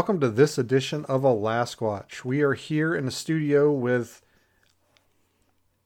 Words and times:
Welcome 0.00 0.18
to 0.18 0.30
this 0.30 0.56
edition 0.56 1.04
of 1.10 1.24
Alasquatch. 1.24 2.24
We 2.24 2.40
are 2.40 2.54
here 2.54 2.94
in 2.94 3.04
the 3.04 3.10
studio 3.10 3.70
with 3.70 4.22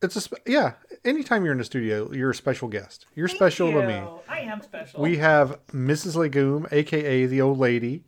it's 0.00 0.14
a 0.14 0.20
spe- 0.20 0.46
yeah. 0.46 0.74
Anytime 1.04 1.42
you're 1.42 1.50
in 1.50 1.58
the 1.58 1.64
studio, 1.64 2.12
you're 2.12 2.30
a 2.30 2.34
special 2.34 2.68
guest. 2.68 3.06
You're 3.16 3.26
Thank 3.26 3.38
special 3.38 3.72
to 3.72 3.84
me. 3.84 4.00
I 4.28 4.38
am 4.42 4.62
special. 4.62 5.02
We 5.02 5.16
have 5.16 5.58
Mrs. 5.72 6.14
Legume, 6.14 6.68
aka 6.70 7.26
the 7.26 7.40
old 7.40 7.58
lady, 7.58 8.04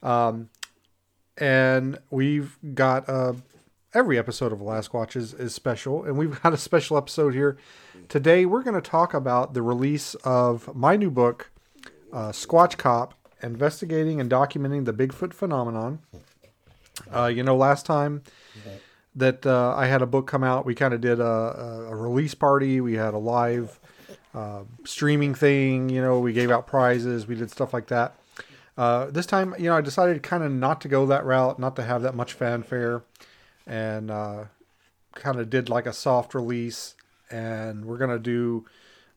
um, 0.00 0.48
and 1.36 1.98
we've 2.08 2.56
got 2.74 3.08
uh, 3.08 3.32
every 3.94 4.16
episode 4.20 4.52
of 4.52 4.60
Alasquatch 4.60 5.16
is, 5.16 5.34
is 5.34 5.52
special, 5.52 6.04
and 6.04 6.16
we've 6.16 6.40
got 6.40 6.52
a 6.52 6.56
special 6.56 6.96
episode 6.96 7.34
here 7.34 7.58
today. 8.08 8.46
We're 8.46 8.62
going 8.62 8.80
to 8.80 8.90
talk 8.90 9.12
about 9.12 9.54
the 9.54 9.62
release 9.62 10.14
of 10.22 10.72
my 10.72 10.94
new 10.94 11.10
book, 11.10 11.50
uh, 12.12 12.28
Squatch 12.28 12.76
Cop: 12.78 13.14
Investigating 13.42 14.20
and 14.20 14.30
Documenting 14.30 14.84
the 14.84 14.92
Bigfoot 14.92 15.32
Phenomenon. 15.32 16.00
Uh, 17.14 17.26
you 17.26 17.42
know, 17.42 17.56
last 17.56 17.86
time 17.86 18.22
that 19.14 19.46
uh, 19.46 19.74
I 19.76 19.86
had 19.86 20.02
a 20.02 20.06
book 20.06 20.26
come 20.26 20.44
out, 20.44 20.66
we 20.66 20.74
kind 20.74 20.94
of 20.94 21.00
did 21.00 21.20
a, 21.20 21.86
a, 21.90 21.94
release 21.94 22.34
party. 22.34 22.80
We 22.80 22.94
had 22.94 23.14
a 23.14 23.18
live 23.18 23.78
uh, 24.34 24.62
streaming 24.84 25.34
thing. 25.34 25.88
You 25.88 26.02
know, 26.02 26.20
we 26.20 26.32
gave 26.32 26.50
out 26.50 26.66
prizes. 26.66 27.26
We 27.26 27.34
did 27.34 27.50
stuff 27.50 27.72
like 27.72 27.88
that. 27.88 28.14
Uh, 28.76 29.06
this 29.10 29.24
time, 29.24 29.54
you 29.58 29.64
know, 29.64 29.76
I 29.76 29.80
decided 29.80 30.22
kind 30.22 30.42
of 30.42 30.52
not 30.52 30.82
to 30.82 30.88
go 30.88 31.06
that 31.06 31.24
route, 31.24 31.58
not 31.58 31.76
to 31.76 31.82
have 31.82 32.02
that 32.02 32.14
much 32.14 32.34
fanfare, 32.34 33.02
and 33.66 34.10
uh, 34.10 34.44
kind 35.14 35.40
of 35.40 35.48
did 35.48 35.70
like 35.70 35.86
a 35.86 35.94
soft 35.94 36.34
release. 36.34 36.94
And 37.30 37.86
we're 37.86 37.96
gonna 37.96 38.18
do 38.18 38.66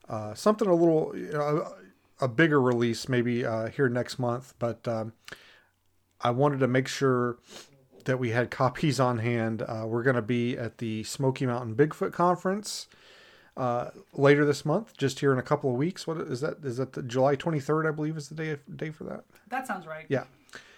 uh, 0.08 0.34
something 0.34 0.66
a 0.66 0.74
little, 0.74 1.12
you 1.14 1.30
know, 1.30 1.72
a, 2.20 2.28
bigger 2.28 2.60
release 2.60 3.08
maybe 3.08 3.44
uh, 3.44 3.68
here 3.68 3.88
next 3.88 4.18
month. 4.18 4.54
But 4.58 4.86
um, 4.86 5.12
I 6.20 6.30
wanted 6.30 6.60
to 6.60 6.68
make 6.68 6.88
sure 6.88 7.38
that 8.04 8.18
we 8.18 8.30
had 8.30 8.50
copies 8.50 8.98
on 8.98 9.18
hand. 9.18 9.62
Uh, 9.62 9.84
we're 9.86 10.02
going 10.02 10.16
to 10.16 10.22
be 10.22 10.56
at 10.56 10.78
the 10.78 11.04
Smoky 11.04 11.46
Mountain 11.46 11.74
Bigfoot 11.76 12.12
Conference 12.12 12.86
uh, 13.56 13.90
later 14.14 14.44
this 14.44 14.64
month, 14.64 14.96
just 14.96 15.20
here 15.20 15.32
in 15.32 15.38
a 15.38 15.42
couple 15.42 15.70
of 15.70 15.76
weeks. 15.76 16.06
What 16.06 16.18
is 16.18 16.40
that? 16.40 16.64
Is 16.64 16.78
that 16.78 16.92
the 16.92 17.02
July 17.02 17.36
23rd? 17.36 17.88
I 17.88 17.90
believe 17.90 18.16
is 18.16 18.28
the 18.28 18.34
day 18.34 18.56
day 18.74 18.90
for 18.90 19.04
that. 19.04 19.24
that 19.48 19.66
sounds 19.66 19.86
right. 19.86 20.06
Yeah, 20.08 20.24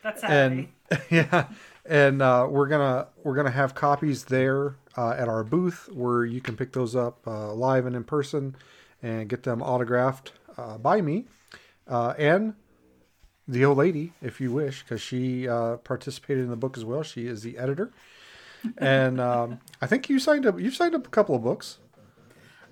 That's 0.02 0.20
Saturday. 0.20 0.68
and 0.90 1.00
yeah, 1.10 1.48
and 1.86 2.22
uh, 2.22 2.46
we're 2.50 2.66
gonna 2.68 3.08
we're 3.22 3.36
gonna 3.36 3.50
have 3.50 3.74
copies 3.74 4.24
there 4.24 4.76
uh, 4.96 5.10
at 5.10 5.28
our 5.28 5.44
booth 5.44 5.88
where 5.92 6.24
you 6.24 6.40
can 6.40 6.56
pick 6.56 6.72
those 6.72 6.96
up 6.96 7.26
uh, 7.26 7.52
live 7.52 7.86
and 7.86 7.94
in 7.94 8.04
person 8.04 8.56
and 9.02 9.28
get 9.28 9.42
them 9.42 9.62
autographed 9.62 10.32
uh, 10.56 10.78
by 10.78 11.00
me 11.00 11.26
uh, 11.88 12.14
and 12.18 12.54
the 13.48 13.64
old 13.64 13.78
lady, 13.78 14.12
if 14.22 14.40
you 14.40 14.52
wish, 14.52 14.82
because 14.82 15.00
she 15.00 15.48
uh, 15.48 15.76
participated 15.78 16.44
in 16.44 16.50
the 16.50 16.56
book 16.56 16.76
as 16.76 16.84
well. 16.84 17.02
She 17.02 17.26
is 17.26 17.42
the 17.42 17.58
editor, 17.58 17.92
and 18.78 19.20
um, 19.20 19.60
I 19.80 19.86
think 19.86 20.08
you 20.08 20.18
signed 20.18 20.46
up. 20.46 20.58
You've 20.60 20.76
signed 20.76 20.94
up 20.94 21.06
a 21.06 21.10
couple 21.10 21.34
of 21.34 21.42
books. 21.42 21.78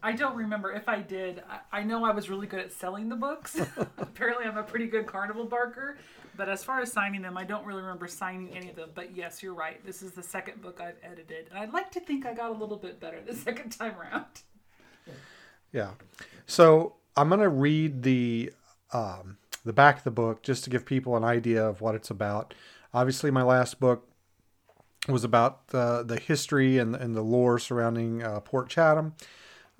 I 0.02 0.12
don't 0.12 0.36
remember 0.36 0.72
if 0.72 0.88
I 0.88 1.02
did. 1.02 1.42
I, 1.50 1.80
I 1.80 1.82
know 1.82 2.04
I 2.04 2.10
was 2.12 2.30
really 2.30 2.46
good 2.46 2.60
at 2.60 2.72
selling 2.72 3.08
the 3.08 3.16
books. 3.16 3.60
Apparently, 3.98 4.46
I'm 4.46 4.56
a 4.56 4.62
pretty 4.62 4.86
good 4.86 5.06
carnival 5.06 5.44
barker. 5.44 5.98
But 6.36 6.48
as 6.48 6.64
far 6.64 6.80
as 6.80 6.90
signing 6.90 7.20
them, 7.20 7.36
I 7.36 7.44
don't 7.44 7.66
really 7.66 7.82
remember 7.82 8.06
signing 8.06 8.50
any 8.56 8.70
of 8.70 8.76
them. 8.76 8.90
But 8.94 9.14
yes, 9.14 9.42
you're 9.42 9.52
right. 9.52 9.84
This 9.84 10.00
is 10.00 10.12
the 10.12 10.22
second 10.22 10.62
book 10.62 10.80
I've 10.80 10.96
edited. 11.02 11.48
And 11.50 11.58
I'd 11.58 11.74
like 11.74 11.90
to 11.90 12.00
think 12.00 12.24
I 12.24 12.32
got 12.32 12.50
a 12.50 12.54
little 12.54 12.78
bit 12.78 12.98
better 12.98 13.20
the 13.20 13.34
second 13.34 13.70
time 13.70 13.94
around. 14.00 14.24
Yeah. 15.72 15.90
So 16.46 16.94
I'm 17.16 17.28
gonna 17.28 17.48
read 17.48 18.02
the 18.02 18.52
um, 18.92 19.38
the 19.64 19.72
back 19.72 19.98
of 19.98 20.04
the 20.04 20.10
book 20.10 20.42
just 20.42 20.64
to 20.64 20.70
give 20.70 20.84
people 20.84 21.16
an 21.16 21.24
idea 21.24 21.64
of 21.64 21.80
what 21.80 21.94
it's 21.94 22.10
about. 22.10 22.54
Obviously, 22.92 23.30
my 23.30 23.42
last 23.42 23.80
book 23.80 24.08
was 25.08 25.24
about 25.24 25.68
the 25.68 26.02
the 26.06 26.18
history 26.18 26.78
and, 26.78 26.94
and 26.94 27.14
the 27.14 27.22
lore 27.22 27.58
surrounding 27.58 28.22
uh, 28.22 28.40
Port 28.40 28.68
Chatham. 28.68 29.14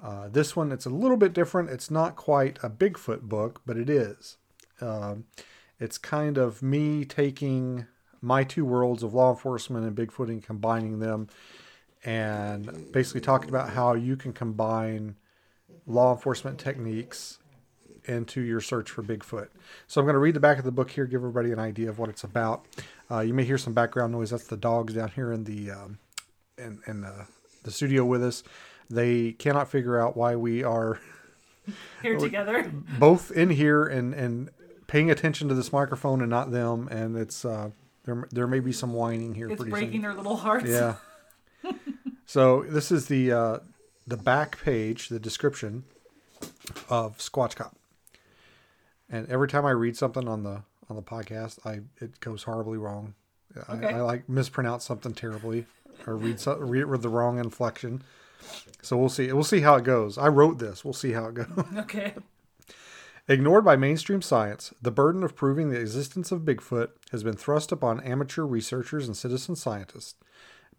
Uh, 0.03 0.29
this 0.29 0.57
one, 0.57 0.73
it's 0.73 0.87
a 0.87 0.91
little 0.91 1.17
bit 1.17 1.35
different. 1.35 1.69
It's 1.69 1.91
not 1.91 2.17
quite 2.17 2.59
a 2.63 2.71
Bigfoot 2.71 3.23
book, 3.23 3.61
but 3.67 3.77
it 3.77 3.91
is. 3.91 4.39
Um, 4.81 5.25
it's 5.79 5.99
kind 5.99 6.39
of 6.39 6.63
me 6.63 7.05
taking 7.05 7.87
my 8.23 8.45
two 8.45 8.65
worlds 8.65 9.03
of 9.03 9.13
law 9.13 9.31
enforcement 9.31 9.87
and 9.87 9.95
Bigfoot 9.95 10.29
and 10.29 10.43
combining 10.43 11.01
them, 11.01 11.29
and 12.05 12.91
basically 12.93 13.21
talking 13.21 13.51
about 13.51 13.71
how 13.71 13.95
you 13.95 14.17
can 14.17 14.33
combine 14.33 15.17
law 15.91 16.13
enforcement 16.13 16.59
techniques 16.59 17.39
into 18.05 18.41
your 18.41 18.61
search 18.61 18.91
for 18.91 19.03
Bigfoot. 19.03 19.49
So 19.87 20.01
I'm 20.01 20.07
going 20.07 20.15
to 20.15 20.21
read 20.21 20.35
the 20.35 20.41
back 20.41 20.59
of 20.59 20.65
the 20.65 20.73
book 20.73 20.91
here, 20.91 21.05
give 21.05 21.21
everybody 21.21 21.53
an 21.53 21.59
idea 21.59 21.89
of 21.89 21.99
what 21.99 22.09
it's 22.09 22.25
about. 22.25 22.65
Uh, 23.11 23.21
you 23.21 23.35
may 23.35 23.45
hear 23.45 23.59
some 23.59 23.75
background 23.75 24.13
noise. 24.13 24.31
That's 24.31 24.47
the 24.47 24.57
dogs 24.57 24.95
down 24.95 25.11
here 25.11 25.33
in 25.33 25.45
the 25.45 25.71
um, 25.71 25.99
in, 26.57 26.81
in 26.87 27.01
the, 27.03 27.27
the 27.65 27.71
studio 27.71 28.05
with 28.05 28.23
us. 28.23 28.43
They 28.89 29.33
cannot 29.33 29.69
figure 29.69 30.01
out 30.01 30.17
why 30.17 30.37
we 30.37 30.63
are 30.65 31.01
Here 32.03 32.19
together. 32.19 32.71
both 32.99 33.31
in 33.31 33.51
here 33.51 33.85
and 33.85 34.15
and 34.15 34.51
paying 34.87 35.11
attention 35.11 35.49
to 35.49 35.55
this 35.55 35.73
microphone 35.73 36.21
and 36.21 36.31
not 36.31 36.51
them. 36.51 36.89
And 36.89 37.17
it's 37.17 37.45
uh, 37.45 37.71
there 38.05 38.27
there 38.31 38.47
may 38.47 38.61
be 38.61 38.73
some 38.73 38.93
whining 38.93 39.35
here. 39.35 39.51
It's 39.51 39.63
breaking 39.63 39.93
soon. 39.93 40.03
their 40.03 40.15
little 40.15 40.37
hearts. 40.37 40.69
Yeah. 40.69 40.97
so 42.27 42.65
this 42.69 42.91
is 42.91 43.07
the 43.07 43.33
uh, 43.33 43.59
the 44.07 44.17
back 44.17 44.63
page, 44.63 45.09
the 45.09 45.21
description 45.21 45.85
of 46.89 47.19
Squatch 47.19 47.55
Cop. 47.57 47.77
And 49.09 49.29
every 49.29 49.49
time 49.49 49.67
I 49.67 49.71
read 49.73 49.97
something 49.97 50.29
on 50.29 50.43
the 50.43 50.63
on 50.89 50.97
the 50.97 51.03
podcast, 51.03 51.59
I 51.67 51.81
it 52.03 52.21
goes 52.21 52.45
horribly 52.45 52.79
wrong. 52.79 53.15
I, 53.69 53.73
Okay. 53.75 53.87
I 53.95 54.01
like 54.01 54.29
mispronounce 54.29 54.85
something 54.85 55.13
terribly 55.15 55.67
or 56.07 56.17
read 56.17 56.41
so, 56.41 56.57
read 56.59 56.81
it 56.83 56.89
with 56.89 57.03
the 57.03 57.09
wrong 57.09 57.39
inflection. 57.39 58.03
So 58.83 58.97
we'll 58.97 59.09
see. 59.11 59.31
We'll 59.33 59.45
see 59.45 59.61
how 59.61 59.75
it 59.77 59.85
goes. 59.85 60.17
I 60.17 60.29
wrote 60.29 60.59
this. 60.59 60.85
We'll 60.85 60.95
see 60.95 61.13
how 61.13 61.27
it 61.27 61.35
goes. 61.35 61.47
Okay. 61.77 62.15
Ignored 63.29 63.65
by 63.65 63.77
mainstream 63.77 64.23
science, 64.23 64.75
the 64.83 64.91
burden 64.91 65.23
of 65.23 65.37
proving 65.37 65.69
the 65.71 65.79
existence 65.79 66.33
of 66.33 66.41
Bigfoot 66.41 66.89
has 67.13 67.23
been 67.23 67.37
thrust 67.37 67.71
upon 67.71 68.01
amateur 68.01 68.43
researchers 68.43 69.07
and 69.07 69.17
citizen 69.17 69.55
scientists. 69.55 70.17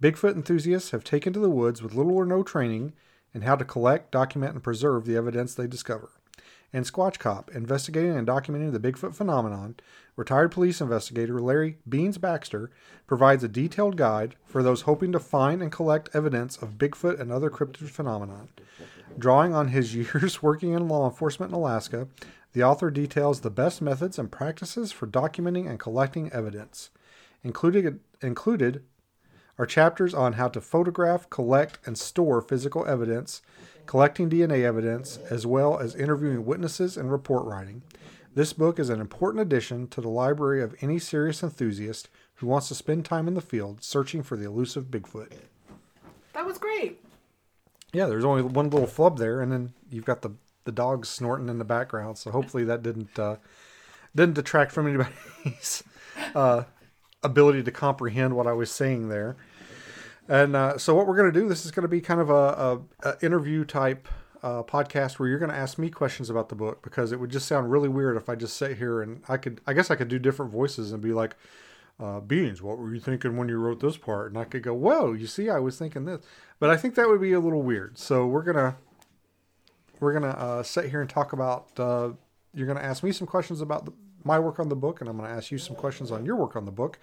Bigfoot 0.01 0.35
enthusiasts 0.35 0.89
have 0.91 1.03
taken 1.05 1.31
to 1.31 1.39
the 1.39 1.49
woods 1.49 1.81
with 1.81 1.93
little 1.93 2.17
or 2.17 2.25
no 2.25 2.43
training 2.43 2.91
in 3.33 3.43
how 3.43 3.55
to 3.55 3.65
collect, 3.65 4.11
document, 4.11 4.53
and 4.53 4.63
preserve 4.63 5.05
the 5.05 5.15
evidence 5.15 5.53
they 5.53 5.67
discover. 5.67 6.09
In 6.73 6.83
Squatch 6.83 7.19
Cop, 7.19 7.51
investigating 7.51 8.15
and 8.15 8.25
documenting 8.25 8.71
the 8.71 8.79
Bigfoot 8.79 9.13
phenomenon, 9.13 9.75
retired 10.15 10.51
police 10.51 10.79
investigator 10.79 11.41
Larry 11.41 11.77
Beans 11.87 12.17
Baxter 12.17 12.71
provides 13.07 13.43
a 13.43 13.49
detailed 13.49 13.97
guide 13.97 14.35
for 14.45 14.63
those 14.63 14.83
hoping 14.83 15.11
to 15.11 15.19
find 15.19 15.61
and 15.61 15.71
collect 15.71 16.09
evidence 16.13 16.55
of 16.55 16.77
Bigfoot 16.77 17.19
and 17.19 17.29
other 17.29 17.49
cryptid 17.49 17.89
phenomenon. 17.89 18.47
Drawing 19.17 19.53
on 19.53 19.67
his 19.67 19.93
years 19.95 20.41
working 20.41 20.71
in 20.71 20.87
law 20.87 21.09
enforcement 21.09 21.51
in 21.51 21.57
Alaska, 21.57 22.07
the 22.53 22.63
author 22.63 22.89
details 22.89 23.41
the 23.41 23.49
best 23.49 23.81
methods 23.81 24.17
and 24.17 24.31
practices 24.31 24.93
for 24.93 25.07
documenting 25.07 25.69
and 25.69 25.79
collecting 25.79 26.31
evidence. 26.31 26.89
Included, 27.43 27.99
included 28.21 28.83
are 29.61 29.65
chapters 29.67 30.15
on 30.15 30.33
how 30.33 30.47
to 30.47 30.59
photograph, 30.59 31.29
collect, 31.29 31.77
and 31.85 31.95
store 31.95 32.41
physical 32.41 32.83
evidence, 32.87 33.43
collecting 33.85 34.27
DNA 34.27 34.63
evidence, 34.63 35.19
as 35.29 35.45
well 35.45 35.77
as 35.77 35.93
interviewing 35.93 36.47
witnesses 36.47 36.97
and 36.97 37.11
report 37.11 37.45
writing. 37.45 37.83
This 38.33 38.53
book 38.53 38.79
is 38.79 38.89
an 38.89 38.99
important 38.99 39.43
addition 39.43 39.87
to 39.89 40.01
the 40.01 40.09
library 40.09 40.63
of 40.63 40.73
any 40.81 40.97
serious 40.97 41.43
enthusiast 41.43 42.09
who 42.35 42.47
wants 42.47 42.69
to 42.69 42.75
spend 42.75 43.05
time 43.05 43.27
in 43.27 43.35
the 43.35 43.39
field 43.39 43.83
searching 43.83 44.23
for 44.23 44.35
the 44.35 44.47
elusive 44.47 44.85
Bigfoot. 44.85 45.31
That 46.33 46.47
was 46.47 46.57
great. 46.57 46.99
Yeah, 47.93 48.07
there's 48.07 48.25
only 48.25 48.41
one 48.41 48.71
little 48.71 48.87
flub 48.87 49.19
there, 49.19 49.41
and 49.41 49.51
then 49.51 49.73
you've 49.91 50.05
got 50.05 50.23
the 50.23 50.31
the 50.63 50.71
dogs 50.71 51.07
snorting 51.07 51.49
in 51.49 51.59
the 51.59 51.65
background. 51.65 52.17
So 52.17 52.31
hopefully 52.31 52.63
that 52.63 52.81
didn't 52.81 53.19
uh, 53.19 53.35
didn't 54.15 54.33
detract 54.33 54.71
from 54.71 54.87
anybody's 54.87 55.83
uh, 56.35 56.63
ability 57.21 57.61
to 57.63 57.71
comprehend 57.71 58.35
what 58.35 58.47
I 58.47 58.53
was 58.53 58.71
saying 58.71 59.09
there. 59.09 59.35
And 60.31 60.55
uh, 60.55 60.77
so 60.77 60.95
what 60.95 61.07
we're 61.07 61.17
going 61.17 61.33
to 61.33 61.37
do, 61.37 61.49
this 61.49 61.65
is 61.65 61.71
going 61.71 61.81
to 61.81 61.89
be 61.89 61.99
kind 61.99 62.21
of 62.21 62.29
a, 62.29 62.33
a, 62.33 62.79
a 63.09 63.17
interview 63.21 63.65
type 63.65 64.07
uh, 64.41 64.63
podcast 64.63 65.19
where 65.19 65.27
you're 65.27 65.37
going 65.37 65.51
to 65.51 65.57
ask 65.57 65.77
me 65.77 65.89
questions 65.89 66.29
about 66.29 66.47
the 66.47 66.55
book 66.55 66.81
because 66.81 67.11
it 67.11 67.19
would 67.19 67.31
just 67.31 67.49
sound 67.49 67.69
really 67.69 67.89
weird 67.89 68.15
if 68.15 68.29
I 68.29 68.35
just 68.35 68.55
sit 68.55 68.77
here 68.77 69.01
and 69.01 69.23
I 69.27 69.35
could, 69.35 69.59
I 69.67 69.73
guess 69.73 69.91
I 69.91 69.97
could 69.97 70.07
do 70.07 70.19
different 70.19 70.49
voices 70.49 70.93
and 70.93 71.01
be 71.01 71.11
like, 71.11 71.35
uh, 71.99 72.21
Beans, 72.21 72.61
what 72.61 72.77
were 72.77 72.93
you 72.93 73.01
thinking 73.01 73.35
when 73.35 73.49
you 73.49 73.57
wrote 73.57 73.81
this 73.81 73.97
part? 73.97 74.29
And 74.29 74.39
I 74.39 74.45
could 74.45 74.63
go, 74.63 74.73
whoa, 74.73 75.11
you 75.11 75.27
see, 75.27 75.49
I 75.49 75.59
was 75.59 75.77
thinking 75.77 76.05
this. 76.05 76.23
But 76.59 76.69
I 76.69 76.77
think 76.77 76.95
that 76.95 77.09
would 77.09 77.19
be 77.19 77.33
a 77.33 77.39
little 77.41 77.61
weird. 77.61 77.97
So 77.97 78.25
we're 78.25 78.43
gonna 78.43 78.77
we're 79.99 80.13
gonna 80.13 80.29
uh, 80.29 80.63
sit 80.63 80.89
here 80.89 81.01
and 81.01 81.09
talk 81.09 81.33
about. 81.33 81.77
Uh, 81.77 82.11
you're 82.53 82.67
gonna 82.67 82.79
ask 82.79 83.03
me 83.03 83.11
some 83.11 83.27
questions 83.27 83.59
about 83.59 83.83
the, 83.83 83.91
my 84.23 84.39
work 84.39 84.59
on 84.59 84.69
the 84.69 84.77
book, 84.77 85.01
and 85.01 85.09
I'm 85.09 85.17
gonna 85.17 85.27
ask 85.27 85.51
you 85.51 85.57
some 85.57 85.75
questions 85.75 86.09
on 86.09 86.25
your 86.25 86.37
work 86.37 86.55
on 86.55 86.63
the 86.63 86.71
book. 86.71 86.99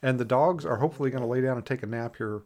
And 0.00 0.20
the 0.20 0.24
dogs 0.24 0.64
are 0.64 0.76
hopefully 0.76 1.10
gonna 1.10 1.26
lay 1.26 1.40
down 1.40 1.56
and 1.56 1.66
take 1.66 1.82
a 1.82 1.86
nap 1.86 2.14
here 2.16 2.42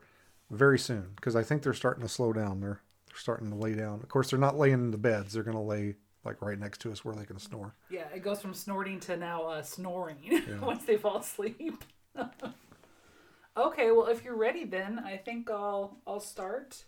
very 0.52 0.78
soon 0.78 1.12
because 1.16 1.34
I 1.34 1.42
think 1.42 1.62
they're 1.62 1.72
starting 1.72 2.02
to 2.02 2.08
slow 2.08 2.32
down. 2.32 2.60
They're 2.60 2.80
they're 3.08 3.16
starting 3.16 3.50
to 3.50 3.56
lay 3.56 3.74
down. 3.74 4.00
Of 4.02 4.08
course, 4.08 4.30
they're 4.30 4.38
not 4.38 4.58
laying 4.58 4.74
in 4.74 4.90
the 4.90 4.98
beds. 4.98 5.32
They're 5.32 5.42
gonna 5.42 5.62
lay 5.62 5.96
like 6.24 6.40
right 6.40 6.58
next 6.58 6.80
to 6.82 6.92
us 6.92 7.04
where 7.04 7.14
they 7.14 7.24
can 7.24 7.38
snore. 7.38 7.74
Yeah, 7.90 8.06
it 8.14 8.22
goes 8.22 8.40
from 8.40 8.54
snorting 8.54 9.00
to 9.00 9.16
now 9.16 9.44
uh, 9.44 9.62
snoring 9.62 10.42
once 10.62 10.84
they 10.84 10.96
fall 10.96 11.18
asleep. 11.18 11.82
okay, 13.56 13.90
well, 13.90 14.06
if 14.06 14.22
you're 14.22 14.36
ready, 14.36 14.64
then 14.64 14.98
I 15.00 15.16
think 15.16 15.50
I'll 15.50 15.96
I'll 16.06 16.20
start 16.20 16.84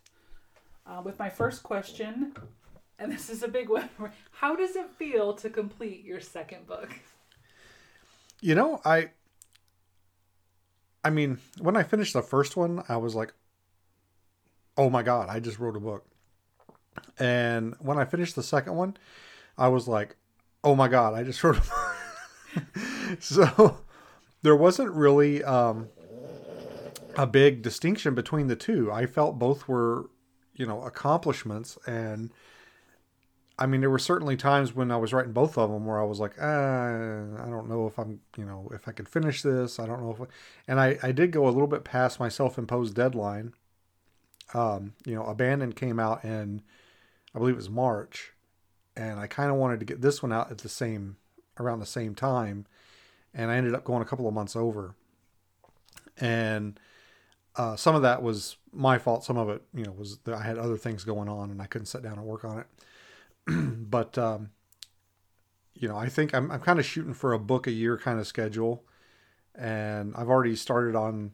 uh, 0.86 1.00
with 1.02 1.18
my 1.18 1.30
first 1.30 1.62
question, 1.62 2.34
and 2.98 3.10
this 3.12 3.30
is 3.30 3.42
a 3.42 3.48
big 3.48 3.70
one. 3.70 3.88
How 4.30 4.54
does 4.54 4.76
it 4.76 4.90
feel 4.98 5.32
to 5.34 5.48
complete 5.48 6.04
your 6.04 6.20
second 6.20 6.66
book? 6.66 6.90
You 8.40 8.54
know, 8.54 8.82
I 8.84 9.08
I 11.02 11.10
mean, 11.10 11.38
when 11.60 11.76
I 11.76 11.82
finished 11.82 12.14
the 12.14 12.22
first 12.22 12.56
one, 12.56 12.82
I 12.88 12.96
was 12.96 13.14
like, 13.14 13.32
"Oh 14.76 14.90
my 14.90 15.02
god, 15.02 15.28
I 15.28 15.40
just 15.40 15.58
wrote 15.58 15.76
a 15.76 15.80
book." 15.80 16.06
And 17.18 17.74
when 17.80 17.98
I 17.98 18.04
finished 18.04 18.36
the 18.36 18.42
second 18.42 18.74
one, 18.76 18.96
I 19.56 19.68
was 19.68 19.88
like, 19.88 20.16
"Oh 20.62 20.74
my 20.74 20.88
god, 20.88 21.14
I 21.14 21.22
just 21.22 21.42
wrote 21.44 21.58
a 21.58 21.60
book." 21.60 22.76
so 23.20 23.78
there 24.42 24.56
wasn't 24.56 24.92
really 24.92 25.42
um, 25.44 25.88
a 27.16 27.26
big 27.26 27.62
distinction 27.62 28.14
between 28.14 28.46
the 28.46 28.56
two. 28.56 28.90
I 28.92 29.06
felt 29.06 29.38
both 29.38 29.68
were, 29.68 30.10
you 30.54 30.66
know, 30.66 30.82
accomplishments 30.82 31.78
and 31.86 32.30
I 33.56 33.66
mean, 33.66 33.80
there 33.80 33.90
were 33.90 34.00
certainly 34.00 34.36
times 34.36 34.74
when 34.74 34.90
I 34.90 34.96
was 34.96 35.12
writing 35.12 35.32
both 35.32 35.56
of 35.56 35.70
them 35.70 35.86
where 35.86 36.00
I 36.00 36.04
was 36.04 36.18
like, 36.18 36.32
ah, 36.40 36.88
I 36.88 37.48
don't 37.48 37.68
know 37.68 37.86
if 37.86 37.98
I'm, 37.98 38.20
you 38.36 38.44
know, 38.44 38.68
if 38.74 38.88
I 38.88 38.92
can 38.92 39.06
finish 39.06 39.42
this. 39.42 39.78
I 39.78 39.86
don't 39.86 40.02
know 40.02 40.10
if, 40.10 40.20
I... 40.20 40.24
and 40.66 40.80
I, 40.80 40.98
I 41.02 41.12
did 41.12 41.30
go 41.30 41.46
a 41.46 41.50
little 41.50 41.68
bit 41.68 41.84
past 41.84 42.18
my 42.18 42.28
self-imposed 42.28 42.96
deadline. 42.96 43.54
Um, 44.54 44.94
you 45.04 45.14
know, 45.14 45.24
Abandoned 45.24 45.76
came 45.76 45.98
out 45.98 46.24
in, 46.24 46.62
I 47.34 47.38
believe 47.38 47.54
it 47.54 47.56
was 47.56 47.70
March, 47.70 48.32
and 48.96 49.18
I 49.18 49.26
kind 49.26 49.50
of 49.50 49.56
wanted 49.56 49.80
to 49.80 49.86
get 49.86 50.00
this 50.00 50.22
one 50.22 50.32
out 50.32 50.50
at 50.50 50.58
the 50.58 50.68
same, 50.68 51.16
around 51.58 51.80
the 51.80 51.86
same 51.86 52.14
time, 52.14 52.66
and 53.34 53.50
I 53.50 53.56
ended 53.56 53.74
up 53.74 53.84
going 53.84 54.02
a 54.02 54.04
couple 54.06 54.28
of 54.28 54.34
months 54.34 54.54
over. 54.54 54.94
And 56.18 56.78
uh, 57.56 57.76
some 57.76 57.94
of 57.94 58.02
that 58.02 58.22
was 58.22 58.56
my 58.72 58.98
fault. 58.98 59.24
Some 59.24 59.36
of 59.36 59.48
it, 59.48 59.62
you 59.74 59.84
know, 59.84 59.92
was 59.92 60.18
that 60.24 60.34
I 60.34 60.42
had 60.42 60.58
other 60.58 60.76
things 60.76 61.04
going 61.04 61.28
on 61.28 61.50
and 61.50 61.60
I 61.60 61.66
couldn't 61.66 61.86
sit 61.86 62.02
down 62.02 62.14
and 62.14 62.24
work 62.24 62.44
on 62.44 62.58
it. 62.60 62.66
but 63.90 64.16
um, 64.16 64.50
you 65.74 65.88
know, 65.88 65.96
I 65.96 66.08
think 66.08 66.34
I'm 66.34 66.50
I'm 66.50 66.60
kind 66.60 66.78
of 66.78 66.86
shooting 66.86 67.14
for 67.14 67.32
a 67.32 67.38
book 67.38 67.66
a 67.66 67.72
year 67.72 67.98
kind 67.98 68.18
of 68.18 68.26
schedule, 68.26 68.84
and 69.54 70.14
I've 70.16 70.28
already 70.28 70.56
started 70.56 70.94
on 70.96 71.32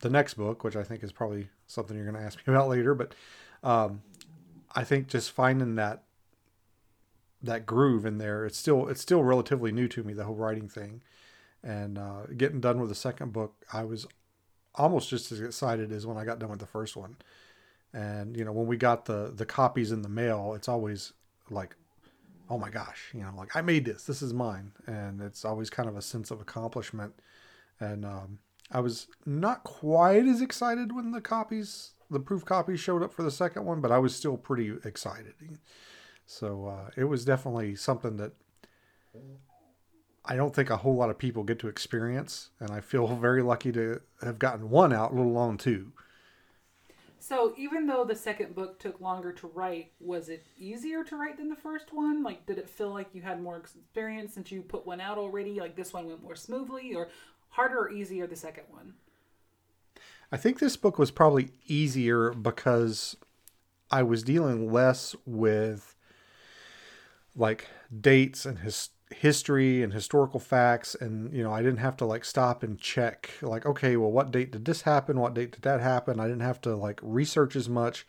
the 0.00 0.10
next 0.10 0.34
book, 0.34 0.64
which 0.64 0.76
I 0.76 0.84
think 0.84 1.02
is 1.02 1.12
probably 1.12 1.48
something 1.70 1.96
you're 1.96 2.04
going 2.04 2.16
to 2.16 2.22
ask 2.22 2.38
me 2.38 2.42
about 2.54 2.68
later. 2.68 2.94
But 2.94 3.14
um, 3.62 4.02
I 4.74 4.84
think 4.84 5.08
just 5.08 5.30
finding 5.30 5.76
that 5.76 6.04
that 7.42 7.64
groove 7.64 8.04
in 8.04 8.18
there, 8.18 8.44
it's 8.44 8.58
still 8.58 8.88
it's 8.88 9.00
still 9.00 9.22
relatively 9.22 9.72
new 9.72 9.88
to 9.88 10.02
me 10.02 10.12
the 10.12 10.24
whole 10.24 10.34
writing 10.34 10.68
thing, 10.68 11.02
and 11.62 11.98
uh, 11.98 12.26
getting 12.36 12.60
done 12.60 12.80
with 12.80 12.88
the 12.88 12.94
second 12.94 13.32
book, 13.32 13.54
I 13.72 13.84
was 13.84 14.06
almost 14.74 15.08
just 15.08 15.32
as 15.32 15.40
excited 15.40 15.90
as 15.92 16.06
when 16.06 16.16
I 16.16 16.24
got 16.24 16.38
done 16.38 16.50
with 16.50 16.60
the 16.60 16.66
first 16.66 16.96
one. 16.96 17.16
And 17.92 18.36
you 18.36 18.44
know, 18.44 18.52
when 18.52 18.66
we 18.66 18.76
got 18.76 19.06
the 19.06 19.32
the 19.34 19.46
copies 19.46 19.90
in 19.92 20.02
the 20.02 20.08
mail, 20.08 20.54
it's 20.54 20.68
always 20.68 21.12
like, 21.48 21.76
oh 22.48 22.58
my 22.58 22.70
gosh, 22.70 23.10
you 23.14 23.22
know, 23.22 23.32
like 23.36 23.56
I 23.56 23.62
made 23.62 23.84
this, 23.84 24.04
this 24.04 24.22
is 24.22 24.32
mine, 24.32 24.72
and 24.86 25.20
it's 25.20 25.44
always 25.44 25.70
kind 25.70 25.88
of 25.88 25.96
a 25.96 26.02
sense 26.02 26.30
of 26.30 26.40
accomplishment. 26.40 27.14
And 27.80 28.04
um, 28.04 28.38
I 28.70 28.80
was 28.80 29.08
not 29.26 29.64
quite 29.64 30.26
as 30.26 30.40
excited 30.40 30.94
when 30.94 31.10
the 31.10 31.20
copies, 31.20 31.92
the 32.10 32.20
proof 32.20 32.44
copies, 32.44 32.80
showed 32.80 33.02
up 33.02 33.12
for 33.12 33.22
the 33.22 33.30
second 33.30 33.64
one, 33.64 33.80
but 33.80 33.90
I 33.90 33.98
was 33.98 34.14
still 34.14 34.36
pretty 34.36 34.72
excited. 34.84 35.34
So 36.24 36.66
uh, 36.66 36.90
it 36.96 37.04
was 37.04 37.24
definitely 37.24 37.74
something 37.74 38.16
that 38.18 38.32
I 40.24 40.36
don't 40.36 40.54
think 40.54 40.70
a 40.70 40.76
whole 40.76 40.94
lot 40.94 41.10
of 41.10 41.18
people 41.18 41.42
get 41.42 41.58
to 41.60 41.68
experience, 41.68 42.50
and 42.60 42.70
I 42.70 42.80
feel 42.80 43.06
very 43.16 43.42
lucky 43.42 43.72
to 43.72 44.00
have 44.22 44.38
gotten 44.38 44.70
one 44.70 44.92
out, 44.92 45.14
let 45.14 45.26
alone 45.26 45.58
two. 45.58 45.92
So 47.18 47.52
even 47.58 47.86
though 47.86 48.04
the 48.04 48.16
second 48.16 48.54
book 48.54 48.78
took 48.78 49.00
longer 49.00 49.30
to 49.32 49.46
write, 49.48 49.92
was 50.00 50.30
it 50.30 50.46
easier 50.56 51.04
to 51.04 51.16
write 51.16 51.36
than 51.36 51.50
the 51.50 51.56
first 51.56 51.92
one? 51.92 52.22
Like, 52.22 52.46
did 52.46 52.56
it 52.56 52.68
feel 52.68 52.90
like 52.90 53.14
you 53.14 53.20
had 53.20 53.42
more 53.42 53.58
experience 53.58 54.32
since 54.32 54.50
you 54.50 54.62
put 54.62 54.86
one 54.86 55.02
out 55.02 55.18
already? 55.18 55.60
Like 55.60 55.76
this 55.76 55.92
one 55.92 56.06
went 56.06 56.22
more 56.22 56.34
smoothly, 56.34 56.94
or 56.94 57.08
harder 57.50 57.80
or 57.80 57.90
easier 57.90 58.26
the 58.26 58.36
second 58.36 58.64
one? 58.70 58.94
I 60.32 60.36
think 60.36 60.58
this 60.58 60.76
book 60.76 60.98
was 60.98 61.10
probably 61.10 61.50
easier 61.66 62.32
because 62.32 63.16
I 63.90 64.02
was 64.02 64.22
dealing 64.22 64.72
less 64.72 65.16
with 65.26 65.96
like 67.36 67.68
dates 68.00 68.44
and 68.46 68.60
his 68.60 68.90
history 69.14 69.82
and 69.82 69.92
historical 69.92 70.38
facts 70.38 70.94
and 70.94 71.32
you 71.32 71.42
know 71.42 71.52
i 71.52 71.60
didn't 71.60 71.78
have 71.78 71.96
to 71.96 72.04
like 72.04 72.24
stop 72.24 72.62
and 72.62 72.78
check 72.78 73.30
like 73.42 73.66
okay 73.66 73.96
well 73.96 74.10
what 74.10 74.30
date 74.30 74.52
did 74.52 74.64
this 74.64 74.82
happen 74.82 75.18
what 75.18 75.34
date 75.34 75.50
did 75.50 75.62
that 75.62 75.80
happen 75.80 76.20
i 76.20 76.28
didn't 76.28 76.42
have 76.42 76.60
to 76.60 76.76
like 76.76 77.00
research 77.02 77.56
as 77.56 77.68
much 77.68 78.06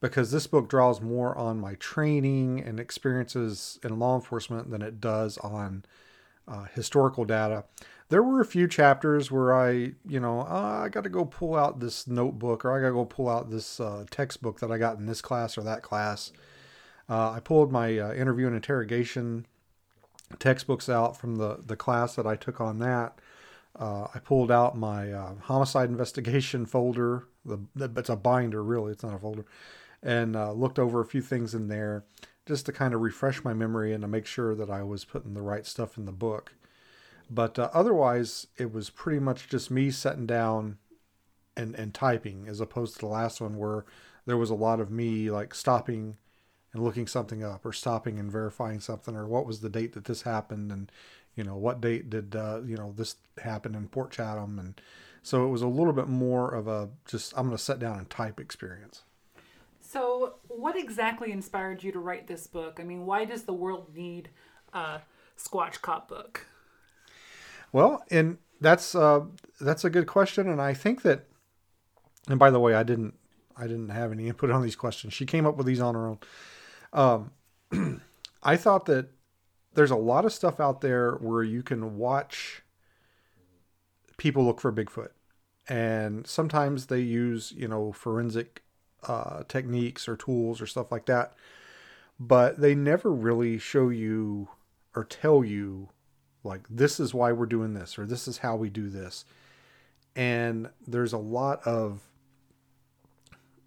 because 0.00 0.30
this 0.30 0.46
book 0.46 0.68
draws 0.68 1.00
more 1.00 1.36
on 1.36 1.58
my 1.58 1.74
training 1.74 2.60
and 2.60 2.78
experiences 2.78 3.80
in 3.82 3.98
law 3.98 4.14
enforcement 4.14 4.70
than 4.70 4.82
it 4.82 5.00
does 5.00 5.36
on 5.38 5.84
uh, 6.48 6.64
historical 6.74 7.24
data 7.24 7.64
there 8.08 8.22
were 8.22 8.40
a 8.40 8.46
few 8.46 8.68
chapters 8.68 9.30
where 9.30 9.54
i 9.54 9.92
you 10.06 10.20
know 10.20 10.46
oh, 10.48 10.82
i 10.84 10.88
got 10.88 11.04
to 11.04 11.10
go 11.10 11.24
pull 11.24 11.54
out 11.54 11.80
this 11.80 12.06
notebook 12.06 12.64
or 12.64 12.76
i 12.76 12.80
got 12.80 12.88
to 12.88 12.94
go 12.94 13.04
pull 13.04 13.28
out 13.28 13.50
this 13.50 13.80
uh, 13.80 14.04
textbook 14.10 14.60
that 14.60 14.70
i 14.70 14.78
got 14.78 14.98
in 14.98 15.06
this 15.06 15.20
class 15.20 15.58
or 15.58 15.62
that 15.62 15.82
class 15.82 16.32
uh, 17.08 17.30
i 17.30 17.40
pulled 17.40 17.72
my 17.72 17.98
uh, 17.98 18.12
interview 18.12 18.46
and 18.46 18.56
interrogation 18.56 19.46
textbooks 20.38 20.88
out 20.88 21.16
from 21.16 21.36
the, 21.36 21.60
the 21.64 21.76
class 21.76 22.14
that 22.16 22.26
I 22.26 22.36
took 22.36 22.60
on 22.60 22.78
that. 22.80 23.18
Uh, 23.78 24.06
I 24.14 24.18
pulled 24.18 24.50
out 24.50 24.76
my 24.76 25.12
uh, 25.12 25.34
homicide 25.42 25.88
investigation 25.88 26.66
folder. 26.66 27.24
The, 27.44 27.58
it's 27.96 28.08
a 28.08 28.16
binder, 28.16 28.62
really. 28.62 28.92
It's 28.92 29.04
not 29.04 29.14
a 29.14 29.18
folder, 29.18 29.44
and 30.02 30.34
uh, 30.34 30.52
looked 30.52 30.78
over 30.78 31.00
a 31.00 31.06
few 31.06 31.22
things 31.22 31.54
in 31.54 31.68
there 31.68 32.04
just 32.46 32.66
to 32.66 32.72
kind 32.72 32.94
of 32.94 33.00
refresh 33.00 33.44
my 33.44 33.52
memory 33.52 33.92
and 33.92 34.02
to 34.02 34.08
make 34.08 34.26
sure 34.26 34.54
that 34.54 34.70
I 34.70 34.82
was 34.82 35.04
putting 35.04 35.34
the 35.34 35.42
right 35.42 35.66
stuff 35.66 35.98
in 35.98 36.06
the 36.06 36.12
book. 36.12 36.52
But 37.28 37.58
uh, 37.58 37.70
otherwise, 37.74 38.46
it 38.56 38.72
was 38.72 38.88
pretty 38.88 39.18
much 39.18 39.48
just 39.48 39.70
me 39.70 39.90
sitting 39.90 40.26
down 40.26 40.78
and 41.56 41.74
and 41.74 41.92
typing, 41.92 42.46
as 42.48 42.60
opposed 42.60 42.94
to 42.94 43.00
the 43.00 43.06
last 43.06 43.40
one 43.40 43.56
where 43.56 43.84
there 44.26 44.36
was 44.36 44.50
a 44.50 44.54
lot 44.54 44.80
of 44.80 44.90
me 44.90 45.30
like 45.30 45.54
stopping 45.54 46.16
and 46.72 46.84
looking 46.84 47.06
something 47.06 47.42
up 47.42 47.64
or 47.64 47.72
stopping 47.72 48.18
and 48.18 48.30
verifying 48.30 48.80
something 48.80 49.16
or 49.16 49.26
what 49.26 49.46
was 49.46 49.60
the 49.60 49.70
date 49.70 49.94
that 49.94 50.04
this 50.04 50.22
happened 50.22 50.70
and 50.70 50.92
you 51.34 51.42
know 51.42 51.56
what 51.56 51.80
date 51.80 52.10
did 52.10 52.36
uh, 52.36 52.60
you 52.64 52.76
know 52.76 52.92
this 52.96 53.16
happen 53.42 53.74
in 53.74 53.88
Port 53.88 54.10
Chatham 54.10 54.58
and 54.58 54.80
so 55.22 55.44
it 55.44 55.48
was 55.48 55.62
a 55.62 55.66
little 55.66 55.92
bit 55.92 56.06
more 56.06 56.54
of 56.54 56.68
a 56.68 56.88
just 57.04 57.32
I'm 57.36 57.46
going 57.46 57.56
to 57.56 57.62
sit 57.62 57.80
down 57.80 57.98
and 57.98 58.08
type 58.08 58.38
experience. 58.38 59.02
So 59.86 60.34
what 60.48 60.76
exactly 60.76 61.30
inspired 61.30 61.84
you 61.84 61.92
to 61.92 62.00
write 62.00 62.26
this 62.26 62.46
book? 62.48 62.78
I 62.80 62.84
mean, 62.84 63.06
why 63.06 63.24
does 63.24 63.44
the 63.44 63.52
world 63.52 63.94
need 63.94 64.30
a 64.72 65.00
Squatch 65.38 65.80
Cop 65.80 66.08
book? 66.08 66.46
Well, 67.72 68.02
and 68.10 68.38
that's 68.60 68.94
uh, 68.96 69.26
that's 69.60 69.84
a 69.84 69.90
good 69.90 70.06
question, 70.06 70.48
and 70.48 70.60
I 70.60 70.74
think 70.74 71.02
that. 71.02 71.26
And 72.28 72.38
by 72.38 72.50
the 72.50 72.58
way, 72.58 72.74
I 72.74 72.82
didn't 72.82 73.14
I 73.56 73.68
didn't 73.68 73.90
have 73.90 74.10
any 74.10 74.26
input 74.26 74.50
on 74.50 74.62
these 74.62 74.74
questions. 74.74 75.14
She 75.14 75.24
came 75.24 75.46
up 75.46 75.56
with 75.56 75.66
these 75.66 75.80
on 75.80 75.94
her 75.94 76.08
own. 76.08 77.30
Um, 77.72 78.02
I 78.42 78.56
thought 78.56 78.86
that 78.86 79.10
there's 79.74 79.92
a 79.92 79.96
lot 79.96 80.24
of 80.24 80.32
stuff 80.32 80.58
out 80.58 80.80
there 80.80 81.12
where 81.12 81.44
you 81.44 81.62
can 81.62 81.96
watch 81.96 82.62
people 84.16 84.44
look 84.44 84.60
for 84.60 84.72
Bigfoot, 84.72 85.10
and 85.68 86.26
sometimes 86.26 86.86
they 86.86 87.00
use 87.00 87.52
you 87.56 87.68
know 87.68 87.92
forensic 87.92 88.62
uh, 89.06 89.42
techniques 89.48 90.08
or 90.08 90.16
tools 90.16 90.60
or 90.60 90.66
stuff 90.66 90.90
like 90.92 91.06
that, 91.06 91.34
but 92.18 92.60
they 92.60 92.74
never 92.74 93.12
really 93.12 93.58
show 93.58 93.88
you 93.88 94.48
or 94.94 95.04
tell 95.04 95.44
you 95.44 95.88
like 96.42 96.62
this 96.70 97.00
is 97.00 97.12
why 97.12 97.32
we're 97.32 97.46
doing 97.46 97.74
this 97.74 97.98
or 97.98 98.06
this 98.06 98.28
is 98.28 98.38
how 98.38 98.56
we 98.56 98.70
do 98.70 98.88
this, 98.88 99.24
and 100.14 100.68
there's 100.86 101.12
a 101.12 101.18
lot 101.18 101.66
of 101.66 102.00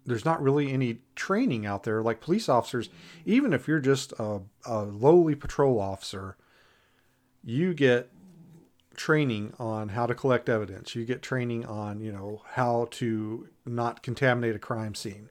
there's 0.06 0.24
not 0.24 0.42
really 0.42 0.72
any 0.72 0.98
training 1.14 1.66
out 1.66 1.84
there. 1.84 2.02
Like 2.02 2.20
police 2.20 2.48
officers 2.48 2.88
even 3.24 3.52
if 3.52 3.68
you're 3.68 3.80
just 3.80 4.12
a, 4.18 4.40
a 4.64 4.82
lowly 4.82 5.34
patrol 5.34 5.78
officer 5.80 6.36
you 7.44 7.74
get 7.74 8.10
training 8.96 9.54
on 9.58 9.90
how 9.90 10.06
to 10.06 10.14
collect 10.14 10.48
evidence. 10.48 10.94
You 10.94 11.04
get 11.04 11.22
training 11.22 11.64
on, 11.66 12.00
you 12.00 12.12
know, 12.12 12.42
how 12.52 12.88
to 12.92 13.48
not 13.64 14.02
contaminate 14.02 14.56
a 14.56 14.58
crime 14.58 14.94
scene. 14.94 15.28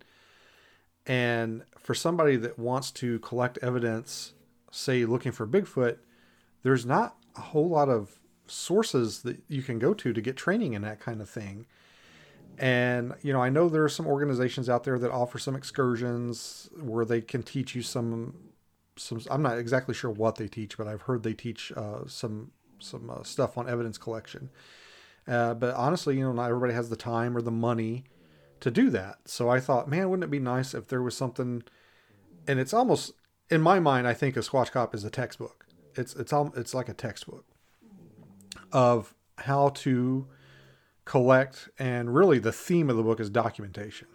And 1.06 1.64
for 1.78 1.94
somebody 1.94 2.36
that 2.38 2.60
wants 2.60 2.92
to 2.92 3.20
collect 3.20 3.58
evidence, 3.62 4.34
say 4.72 5.06
looking 5.06 5.32
for 5.32 5.48
Bigfoot, 5.48 5.98
there's 6.64 6.86
not 6.86 7.16
a 7.36 7.42
whole 7.42 7.70
lot 7.70 7.90
of 7.90 8.20
sources 8.48 9.22
that 9.22 9.42
you 9.48 9.62
can 9.62 9.80
go 9.80 9.94
to 9.94 10.14
to 10.14 10.22
get 10.22 10.36
training 10.36 10.74
in 10.74 10.82
that 10.84 11.00
kind 11.00 11.22
of 11.22 11.30
thing. 11.30 11.66
And 12.58 13.14
you 13.22 13.32
know, 13.32 13.42
I 13.42 13.50
know 13.50 13.70
there 13.70 13.84
are 13.84 13.90
some 13.90 14.08
organizations 14.08 14.70
out 14.70 14.84
there 14.84 15.00
that 15.00 15.12
offer 15.12 15.40
some 15.40 15.56
excursions 15.56 16.70
where 16.80 17.06
they 17.06 17.22
can 17.22 17.42
teach 17.42 17.74
you 17.74 17.82
some 17.82 18.34
some. 18.98 19.22
I'm 19.32 19.42
not 19.42 19.58
exactly 19.58 19.94
sure 19.94 20.12
what 20.12 20.36
they 20.36 20.48
teach, 20.48 20.78
but 20.78 20.88
I've 20.88 21.04
heard 21.04 21.24
they 21.24 21.34
teach 21.34 21.72
uh, 21.72 22.02
some 22.08 22.52
some 22.80 23.10
uh, 23.10 23.24
stuff 23.24 23.58
on 23.58 23.70
evidence 23.70 23.98
collection. 23.98 24.50
Uh, 25.28 25.54
but 25.54 25.76
honestly, 25.76 26.18
you 26.18 26.24
know, 26.24 26.32
not 26.32 26.50
everybody 26.50 26.74
has 26.74 26.90
the 26.90 26.96
time 26.96 27.38
or 27.38 27.42
the 27.42 27.52
money 27.52 28.04
to 28.62 28.72
do 28.72 28.90
that. 28.90 29.20
So 29.26 29.50
I 29.50 29.60
thought, 29.60 29.88
man, 29.88 30.10
wouldn't 30.10 30.24
it 30.24 30.32
be 30.32 30.40
nice 30.40 30.74
if 30.74 30.88
there 30.88 31.02
was 31.02 31.16
something? 31.16 31.64
And 32.48 32.60
it's 32.60 32.74
almost 32.74 33.14
in 33.50 33.62
my 33.62 33.80
mind, 33.80 34.08
I 34.08 34.14
think 34.14 34.38
a 34.38 34.42
Squatch 34.42 34.72
Cop 34.72 34.94
is 34.94 35.04
a 35.04 35.10
textbook. 35.10 35.66
It's 35.96 36.16
it's 36.16 36.32
all 36.32 36.54
it's 36.56 36.74
like 36.74 36.90
a 36.90 36.94
textbook 36.94 37.46
of 38.72 39.14
how 39.38 39.70
to 39.70 40.28
collect, 41.06 41.70
and 41.80 42.14
really 42.14 42.40
the 42.40 42.52
theme 42.52 42.90
of 42.90 42.98
the 42.98 43.04
book 43.04 43.20
is 43.20 43.30
documentation. 43.30 44.08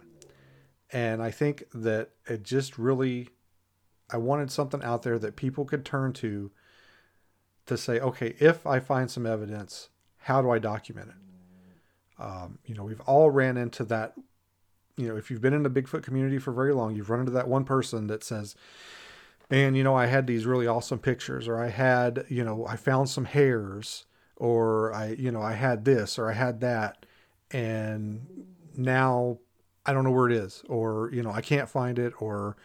And 0.91 1.21
I 1.21 1.31
think 1.31 1.65
that 1.73 2.11
it 2.27 2.43
just 2.43 2.77
really, 2.77 3.29
I 4.09 4.17
wanted 4.17 4.51
something 4.51 4.81
out 4.83 5.03
there 5.03 5.19
that 5.19 5.35
people 5.35 5.65
could 5.65 5.83
turn 5.83 6.13
to 6.13 6.51
to 7.65 7.77
say, 7.77 7.99
okay, 7.99 8.35
if 8.39 8.65
I 8.65 8.79
find 8.79 9.09
some 9.09 9.25
evidence, 9.25 9.89
how 10.17 10.41
do 10.41 10.51
I 10.51 10.59
document 10.59 11.09
it? 11.09 12.21
Um, 12.21 12.59
you 12.65 12.75
know, 12.75 12.83
we've 12.83 13.01
all 13.01 13.29
ran 13.29 13.57
into 13.57 13.83
that. 13.85 14.13
You 14.97 15.09
know, 15.09 15.17
if 15.17 15.29
you've 15.29 15.41
been 15.41 15.53
in 15.53 15.63
the 15.63 15.69
Bigfoot 15.69 16.03
community 16.03 16.39
for 16.39 16.51
very 16.51 16.73
long, 16.73 16.95
you've 16.95 17.09
run 17.09 17.19
into 17.19 17.31
that 17.33 17.47
one 17.47 17.65
person 17.65 18.07
that 18.07 18.23
says, 18.23 18.55
and 19.49 19.75
you 19.75 19.83
know, 19.83 19.95
I 19.95 20.05
had 20.05 20.25
these 20.25 20.45
really 20.45 20.67
awesome 20.67 20.99
pictures, 20.99 21.47
or 21.47 21.61
I 21.61 21.69
had, 21.69 22.25
you 22.29 22.43
know, 22.43 22.65
I 22.65 22.75
found 22.77 23.09
some 23.09 23.25
hairs, 23.25 24.05
or 24.37 24.93
I, 24.93 25.09
you 25.11 25.31
know, 25.31 25.41
I 25.41 25.53
had 25.53 25.85
this, 25.85 26.17
or 26.17 26.29
I 26.29 26.33
had 26.33 26.61
that, 26.61 27.05
and 27.51 28.25
now 28.75 29.37
I 29.85 29.93
don't 29.93 30.03
know 30.03 30.11
where 30.11 30.29
it 30.29 30.35
is, 30.35 30.63
or 30.67 31.11
you 31.13 31.21
know, 31.21 31.31
I 31.31 31.41
can't 31.41 31.69
find 31.69 31.99
it, 31.99 32.13
or 32.19 32.55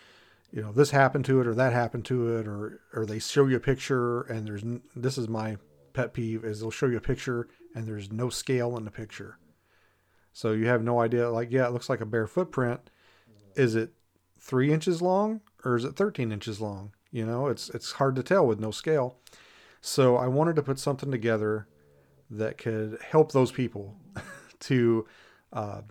you 0.52 0.60
know 0.60 0.72
this 0.72 0.90
happened 0.90 1.24
to 1.24 1.40
it 1.40 1.46
or 1.46 1.54
that 1.54 1.72
happened 1.72 2.04
to 2.06 2.36
it 2.36 2.46
or 2.46 2.80
or 2.94 3.06
they 3.06 3.18
show 3.18 3.46
you 3.46 3.56
a 3.56 3.60
picture 3.60 4.22
and 4.22 4.46
there's 4.46 4.62
this 4.96 5.16
is 5.16 5.28
my 5.28 5.56
pet 5.92 6.12
peeve 6.12 6.44
is 6.44 6.60
they'll 6.60 6.70
show 6.70 6.86
you 6.86 6.96
a 6.96 7.00
picture 7.00 7.48
and 7.74 7.86
there's 7.86 8.10
no 8.10 8.28
scale 8.28 8.76
in 8.76 8.84
the 8.84 8.90
picture. 8.90 9.38
So 10.32 10.52
you 10.52 10.66
have 10.66 10.82
no 10.82 11.00
idea 11.00 11.30
like 11.30 11.50
yeah 11.50 11.66
it 11.66 11.72
looks 11.72 11.88
like 11.88 12.00
a 12.00 12.06
bare 12.06 12.26
footprint. 12.26 12.90
Is 13.56 13.74
it 13.74 13.92
three 14.38 14.72
inches 14.72 15.02
long 15.02 15.40
or 15.64 15.76
is 15.76 15.84
it 15.84 15.96
13 15.96 16.32
inches 16.32 16.60
long? 16.60 16.92
You 17.10 17.26
know 17.26 17.46
it's 17.46 17.70
it's 17.70 17.92
hard 17.92 18.16
to 18.16 18.22
tell 18.22 18.46
with 18.46 18.60
no 18.60 18.70
scale. 18.70 19.18
So 19.80 20.16
i 20.16 20.26
wanted 20.26 20.56
to 20.56 20.62
put 20.62 20.78
something 20.78 21.10
together 21.10 21.66
that 22.28 22.58
could 22.58 22.98
help 23.02 23.32
those 23.32 23.50
people 23.50 23.96
to 24.60 25.06
uh, 25.52 25.82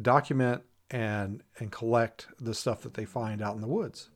document 0.00 0.62
and 0.90 1.42
and 1.58 1.72
collect 1.72 2.28
the 2.40 2.54
stuff 2.54 2.82
that 2.82 2.94
they 2.94 3.04
find 3.04 3.42
out 3.42 3.54
in 3.54 3.60
the 3.60 3.66
woods. 3.66 4.10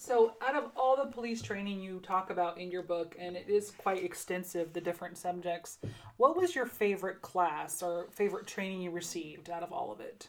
So, 0.00 0.34
out 0.40 0.54
of 0.54 0.70
all 0.76 0.96
the 0.96 1.10
police 1.10 1.42
training 1.42 1.80
you 1.80 1.98
talk 1.98 2.30
about 2.30 2.56
in 2.56 2.70
your 2.70 2.84
book, 2.84 3.16
and 3.18 3.36
it 3.36 3.48
is 3.48 3.72
quite 3.72 4.04
extensive, 4.04 4.72
the 4.72 4.80
different 4.80 5.18
subjects, 5.18 5.78
what 6.18 6.36
was 6.36 6.54
your 6.54 6.66
favorite 6.66 7.20
class 7.20 7.82
or 7.82 8.06
favorite 8.12 8.46
training 8.46 8.80
you 8.80 8.92
received 8.92 9.50
out 9.50 9.64
of 9.64 9.72
all 9.72 9.90
of 9.90 9.98
it? 9.98 10.28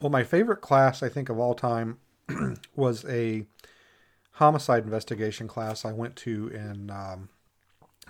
Well, 0.00 0.10
my 0.10 0.24
favorite 0.24 0.62
class, 0.62 1.02
I 1.02 1.10
think, 1.10 1.28
of 1.28 1.38
all 1.38 1.54
time 1.54 1.98
was 2.74 3.04
a 3.04 3.46
homicide 4.32 4.84
investigation 4.84 5.46
class 5.46 5.84
I 5.84 5.92
went 5.92 6.16
to 6.16 6.48
in 6.48 6.90
um, 6.90 7.28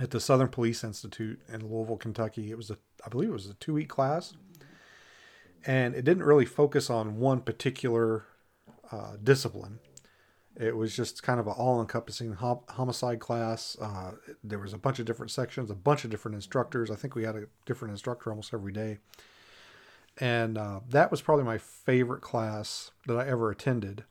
at 0.01 0.13
the 0.13 0.21
Southern 0.21 0.49
Police 0.49 0.85
Institute 0.85 1.41
in 1.53 1.69
Louisville, 1.69 1.97
Kentucky. 1.97 2.53
It 2.53 2.57
was 2.57 2.71
a, 2.71 2.79
I 3.05 3.09
believe, 3.09 3.31
it 3.31 3.33
was 3.33 3.47
a 3.47 3.55
two 3.55 3.75
week 3.75 3.89
class 3.89 4.35
and 5.67 5.95
it 5.95 6.05
didn't 6.05 6.25
really 6.25 6.45
focus 6.45 6.91
on 6.91 7.19
one 7.19 7.41
particular 7.41 8.25
uh, 8.91 9.17
discipline. 9.23 9.79
It 10.57 10.77
was 10.77 10.95
just 10.95 11.23
kind 11.23 11.41
of 11.41 11.49
an 11.49 11.55
all-encompassing 11.55 12.35
homicide 12.35 13.19
class. 13.19 13.77
Uh, 13.81 14.13
there 14.45 14.61
was 14.61 14.73
a 14.73 14.79
bunch 14.79 15.01
of 15.01 15.07
different 15.07 15.33
sections, 15.33 15.69
a 15.69 15.75
bunch 15.75 16.05
of 16.05 16.11
different 16.11 16.37
instructors. 16.37 16.91
I 16.91 16.95
think 16.95 17.17
we 17.17 17.25
had 17.25 17.35
a 17.35 17.47
different 17.67 17.91
instructor 17.91 18.31
almost 18.31 18.55
every 18.55 18.73
day, 18.73 18.99
and 20.19 20.57
uh, 20.57 20.81
that 20.91 21.11
was 21.11 21.23
probably 21.23 21.45
my 21.45 21.59
favorite 21.59 22.21
class 22.21 22.93
that 23.07 23.17
I 23.17 23.27
ever 23.27 23.51
attended. 23.51 24.05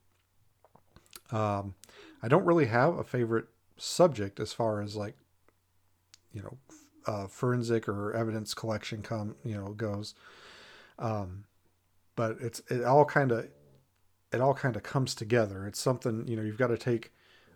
Um, 1.31 1.75
I 2.21 2.27
don't 2.27 2.45
really 2.45 2.65
have 2.65 2.97
a 2.97 3.03
favorite 3.03 3.45
subject 3.77 4.39
as 4.39 4.51
far 4.51 4.81
as 4.81 4.95
like, 4.95 5.15
you 6.33 6.41
know, 6.41 6.57
uh, 7.05 7.27
forensic 7.27 7.87
or 7.87 8.13
evidence 8.13 8.53
collection 8.53 9.01
come 9.01 9.35
you 9.43 9.55
know 9.55 9.73
goes. 9.73 10.13
Um, 11.03 11.43
but 12.15 12.37
it's 12.39 12.61
it 12.69 12.83
all 12.83 13.05
kind 13.05 13.31
of 13.31 13.47
it 14.31 14.41
all 14.41 14.53
kind 14.53 14.75
of 14.75 14.83
comes 14.83 15.13
together. 15.13 15.67
It's 15.67 15.79
something 15.79 16.25
you 16.27 16.35
know 16.35 16.41
you've 16.41 16.57
got 16.57 16.67
to 16.67 16.77
take 16.77 17.11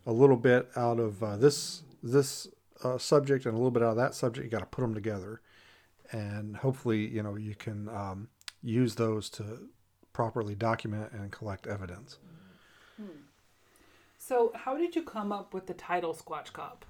a 0.05 0.11
little 0.11 0.37
bit 0.37 0.69
out 0.75 0.99
of 0.99 1.23
uh, 1.23 1.37
this 1.37 1.81
this 2.03 2.47
uh, 2.83 2.97
subject 2.97 3.45
and 3.45 3.53
a 3.53 3.57
little 3.57 3.71
bit 3.71 3.81
out 3.81 3.91
of 3.91 3.97
that 3.97 4.13
subject. 4.13 4.45
You 4.45 4.51
got 4.51 4.59
to 4.59 4.65
put 4.65 4.81
them 4.81 4.93
together, 4.93 5.41
and 6.11 6.57
hopefully 6.57 7.07
you 7.07 7.23
know 7.23 7.35
you 7.35 7.55
can 7.55 7.87
um, 7.89 8.27
use 8.61 8.95
those 8.95 9.29
to 9.31 9.69
properly 10.11 10.53
document 10.53 11.11
and 11.13 11.31
collect 11.31 11.67
evidence. 11.67 12.17
Hmm. 12.97 13.23
So, 14.17 14.51
how 14.55 14.77
did 14.77 14.95
you 14.95 15.03
come 15.03 15.31
up 15.31 15.53
with 15.53 15.67
the 15.67 15.73
title 15.73 16.13
Squatch 16.13 16.51
Cop? 16.51 16.85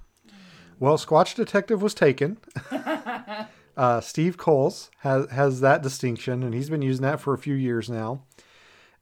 Well, 0.79 0.97
Squatch 0.97 1.35
Detective 1.35 1.81
was 1.81 1.93
taken. 1.93 2.37
Uh, 3.77 4.01
Steve 4.01 4.37
Kulls 4.37 4.89
has 5.01 5.29
has 5.29 5.61
that 5.61 5.83
distinction, 5.83 6.41
and 6.41 6.53
he's 6.53 6.69
been 6.69 6.81
using 6.81 7.03
that 7.03 7.21
for 7.21 7.35
a 7.35 7.37
few 7.37 7.53
years 7.53 7.89
now. 7.89 8.23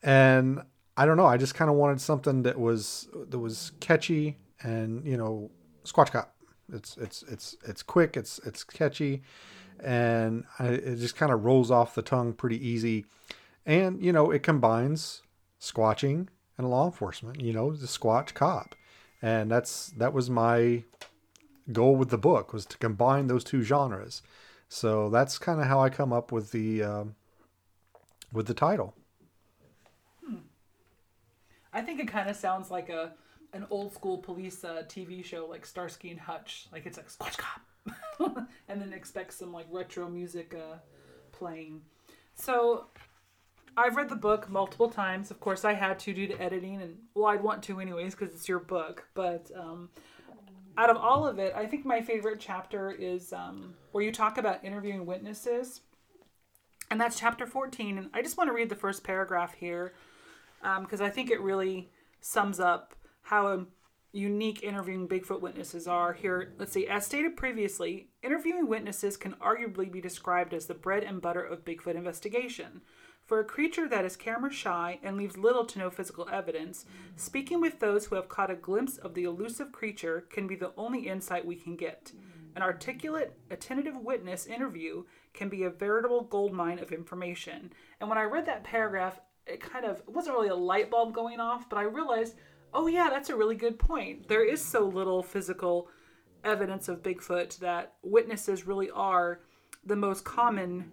And 0.04 0.62
I 0.98 1.06
don't 1.06 1.16
know, 1.16 1.26
I 1.26 1.38
just 1.38 1.56
kind 1.56 1.72
of 1.72 1.78
wanted 1.78 2.02
something 2.02 2.44
that 2.44 2.60
was 2.60 3.08
that 3.30 3.40
was 3.40 3.72
catchy 3.80 4.38
and 4.62 5.06
you 5.08 5.16
know, 5.16 5.50
Squatch 5.86 6.12
Cop. 6.12 6.36
It's 6.74 6.98
it's 6.98 7.24
it's 7.24 7.56
it's 7.66 7.84
quick, 7.84 8.18
it's 8.18 8.40
it's 8.40 8.66
catchy, 8.66 9.24
and 9.82 10.44
I, 10.60 10.68
it 10.68 10.98
just 10.98 11.16
kind 11.16 11.32
of 11.32 11.46
rolls 11.46 11.72
off 11.72 11.96
the 11.96 12.02
tongue 12.02 12.34
pretty 12.34 12.68
easy. 12.68 13.06
And 13.66 14.04
you 14.04 14.12
know, 14.12 14.30
it 14.30 14.44
combines 14.44 15.22
squatching 15.62 16.28
and 16.58 16.70
law 16.70 16.86
enforcement. 16.86 17.40
You 17.40 17.54
know, 17.54 17.72
the 17.74 17.88
Squatch 17.88 18.34
Cop, 18.34 18.76
and 19.22 19.50
that's 19.50 19.88
that 19.92 20.12
was 20.12 20.30
my 20.30 20.84
goal 21.72 21.96
with 21.96 22.10
the 22.10 22.18
book 22.18 22.52
was 22.52 22.66
to 22.66 22.78
combine 22.78 23.28
those 23.28 23.44
two 23.44 23.62
genres 23.62 24.22
so 24.70 25.10
that's 25.10 25.38
kind 25.38 25.60
of 25.60 25.68
how 25.68 25.80
I 25.80 25.90
come 25.90 26.12
up 26.12 26.32
with 26.32 26.52
the 26.52 26.84
um, 26.84 27.16
with 28.32 28.48
the 28.48 28.54
title. 28.54 28.96
Hmm. 30.26 30.38
I 31.74 31.82
think 31.82 32.00
it 32.00 32.08
kind 32.08 32.30
of 32.30 32.36
sounds 32.36 32.72
like 32.72 32.90
a 32.90 33.14
an 33.54 33.66
old 33.70 33.94
school 33.94 34.18
police 34.18 34.64
uh, 34.64 34.84
TV 34.88 35.24
show 35.24 35.48
like 35.50 35.66
Starsky 35.66 36.12
and 36.12 36.20
Hutch. 36.20 36.68
Like 36.72 36.86
it's 36.86 36.98
like 36.98 37.10
Squatch 37.10 37.38
Cop, 37.38 38.48
and 38.68 38.82
then 38.82 38.94
expect 38.94 39.34
some 39.34 39.54
like 39.54 39.68
retro 39.72 40.10
music 40.10 40.54
uh, 40.54 40.78
playing. 41.32 41.82
So 42.36 42.88
I've 43.78 43.96
read 43.96 44.10
the 44.10 44.16
book 44.16 44.50
multiple 44.50 44.90
times. 44.90 45.32
Of 45.32 45.40
course, 45.40 45.66
I 45.66 45.74
had 45.74 46.00
to 46.00 46.14
due 46.14 46.28
to 46.28 46.42
editing, 46.42 46.82
and 46.82 46.98
well, 47.14 47.28
I'd 47.28 47.44
want 47.44 47.64
to 47.64 47.80
anyways 47.80 48.16
because 48.16 48.34
it's 48.34 48.48
your 48.48 48.60
book. 48.60 49.08
But 49.14 49.52
um, 49.56 49.90
out 50.78 50.90
of 50.90 50.98
all 50.98 51.26
of 51.26 51.40
it, 51.40 51.54
I 51.56 51.66
think 51.66 51.86
my 51.86 52.02
favorite 52.02 52.40
chapter 52.40 52.92
is 52.92 53.34
um, 53.34 53.74
where 53.92 54.04
you 54.04 54.12
talk 54.12 54.38
about 54.38 54.64
interviewing 54.64 55.06
witnesses. 55.06 55.82
And 56.92 57.00
that's 57.00 57.20
chapter 57.20 57.48
14. 57.48 57.98
And 57.98 58.10
I 58.14 58.22
just 58.22 58.38
want 58.38 58.50
to 58.50 58.54
read 58.54 58.70
the 58.70 58.76
first 58.76 59.04
paragraph 59.04 59.54
here 59.54 59.94
because 60.62 61.02
um, 61.02 61.06
I 61.06 61.10
think 61.10 61.32
it 61.32 61.42
really 61.42 61.90
sums 62.22 62.60
up 62.60 62.96
how 63.22 63.66
unique 64.12 64.64
interviewing 64.64 65.08
Bigfoot 65.08 65.42
witnesses 65.42 65.88
are. 65.88 66.14
Here, 66.14 66.54
let's 66.58 66.72
see, 66.72 66.88
as 66.88 67.06
stated 67.06 67.36
previously, 67.36 68.10
interviewing 68.24 68.68
witnesses 68.68 69.18
can 69.18 69.34
arguably 69.34 69.92
be 69.92 70.00
described 70.00 70.54
as 70.54 70.66
the 70.66 70.74
bread 70.74 71.04
and 71.04 71.22
butter 71.22 71.44
of 71.44 71.66
Bigfoot 71.66 71.96
investigation. 71.96 72.82
For 73.26 73.40
a 73.40 73.46
creature 73.46 73.90
that 73.90 74.06
is 74.06 74.16
camera 74.16 74.52
shy 74.52 75.00
and 75.02 75.18
leaves 75.18 75.36
little 75.36 75.66
to 75.66 75.80
no 75.80 75.90
physical 75.90 76.30
evidence, 76.32 76.86
speaking 77.16 77.60
with 77.60 77.80
those 77.80 78.06
who 78.06 78.16
have 78.16 78.30
caught 78.30 78.52
a 78.52 78.56
glimpse 78.56 78.98
of 78.98 79.16
the 79.16 79.24
elusive 79.24 79.72
creature 79.72 80.26
can 80.30 80.46
be 80.46 80.56
the 80.56 80.74
only 80.78 81.08
insight 81.08 81.44
we 81.44 81.56
can 81.56 81.76
get. 81.76 82.12
An 82.56 82.62
articulate, 82.62 83.36
attentive 83.50 83.98
witness 83.98 84.46
interview 84.46 85.04
can 85.34 85.50
be 85.50 85.64
a 85.64 85.72
veritable 85.72 86.22
goldmine 86.22 86.80
of 86.80 86.92
information. 86.92 87.74
And 88.00 88.08
when 88.08 88.20
I 88.20 88.24
read 88.24 88.46
that 88.46 88.64
paragraph, 88.64 89.20
it 89.48 89.60
kind 89.60 89.86
of 89.86 89.98
it 90.00 90.10
wasn't 90.10 90.36
really 90.36 90.50
a 90.50 90.56
light 90.56 90.92
bulb 90.92 91.14
going 91.14 91.40
off, 91.40 91.68
but 91.68 91.78
I 91.78 91.84
realized, 91.84 92.36
oh 92.74 92.86
yeah, 92.86 93.10
that's 93.10 93.30
a 93.32 93.36
really 93.36 93.56
good 93.56 93.80
point. 93.80 94.28
There 94.28 94.46
is 94.46 94.64
so 94.64 94.86
little 94.86 95.24
physical 95.24 95.90
evidence 96.44 96.88
of 96.90 97.02
Bigfoot 97.02 97.58
that 97.58 97.94
witnesses 98.04 98.68
really 98.68 98.92
are 98.92 99.42
the 99.84 99.96
most 99.96 100.24
common 100.24 100.92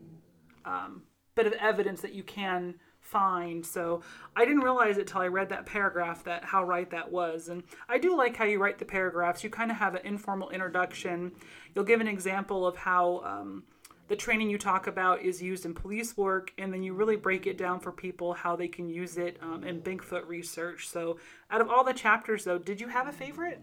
um, 0.64 1.02
bit 1.34 1.46
of 1.46 1.52
evidence 1.54 2.00
that 2.02 2.12
you 2.12 2.22
can 2.22 2.74
find. 3.00 3.64
So 3.64 4.02
I 4.36 4.44
didn't 4.44 4.62
realize 4.62 4.96
it 4.96 5.06
till 5.06 5.20
I 5.20 5.26
read 5.26 5.50
that 5.50 5.66
paragraph 5.66 6.24
that 6.24 6.44
how 6.44 6.64
right 6.64 6.88
that 6.90 7.10
was. 7.10 7.48
And 7.48 7.62
I 7.88 7.98
do 7.98 8.16
like 8.16 8.36
how 8.36 8.44
you 8.44 8.58
write 8.58 8.78
the 8.78 8.84
paragraphs. 8.84 9.44
You 9.44 9.50
kind 9.50 9.70
of 9.70 9.76
have 9.76 9.94
an 9.94 10.06
informal 10.06 10.50
introduction. 10.50 11.32
You'll 11.74 11.84
give 11.84 12.00
an 12.00 12.08
example 12.08 12.66
of 12.66 12.76
how 12.76 13.22
um, 13.24 13.64
the 14.08 14.16
training 14.16 14.50
you 14.50 14.58
talk 14.58 14.86
about 14.86 15.22
is 15.22 15.42
used 15.42 15.64
in 15.64 15.74
police 15.74 16.16
work, 16.16 16.52
and 16.58 16.72
then 16.72 16.82
you 16.82 16.94
really 16.94 17.16
break 17.16 17.46
it 17.46 17.58
down 17.58 17.80
for 17.80 17.92
people 17.92 18.34
how 18.34 18.56
they 18.56 18.68
can 18.68 18.88
use 18.88 19.16
it 19.16 19.38
um, 19.42 19.64
in 19.64 19.80
Bigfoot 19.80 20.26
research. 20.26 20.88
So 20.88 21.18
out 21.50 21.60
of 21.60 21.70
all 21.70 21.84
the 21.84 21.94
chapters, 21.94 22.44
though, 22.44 22.58
did 22.58 22.80
you 22.80 22.88
have 22.88 23.08
a 23.08 23.12
favorite? 23.12 23.60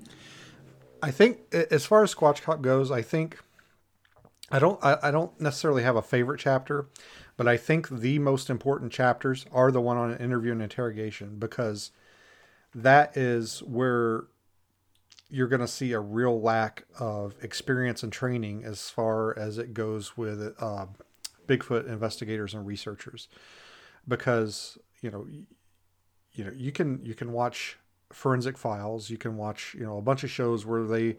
I 1.01 1.11
think 1.11 1.53
as 1.53 1.85
far 1.85 2.03
as 2.03 2.13
Squatch 2.13 2.41
Cop 2.41 2.61
goes, 2.61 2.91
I 2.91 3.01
think 3.01 3.39
I 4.51 4.59
don't 4.59 4.83
I, 4.83 4.97
I 5.03 5.11
don't 5.11 5.39
necessarily 5.39 5.83
have 5.83 5.95
a 5.95 6.01
favorite 6.01 6.39
chapter, 6.39 6.87
but 7.39 7.47
I 7.47 7.55
think 7.55 7.87
the 7.87 8.19
most 8.19 8.49
important 8.49 8.91
chapters 8.91 9.45
are 9.53 9.71
the 9.71 9.79
one 9.79 9.95
on 9.95 10.13
interview 10.17 10.51
and 10.51 10.61
interrogation 10.61 11.39
because 11.39 11.91
that 12.75 13.15
is 13.15 13.63
where 13.63 14.25
you're 15.29 15.47
going 15.47 15.61
to 15.61 15.67
see 15.67 15.93
a 15.93 16.01
real 16.01 16.41
lack 16.41 16.83
of 16.99 17.35
experience 17.41 18.03
and 18.03 18.11
training 18.11 18.65
as 18.65 18.89
far 18.89 19.39
as 19.39 19.57
it 19.57 19.73
goes 19.73 20.17
with 20.17 20.53
uh, 20.59 20.87
Bigfoot 21.47 21.87
investigators 21.87 22.53
and 22.53 22.67
researchers, 22.67 23.29
because 24.05 24.77
you 24.99 25.09
know, 25.09 25.25
you 26.33 26.43
know, 26.43 26.51
you 26.53 26.73
can 26.73 26.99
you 27.05 27.15
can 27.15 27.31
watch 27.31 27.77
forensic 28.11 28.57
files, 28.57 29.09
you 29.09 29.17
can 29.17 29.37
watch 29.37 29.77
you 29.79 29.85
know 29.85 29.97
a 29.97 30.01
bunch 30.01 30.25
of 30.25 30.29
shows 30.29 30.65
where 30.65 30.83
they 30.83 31.15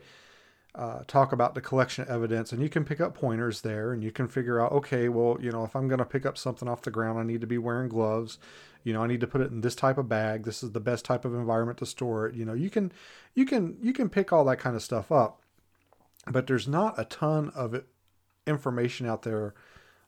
uh, 0.74 1.00
talk 1.06 1.32
about 1.32 1.54
the 1.54 1.60
collection 1.60 2.04
of 2.04 2.10
evidence, 2.10 2.52
and 2.52 2.62
you 2.62 2.68
can 2.68 2.84
pick 2.84 3.00
up 3.00 3.14
pointers 3.14 3.62
there, 3.62 3.92
and 3.92 4.04
you 4.04 4.12
can 4.12 4.28
figure 4.28 4.60
out, 4.60 4.72
okay, 4.72 5.08
well, 5.08 5.36
you 5.40 5.50
know, 5.50 5.64
if 5.64 5.74
I'm 5.74 5.88
going 5.88 5.98
to 5.98 6.04
pick 6.04 6.24
up 6.24 6.38
something 6.38 6.68
off 6.68 6.82
the 6.82 6.90
ground, 6.90 7.18
I 7.18 7.24
need 7.24 7.40
to 7.40 7.46
be 7.46 7.58
wearing 7.58 7.88
gloves. 7.88 8.38
You 8.84 8.92
know, 8.92 9.02
I 9.02 9.06
need 9.06 9.20
to 9.20 9.26
put 9.26 9.40
it 9.40 9.50
in 9.50 9.60
this 9.60 9.74
type 9.74 9.98
of 9.98 10.08
bag. 10.08 10.44
This 10.44 10.62
is 10.62 10.72
the 10.72 10.80
best 10.80 11.04
type 11.04 11.24
of 11.24 11.34
environment 11.34 11.78
to 11.78 11.86
store 11.86 12.26
it. 12.26 12.34
You 12.34 12.44
know, 12.44 12.54
you 12.54 12.70
can, 12.70 12.92
you 13.34 13.44
can, 13.44 13.76
you 13.82 13.92
can 13.92 14.08
pick 14.08 14.32
all 14.32 14.44
that 14.46 14.58
kind 14.58 14.76
of 14.76 14.82
stuff 14.82 15.10
up, 15.10 15.42
but 16.26 16.46
there's 16.46 16.68
not 16.68 16.98
a 16.98 17.04
ton 17.04 17.50
of 17.54 17.82
information 18.46 19.06
out 19.06 19.22
there 19.22 19.54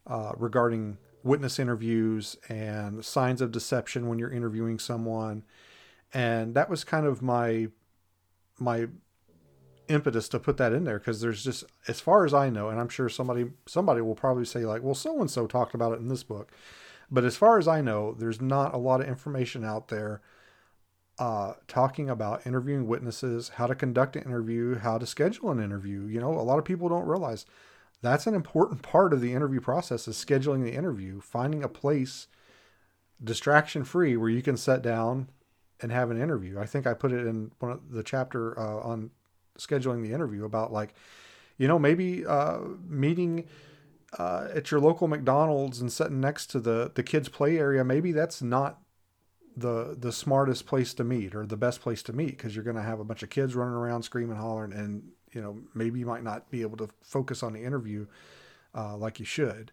uh, 0.06 0.32
regarding 0.36 0.98
witness 1.22 1.58
interviews 1.58 2.36
and 2.48 3.04
signs 3.04 3.40
of 3.40 3.52
deception 3.52 4.08
when 4.08 4.18
you're 4.18 4.32
interviewing 4.32 4.78
someone, 4.78 5.44
and 6.12 6.54
that 6.54 6.68
was 6.68 6.84
kind 6.84 7.06
of 7.06 7.22
my 7.22 7.68
my 8.58 8.86
impetus 9.92 10.28
to 10.30 10.38
put 10.38 10.56
that 10.56 10.72
in 10.72 10.84
there 10.84 10.98
because 10.98 11.20
there's 11.20 11.44
just 11.44 11.64
as 11.86 12.00
far 12.00 12.24
as 12.24 12.34
I 12.34 12.50
know, 12.50 12.68
and 12.68 12.80
I'm 12.80 12.88
sure 12.88 13.08
somebody 13.08 13.50
somebody 13.66 14.00
will 14.00 14.14
probably 14.14 14.44
say 14.44 14.64
like, 14.64 14.82
well, 14.82 14.94
so 14.94 15.20
and 15.20 15.30
so 15.30 15.46
talked 15.46 15.74
about 15.74 15.92
it 15.92 16.00
in 16.00 16.08
this 16.08 16.22
book, 16.22 16.50
but 17.10 17.24
as 17.24 17.36
far 17.36 17.58
as 17.58 17.68
I 17.68 17.80
know, 17.80 18.14
there's 18.14 18.40
not 18.40 18.74
a 18.74 18.78
lot 18.78 19.00
of 19.00 19.08
information 19.08 19.64
out 19.64 19.88
there 19.88 20.22
uh, 21.18 21.54
talking 21.68 22.08
about 22.08 22.46
interviewing 22.46 22.86
witnesses, 22.86 23.50
how 23.50 23.66
to 23.66 23.74
conduct 23.74 24.16
an 24.16 24.24
interview, 24.24 24.78
how 24.78 24.98
to 24.98 25.06
schedule 25.06 25.50
an 25.50 25.62
interview. 25.62 26.06
You 26.06 26.20
know, 26.20 26.32
a 26.32 26.42
lot 26.42 26.58
of 26.58 26.64
people 26.64 26.88
don't 26.88 27.06
realize 27.06 27.46
that's 28.00 28.26
an 28.26 28.34
important 28.34 28.82
part 28.82 29.12
of 29.12 29.20
the 29.20 29.32
interview 29.32 29.60
process 29.60 30.08
is 30.08 30.16
scheduling 30.16 30.64
the 30.64 30.74
interview, 30.74 31.20
finding 31.20 31.62
a 31.62 31.68
place 31.68 32.26
distraction 33.22 33.84
free 33.84 34.16
where 34.16 34.30
you 34.30 34.42
can 34.42 34.56
sit 34.56 34.82
down 34.82 35.28
and 35.80 35.92
have 35.92 36.10
an 36.10 36.20
interview. 36.20 36.58
I 36.58 36.66
think 36.66 36.86
I 36.86 36.94
put 36.94 37.12
it 37.12 37.26
in 37.26 37.52
one 37.58 37.72
of 37.72 37.90
the 37.90 38.02
chapter 38.02 38.58
uh, 38.58 38.80
on 38.80 39.10
scheduling 39.66 40.02
the 40.02 40.12
interview 40.12 40.44
about 40.44 40.72
like, 40.72 40.94
you 41.58 41.68
know, 41.68 41.78
maybe 41.78 42.24
uh, 42.26 42.58
meeting 42.88 43.46
uh, 44.18 44.48
at 44.54 44.70
your 44.70 44.80
local 44.80 45.08
McDonald's 45.08 45.80
and 45.80 45.92
sitting 45.92 46.20
next 46.20 46.46
to 46.46 46.60
the 46.60 46.90
the 46.94 47.02
kids' 47.02 47.28
play 47.28 47.58
area. 47.58 47.84
Maybe 47.84 48.12
that's 48.12 48.42
not 48.42 48.80
the 49.56 49.96
the 49.98 50.12
smartest 50.12 50.66
place 50.66 50.94
to 50.94 51.04
meet 51.04 51.34
or 51.34 51.46
the 51.46 51.56
best 51.56 51.80
place 51.80 52.02
to 52.04 52.12
meet 52.12 52.36
because 52.36 52.54
you're 52.54 52.64
going 52.64 52.76
to 52.76 52.82
have 52.82 53.00
a 53.00 53.04
bunch 53.04 53.22
of 53.22 53.30
kids 53.30 53.54
running 53.54 53.74
around 53.74 54.02
screaming, 54.02 54.36
hollering, 54.36 54.72
and 54.72 55.02
you 55.32 55.40
know 55.40 55.58
maybe 55.74 55.98
you 55.98 56.06
might 56.06 56.22
not 56.22 56.50
be 56.50 56.62
able 56.62 56.76
to 56.76 56.88
focus 57.02 57.42
on 57.42 57.52
the 57.52 57.62
interview 57.62 58.06
uh, 58.74 58.96
like 58.96 59.18
you 59.18 59.24
should. 59.24 59.72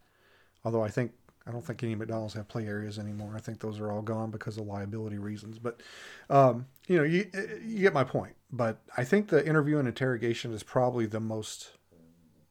Although 0.64 0.84
I 0.84 0.90
think 0.90 1.12
I 1.50 1.52
don't 1.52 1.66
think 1.66 1.82
any 1.82 1.96
McDonald's 1.96 2.36
have 2.36 2.48
play 2.48 2.68
areas 2.68 3.00
anymore. 3.00 3.34
I 3.36 3.40
think 3.40 3.60
those 3.60 3.80
are 3.80 3.92
all 3.92 4.04
gone 4.04 4.30
because 4.30 4.58
of 4.60 4.68
liability 4.68 5.18
reasons. 5.18 5.58
But 5.58 5.82
um, 6.30 6.68
you 6.88 6.98
know, 6.98 7.04
you 7.04 7.26
you 7.66 7.80
get 7.80 7.92
my 7.94 8.04
point. 8.04 8.36
But 8.52 8.78
I 8.96 9.04
think 9.04 9.30
the 9.30 9.46
interview 9.46 9.80
and 9.80 9.88
interrogation 9.88 10.54
is 10.54 10.62
probably 10.62 11.08
the 11.08 11.20
most 11.20 11.72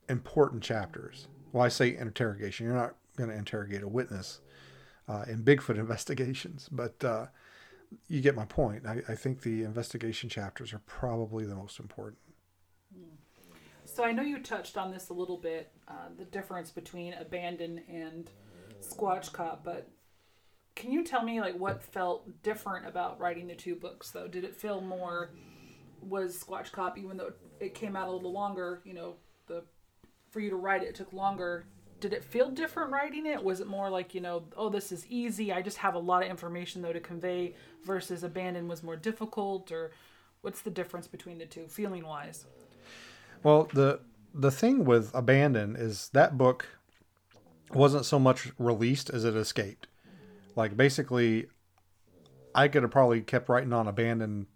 important 0.08 0.64
chapters. 0.64 1.28
Well, 1.52 1.62
I 1.62 1.68
say 1.68 1.96
interrogation. 1.96 2.66
You're 2.66 2.74
not 2.74 2.96
going 3.16 3.30
to 3.30 3.36
interrogate 3.36 3.82
a 3.82 3.88
witness 3.88 4.40
uh, 5.08 5.24
in 5.28 5.44
Bigfoot 5.44 5.78
investigations, 5.78 6.68
but 6.70 7.02
uh, 7.04 7.26
you 8.08 8.20
get 8.20 8.34
my 8.34 8.46
point. 8.46 8.84
I, 8.84 9.02
I 9.08 9.14
think 9.14 9.42
the 9.42 9.62
investigation 9.62 10.28
chapters 10.28 10.72
are 10.72 10.82
probably 10.86 11.44
the 11.44 11.54
most 11.54 11.78
important. 11.78 12.18
So 13.84 14.04
I 14.04 14.12
know 14.12 14.22
you 14.22 14.40
touched 14.40 14.76
on 14.76 14.92
this 14.92 15.08
a 15.08 15.12
little 15.12 15.38
bit, 15.38 15.72
uh, 15.88 16.08
the 16.16 16.24
difference 16.24 16.70
between 16.70 17.14
abandon 17.14 17.80
and 17.88 18.30
Squatch 18.80 19.32
Cop, 19.32 19.64
but 19.64 19.88
can 20.74 20.92
you 20.92 21.02
tell 21.02 21.24
me 21.24 21.40
like 21.40 21.58
what 21.58 21.82
felt 21.82 22.42
different 22.42 22.86
about 22.86 23.18
writing 23.18 23.48
the 23.48 23.54
two 23.54 23.74
books 23.74 24.10
though? 24.10 24.28
Did 24.28 24.44
it 24.44 24.54
feel 24.54 24.80
more 24.80 25.30
was 26.00 26.42
Squatch 26.42 26.70
Cop 26.70 26.96
even 26.96 27.16
though 27.16 27.32
it 27.60 27.74
came 27.74 27.96
out 27.96 28.08
a 28.08 28.12
little 28.12 28.32
longer, 28.32 28.80
you 28.84 28.94
know, 28.94 29.16
the 29.46 29.64
for 30.30 30.40
you 30.40 30.50
to 30.50 30.56
write 30.56 30.82
it, 30.82 30.90
it 30.90 30.94
took 30.94 31.12
longer. 31.12 31.66
Did 32.00 32.12
it 32.12 32.22
feel 32.22 32.50
different 32.50 32.92
writing 32.92 33.26
it? 33.26 33.42
Was 33.42 33.60
it 33.60 33.66
more 33.66 33.90
like, 33.90 34.14
you 34.14 34.20
know, 34.20 34.44
oh 34.56 34.68
this 34.68 34.92
is 34.92 35.04
easy, 35.08 35.52
I 35.52 35.62
just 35.62 35.78
have 35.78 35.94
a 35.94 35.98
lot 35.98 36.22
of 36.22 36.30
information 36.30 36.82
though 36.82 36.92
to 36.92 37.00
convey 37.00 37.54
versus 37.84 38.22
Abandon 38.22 38.68
was 38.68 38.82
more 38.82 38.96
difficult 38.96 39.72
or 39.72 39.90
what's 40.42 40.60
the 40.60 40.70
difference 40.70 41.08
between 41.08 41.38
the 41.38 41.46
two 41.46 41.66
feeling 41.66 42.06
wise? 42.06 42.46
Well, 43.42 43.68
the 43.72 44.00
the 44.32 44.50
thing 44.52 44.84
with 44.84 45.10
Abandon 45.14 45.74
is 45.74 46.10
that 46.12 46.38
book 46.38 46.77
wasn't 47.74 48.04
so 48.04 48.18
much 48.18 48.52
released 48.58 49.10
as 49.10 49.24
it 49.24 49.36
escaped. 49.36 49.86
Like 50.56 50.76
basically, 50.76 51.46
I 52.54 52.68
could 52.68 52.82
have 52.82 52.90
probably 52.90 53.20
kept 53.20 53.48
writing 53.48 53.72
on 53.72 53.86
abandon 53.86 54.46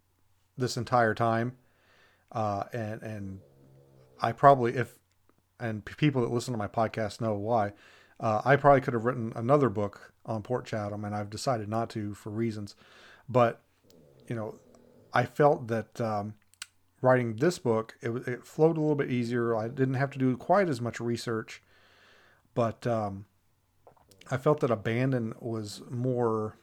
this 0.57 0.77
entire 0.77 1.15
time, 1.15 1.57
uh, 2.33 2.65
and 2.73 3.03
and 3.03 3.41
I 4.21 4.33
probably 4.33 4.77
if 4.77 4.99
and 5.61 5.85
people 5.85 6.23
that 6.23 6.33
listen 6.33 6.53
to 6.53 6.59
my 6.59 6.69
podcast 6.69 7.21
know 7.21 7.35
why. 7.35 7.73
Uh, 8.19 8.41
I 8.45 8.57
probably 8.57 8.81
could 8.81 8.95
have 8.95 9.05
written 9.05 9.33
another 9.35 9.69
book 9.69 10.13
on 10.25 10.43
Port 10.43 10.65
Chatham, 10.65 11.05
and 11.05 11.15
I've 11.15 11.31
decided 11.31 11.69
not 11.69 11.91
to 11.91 12.15
for 12.15 12.31
reasons. 12.31 12.75
But 13.29 13.61
you 14.29 14.37
know, 14.37 14.57
I 15.13 15.25
felt 15.25 15.69
that 15.69 16.01
um, 16.01 16.35
writing 17.01 17.37
this 17.37 17.59
book 17.59 17.97
it, 18.01 18.11
it 18.27 18.47
flowed 18.47 18.77
a 18.77 18.81
little 18.81 18.97
bit 18.97 19.11
easier. 19.11 19.57
I 19.57 19.69
didn't 19.69 19.95
have 19.95 20.11
to 20.13 20.19
do 20.19 20.37
quite 20.37 20.69
as 20.69 20.81
much 20.81 21.01
research 21.01 21.63
but 22.55 22.87
um, 22.87 23.25
I 24.31 24.37
felt 24.37 24.61
that 24.61 24.71
abandon 24.71 25.35
was 25.41 25.83
more. 25.91 26.57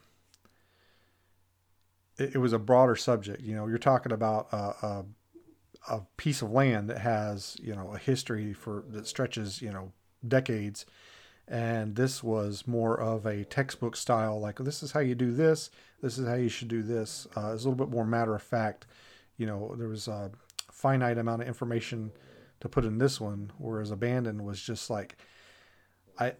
It, 2.18 2.34
it, 2.34 2.38
was 2.38 2.52
a 2.52 2.58
broader 2.58 2.96
subject. 2.96 3.42
You 3.42 3.54
know, 3.54 3.66
you're 3.66 3.78
talking 3.78 4.12
about 4.12 4.48
a, 4.52 4.56
a, 4.56 5.04
a 5.88 6.00
piece 6.16 6.42
of 6.42 6.50
land 6.50 6.88
that 6.90 6.98
has 6.98 7.56
you 7.62 7.74
know 7.74 7.92
a 7.92 7.98
history 7.98 8.52
for 8.52 8.84
that 8.88 9.06
stretches 9.06 9.62
you 9.62 9.72
know 9.72 9.92
decades, 10.26 10.86
and 11.48 11.96
this 11.96 12.22
was 12.22 12.66
more 12.66 12.98
of 12.98 13.26
a 13.26 13.44
textbook 13.44 13.96
style. 13.96 14.40
Like 14.40 14.56
this 14.56 14.82
is 14.82 14.92
how 14.92 15.00
you 15.00 15.14
do 15.14 15.32
this. 15.32 15.70
This 16.02 16.18
is 16.18 16.26
how 16.26 16.34
you 16.34 16.48
should 16.48 16.68
do 16.68 16.82
this. 16.82 17.26
Uh, 17.36 17.52
it's 17.52 17.64
a 17.64 17.68
little 17.68 17.86
bit 17.86 17.94
more 17.94 18.06
matter 18.06 18.34
of 18.34 18.42
fact. 18.42 18.86
You 19.36 19.46
know, 19.46 19.74
there 19.78 19.88
was 19.88 20.08
a 20.08 20.30
finite 20.70 21.18
amount 21.18 21.42
of 21.42 21.48
information 21.48 22.12
to 22.60 22.68
put 22.68 22.84
in 22.84 22.98
this 22.98 23.20
one, 23.20 23.52
whereas 23.58 23.90
abandon 23.90 24.44
was 24.44 24.60
just 24.60 24.90
like 24.90 25.16
I 26.20 26.34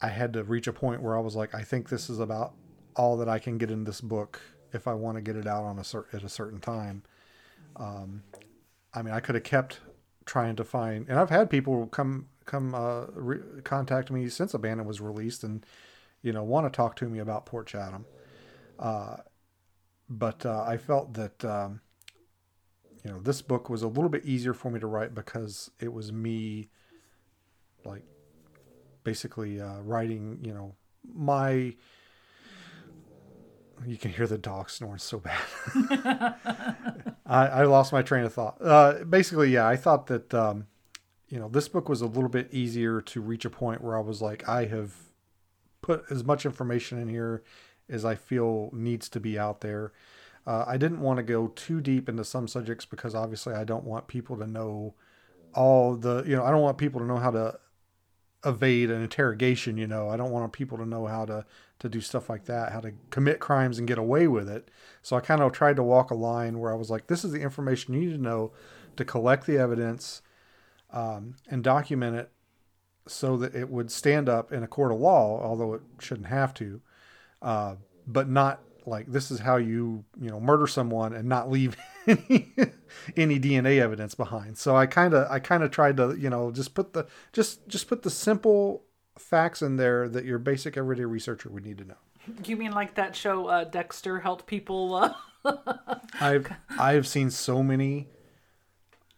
I 0.00 0.08
had 0.08 0.32
to 0.34 0.44
reach 0.44 0.66
a 0.66 0.72
point 0.72 1.02
where 1.02 1.16
I 1.16 1.20
was 1.20 1.36
like, 1.36 1.54
I 1.54 1.62
think 1.62 1.88
this 1.88 2.08
is 2.08 2.20
about 2.20 2.54
all 2.96 3.16
that 3.18 3.28
I 3.28 3.38
can 3.38 3.58
get 3.58 3.70
in 3.70 3.84
this 3.84 4.00
book 4.00 4.40
if 4.72 4.88
I 4.88 4.94
want 4.94 5.16
to 5.16 5.20
get 5.20 5.36
it 5.36 5.46
out 5.46 5.64
on 5.64 5.78
a 5.78 5.84
certain 5.84 6.18
at 6.18 6.24
a 6.24 6.28
certain 6.28 6.60
time. 6.60 7.02
Um, 7.76 8.22
I 8.94 9.02
mean, 9.02 9.12
I 9.12 9.20
could 9.20 9.34
have 9.34 9.44
kept 9.44 9.80
trying 10.24 10.56
to 10.56 10.64
find, 10.64 11.08
and 11.08 11.18
I've 11.18 11.30
had 11.30 11.50
people 11.50 11.86
come 11.86 12.28
come 12.46 12.74
uh, 12.74 13.06
re- 13.12 13.62
contact 13.64 14.10
me 14.10 14.28
since 14.28 14.54
Abandon 14.54 14.86
was 14.86 15.00
released, 15.00 15.44
and 15.44 15.64
you 16.22 16.32
know 16.32 16.42
want 16.42 16.72
to 16.72 16.76
talk 16.76 16.96
to 16.96 17.08
me 17.08 17.18
about 17.18 17.46
Port 17.46 17.66
Chatham. 17.66 18.06
Uh, 18.78 19.16
but 20.08 20.44
uh, 20.46 20.64
I 20.66 20.76
felt 20.76 21.14
that 21.14 21.44
um, 21.44 21.80
you 23.04 23.10
know 23.10 23.20
this 23.20 23.42
book 23.42 23.68
was 23.68 23.82
a 23.82 23.88
little 23.88 24.08
bit 24.08 24.24
easier 24.24 24.54
for 24.54 24.70
me 24.70 24.80
to 24.80 24.86
write 24.86 25.14
because 25.14 25.70
it 25.78 25.92
was 25.92 26.12
me 26.12 26.68
like 27.84 28.04
basically 29.04 29.60
uh, 29.60 29.80
writing, 29.80 30.38
you 30.42 30.52
know, 30.52 30.74
my 31.14 31.74
You 33.86 33.96
can 33.96 34.12
hear 34.12 34.26
the 34.26 34.38
dog 34.38 34.68
snoring 34.68 34.98
so 34.98 35.18
bad. 35.18 35.40
I, 37.26 37.46
I 37.46 37.64
lost 37.64 37.92
my 37.92 38.02
train 38.02 38.24
of 38.24 38.34
thought. 38.34 38.58
Uh, 38.60 39.04
basically, 39.04 39.50
yeah, 39.50 39.66
I 39.66 39.76
thought 39.76 40.06
that 40.08 40.34
um, 40.34 40.66
you 41.28 41.38
know 41.38 41.48
this 41.48 41.68
book 41.68 41.88
was 41.88 42.02
a 42.02 42.06
little 42.06 42.28
bit 42.28 42.52
easier 42.52 43.00
to 43.00 43.20
reach 43.20 43.44
a 43.44 43.50
point 43.50 43.82
where 43.82 43.96
I 43.96 44.00
was 44.00 44.20
like, 44.20 44.46
I 44.48 44.66
have 44.66 44.94
put 45.80 46.04
as 46.10 46.24
much 46.24 46.44
information 46.44 46.98
in 47.00 47.08
here 47.08 47.42
as 47.88 48.04
I 48.04 48.14
feel 48.14 48.70
needs 48.72 49.08
to 49.10 49.20
be 49.20 49.38
out 49.38 49.60
there. 49.62 49.92
Uh, 50.46 50.64
I 50.66 50.76
didn't 50.76 51.00
want 51.00 51.18
to 51.18 51.22
go 51.22 51.48
too 51.48 51.80
deep 51.80 52.08
into 52.08 52.24
some 52.24 52.48
subjects 52.48 52.84
because 52.84 53.14
obviously 53.14 53.54
I 53.54 53.64
don't 53.64 53.84
want 53.84 54.08
people 54.08 54.36
to 54.38 54.46
know 54.46 54.94
all 55.54 55.96
the 55.96 56.22
you 56.26 56.36
know 56.36 56.44
I 56.44 56.50
don't 56.50 56.62
want 56.62 56.78
people 56.78 57.00
to 57.00 57.06
know 57.06 57.18
how 57.18 57.30
to 57.30 57.58
evade 58.44 58.90
an 58.90 59.02
interrogation. 59.02 59.76
You 59.76 59.86
know 59.86 60.08
I 60.08 60.16
don't 60.16 60.30
want 60.30 60.52
people 60.52 60.78
to 60.78 60.86
know 60.86 61.06
how 61.06 61.24
to 61.26 61.44
to 61.80 61.88
do 61.88 62.00
stuff 62.00 62.28
like 62.28 62.44
that, 62.44 62.72
how 62.72 62.80
to 62.80 62.92
commit 63.10 63.40
crimes 63.40 63.78
and 63.78 63.88
get 63.88 63.98
away 63.98 64.26
with 64.26 64.48
it. 64.48 64.70
So 65.02 65.16
I 65.16 65.20
kind 65.20 65.40
of 65.40 65.52
tried 65.52 65.76
to 65.76 65.82
walk 65.82 66.10
a 66.10 66.14
line 66.14 66.58
where 66.58 66.72
I 66.72 66.76
was 66.76 66.90
like, 66.90 67.06
this 67.06 67.24
is 67.24 67.32
the 67.32 67.40
information 67.40 67.94
you 67.94 68.00
need 68.00 68.12
to 68.12 68.22
know 68.22 68.52
to 68.96 69.04
collect 69.04 69.46
the 69.46 69.56
evidence 69.56 70.20
um, 70.92 71.36
and 71.48 71.64
document 71.64 72.16
it 72.16 72.30
so 73.06 73.36
that 73.38 73.54
it 73.54 73.70
would 73.70 73.90
stand 73.90 74.28
up 74.28 74.52
in 74.52 74.62
a 74.62 74.68
court 74.68 74.92
of 74.92 75.00
law, 75.00 75.42
although 75.42 75.72
it 75.74 75.80
shouldn't 75.98 76.28
have 76.28 76.52
to, 76.54 76.80
uh, 77.40 77.76
but 78.06 78.28
not 78.28 78.60
like 78.86 79.06
this 79.06 79.30
is 79.30 79.40
how 79.40 79.56
you 79.56 80.04
you 80.20 80.30
know 80.30 80.40
murder 80.40 80.66
someone 80.66 81.12
and 81.12 81.28
not 81.28 81.50
leave 81.50 81.76
any, 82.06 82.52
any 83.16 83.38
DNA 83.38 83.80
evidence 83.80 84.14
behind. 84.14 84.58
So 84.58 84.76
I 84.76 84.86
kind 84.86 85.14
of 85.14 85.30
I 85.30 85.38
kind 85.38 85.62
of 85.62 85.70
tried 85.70 85.96
to 85.98 86.16
you 86.16 86.30
know 86.30 86.50
just 86.50 86.74
put 86.74 86.92
the 86.92 87.06
just 87.32 87.66
just 87.68 87.88
put 87.88 88.02
the 88.02 88.10
simple 88.10 88.84
facts 89.18 89.62
in 89.62 89.76
there 89.76 90.08
that 90.08 90.24
your 90.24 90.38
basic 90.38 90.76
everyday 90.76 91.04
researcher 91.04 91.50
would 91.50 91.64
need 91.64 91.78
to 91.78 91.84
know. 91.84 91.94
You 92.44 92.56
mean 92.56 92.72
like 92.72 92.94
that 92.94 93.16
show 93.16 93.46
uh, 93.46 93.64
Dexter 93.64 94.20
helped 94.20 94.46
people? 94.46 94.94
Uh... 95.44 95.54
I've 96.20 96.50
I've 96.78 97.06
seen 97.06 97.30
so 97.30 97.62
many 97.62 98.08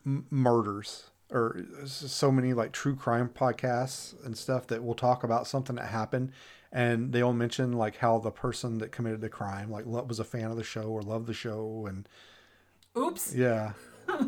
m- 0.07 0.27
murders 0.31 1.11
or 1.31 1.65
so 1.87 2.31
many 2.31 2.53
like 2.53 2.73
true 2.73 2.95
crime 2.95 3.29
podcasts 3.29 4.15
and 4.25 4.37
stuff 4.37 4.67
that 4.67 4.85
will 4.85 4.95
talk 4.95 5.25
about 5.25 5.47
something 5.47 5.77
that 5.77 5.87
happened 5.87 6.33
and 6.73 7.13
they 7.13 7.21
all 7.21 7.33
mention 7.35 7.73
like 7.73 7.97
how 7.97 8.19
the 8.19 8.31
person 8.31 8.79
that 8.79 8.91
committed 8.91 9.21
the 9.21 9.29
crime 9.29 9.71
like 9.71 9.85
was 9.87 10.19
a 10.19 10.25
fan 10.25 10.51
of 10.51 10.57
the 10.57 10.65
show 10.65 10.85
or 10.85 11.03
loved 11.03 11.27
the 11.27 11.35
show 11.35 11.87
and 11.89 12.09
oops. 12.97 13.35
Yeah. 13.35 13.73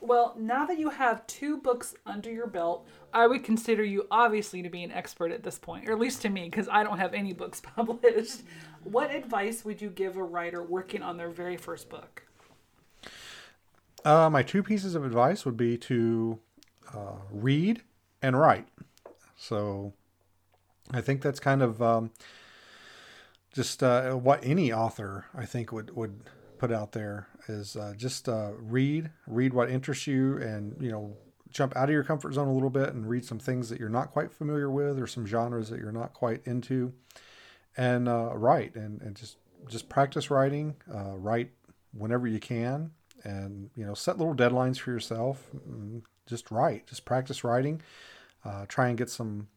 Well 0.00 0.34
now 0.38 0.64
that 0.64 0.78
you 0.78 0.88
have 0.88 1.26
two 1.26 1.58
books 1.58 1.94
under 2.06 2.32
your 2.32 2.46
belt 2.46 2.86
i 3.12 3.26
would 3.26 3.44
consider 3.44 3.84
you 3.84 4.06
obviously 4.10 4.62
to 4.62 4.70
be 4.70 4.82
an 4.82 4.90
expert 4.90 5.30
at 5.32 5.42
this 5.42 5.58
point 5.58 5.86
or 5.86 5.92
at 5.92 5.98
least 5.98 6.22
to 6.22 6.30
me 6.30 6.44
because 6.44 6.66
i 6.70 6.82
don't 6.82 6.96
have 6.96 7.12
any 7.12 7.34
books 7.34 7.60
published. 7.76 8.40
What 8.84 9.14
advice 9.14 9.66
would 9.66 9.82
you 9.82 9.90
give 9.90 10.16
a 10.16 10.22
writer 10.22 10.62
working 10.62 11.02
on 11.02 11.18
their 11.18 11.28
very 11.28 11.58
first 11.58 11.90
book? 11.90 12.22
Uh, 14.04 14.30
my 14.30 14.42
two 14.42 14.62
pieces 14.62 14.94
of 14.94 15.04
advice 15.04 15.44
would 15.44 15.56
be 15.58 15.76
to 15.76 16.38
uh, 16.94 17.16
read 17.30 17.82
and 18.22 18.38
write. 18.38 18.68
So 19.36 19.92
I 20.92 21.00
think 21.00 21.22
that's 21.22 21.40
kind 21.40 21.62
of 21.62 21.82
um, 21.82 22.10
just 23.52 23.82
uh, 23.82 24.12
what 24.12 24.44
any 24.44 24.72
author 24.72 25.26
I 25.34 25.44
think 25.44 25.72
would 25.72 25.94
would 25.96 26.20
put 26.58 26.72
out 26.72 26.92
there 26.92 27.28
is 27.48 27.76
uh, 27.76 27.94
just 27.96 28.28
uh, 28.28 28.50
read 28.58 29.10
read 29.26 29.52
what 29.52 29.70
interests 29.70 30.06
you 30.06 30.38
and 30.38 30.76
you 30.80 30.90
know 30.90 31.16
jump 31.50 31.76
out 31.76 31.88
of 31.88 31.92
your 31.92 32.04
comfort 32.04 32.34
zone 32.34 32.48
a 32.48 32.52
little 32.52 32.70
bit 32.70 32.90
and 32.90 33.08
read 33.08 33.24
some 33.24 33.38
things 33.38 33.68
that 33.70 33.80
you're 33.80 33.88
not 33.88 34.10
quite 34.10 34.30
familiar 34.30 34.70
with 34.70 34.98
or 34.98 35.06
some 35.06 35.26
genres 35.26 35.70
that 35.70 35.80
you're 35.80 35.92
not 35.92 36.12
quite 36.12 36.46
into 36.46 36.92
and 37.76 38.08
uh, 38.08 38.30
write 38.34 38.74
and, 38.74 39.00
and 39.00 39.16
just 39.16 39.38
just 39.68 39.88
practice 39.88 40.30
writing 40.30 40.74
write 40.86 41.50
whenever 41.92 42.26
you 42.26 42.38
can 42.38 42.90
and 43.24 43.70
you 43.74 43.84
know 43.84 43.94
set 43.94 44.18
little 44.18 44.34
deadlines 44.34 44.78
for 44.78 44.90
yourself 44.90 45.48
just 46.26 46.50
write 46.50 46.86
just 46.86 47.04
practice 47.04 47.44
writing 47.44 47.80
uh, 48.44 48.64
try 48.68 48.88
and 48.88 48.98
get 48.98 49.10
some 49.10 49.48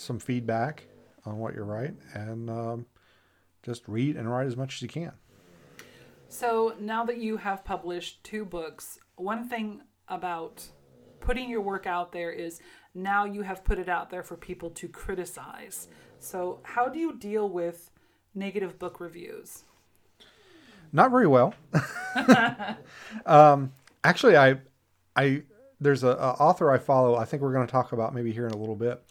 some 0.00 0.18
feedback 0.18 0.84
on 1.24 1.38
what 1.38 1.54
you 1.54 1.62
write 1.62 1.94
and 2.14 2.48
um, 2.48 2.86
just 3.62 3.86
read 3.86 4.16
and 4.16 4.30
write 4.30 4.46
as 4.46 4.56
much 4.56 4.76
as 4.76 4.82
you 4.82 4.88
can 4.88 5.12
so 6.28 6.74
now 6.80 7.04
that 7.04 7.18
you 7.18 7.36
have 7.36 7.64
published 7.64 8.22
two 8.24 8.44
books 8.44 8.98
one 9.16 9.48
thing 9.48 9.80
about 10.08 10.66
putting 11.20 11.50
your 11.50 11.60
work 11.60 11.86
out 11.86 12.12
there 12.12 12.30
is 12.30 12.60
now 12.94 13.24
you 13.24 13.42
have 13.42 13.64
put 13.64 13.78
it 13.78 13.88
out 13.88 14.10
there 14.10 14.22
for 14.22 14.36
people 14.36 14.70
to 14.70 14.88
criticize 14.88 15.88
so 16.18 16.60
how 16.62 16.88
do 16.88 16.98
you 16.98 17.16
deal 17.18 17.48
with 17.48 17.90
negative 18.34 18.78
book 18.78 19.00
reviews 19.00 19.64
not 20.92 21.10
very 21.10 21.26
well. 21.26 21.54
um, 23.26 23.72
actually, 24.04 24.36
I, 24.36 24.58
I 25.16 25.42
there's 25.80 26.02
a, 26.02 26.08
a, 26.08 26.32
author 26.34 26.70
I 26.70 26.78
follow. 26.78 27.16
I 27.16 27.24
think 27.24 27.42
we're 27.42 27.52
going 27.52 27.66
to 27.66 27.70
talk 27.70 27.92
about 27.92 28.14
maybe 28.14 28.32
here 28.32 28.46
in 28.46 28.52
a 28.52 28.56
little 28.56 28.76
bit. 28.76 29.02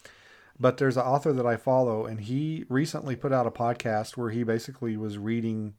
But 0.59 0.77
there's 0.77 0.97
an 0.97 1.03
author 1.03 1.33
that 1.33 1.45
I 1.45 1.55
follow, 1.55 2.05
and 2.05 2.21
he 2.21 2.65
recently 2.67 3.15
put 3.15 3.31
out 3.31 3.45
a 3.45 3.51
podcast 3.51 4.17
where 4.17 4.31
he 4.31 4.43
basically 4.43 4.97
was 4.97 5.17
reading 5.17 5.75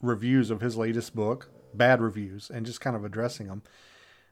reviews 0.00 0.50
of 0.50 0.60
his 0.60 0.76
latest 0.76 1.14
book, 1.14 1.50
bad 1.72 2.00
reviews, 2.00 2.50
and 2.50 2.66
just 2.66 2.80
kind 2.80 2.96
of 2.96 3.04
addressing 3.04 3.46
them. 3.46 3.62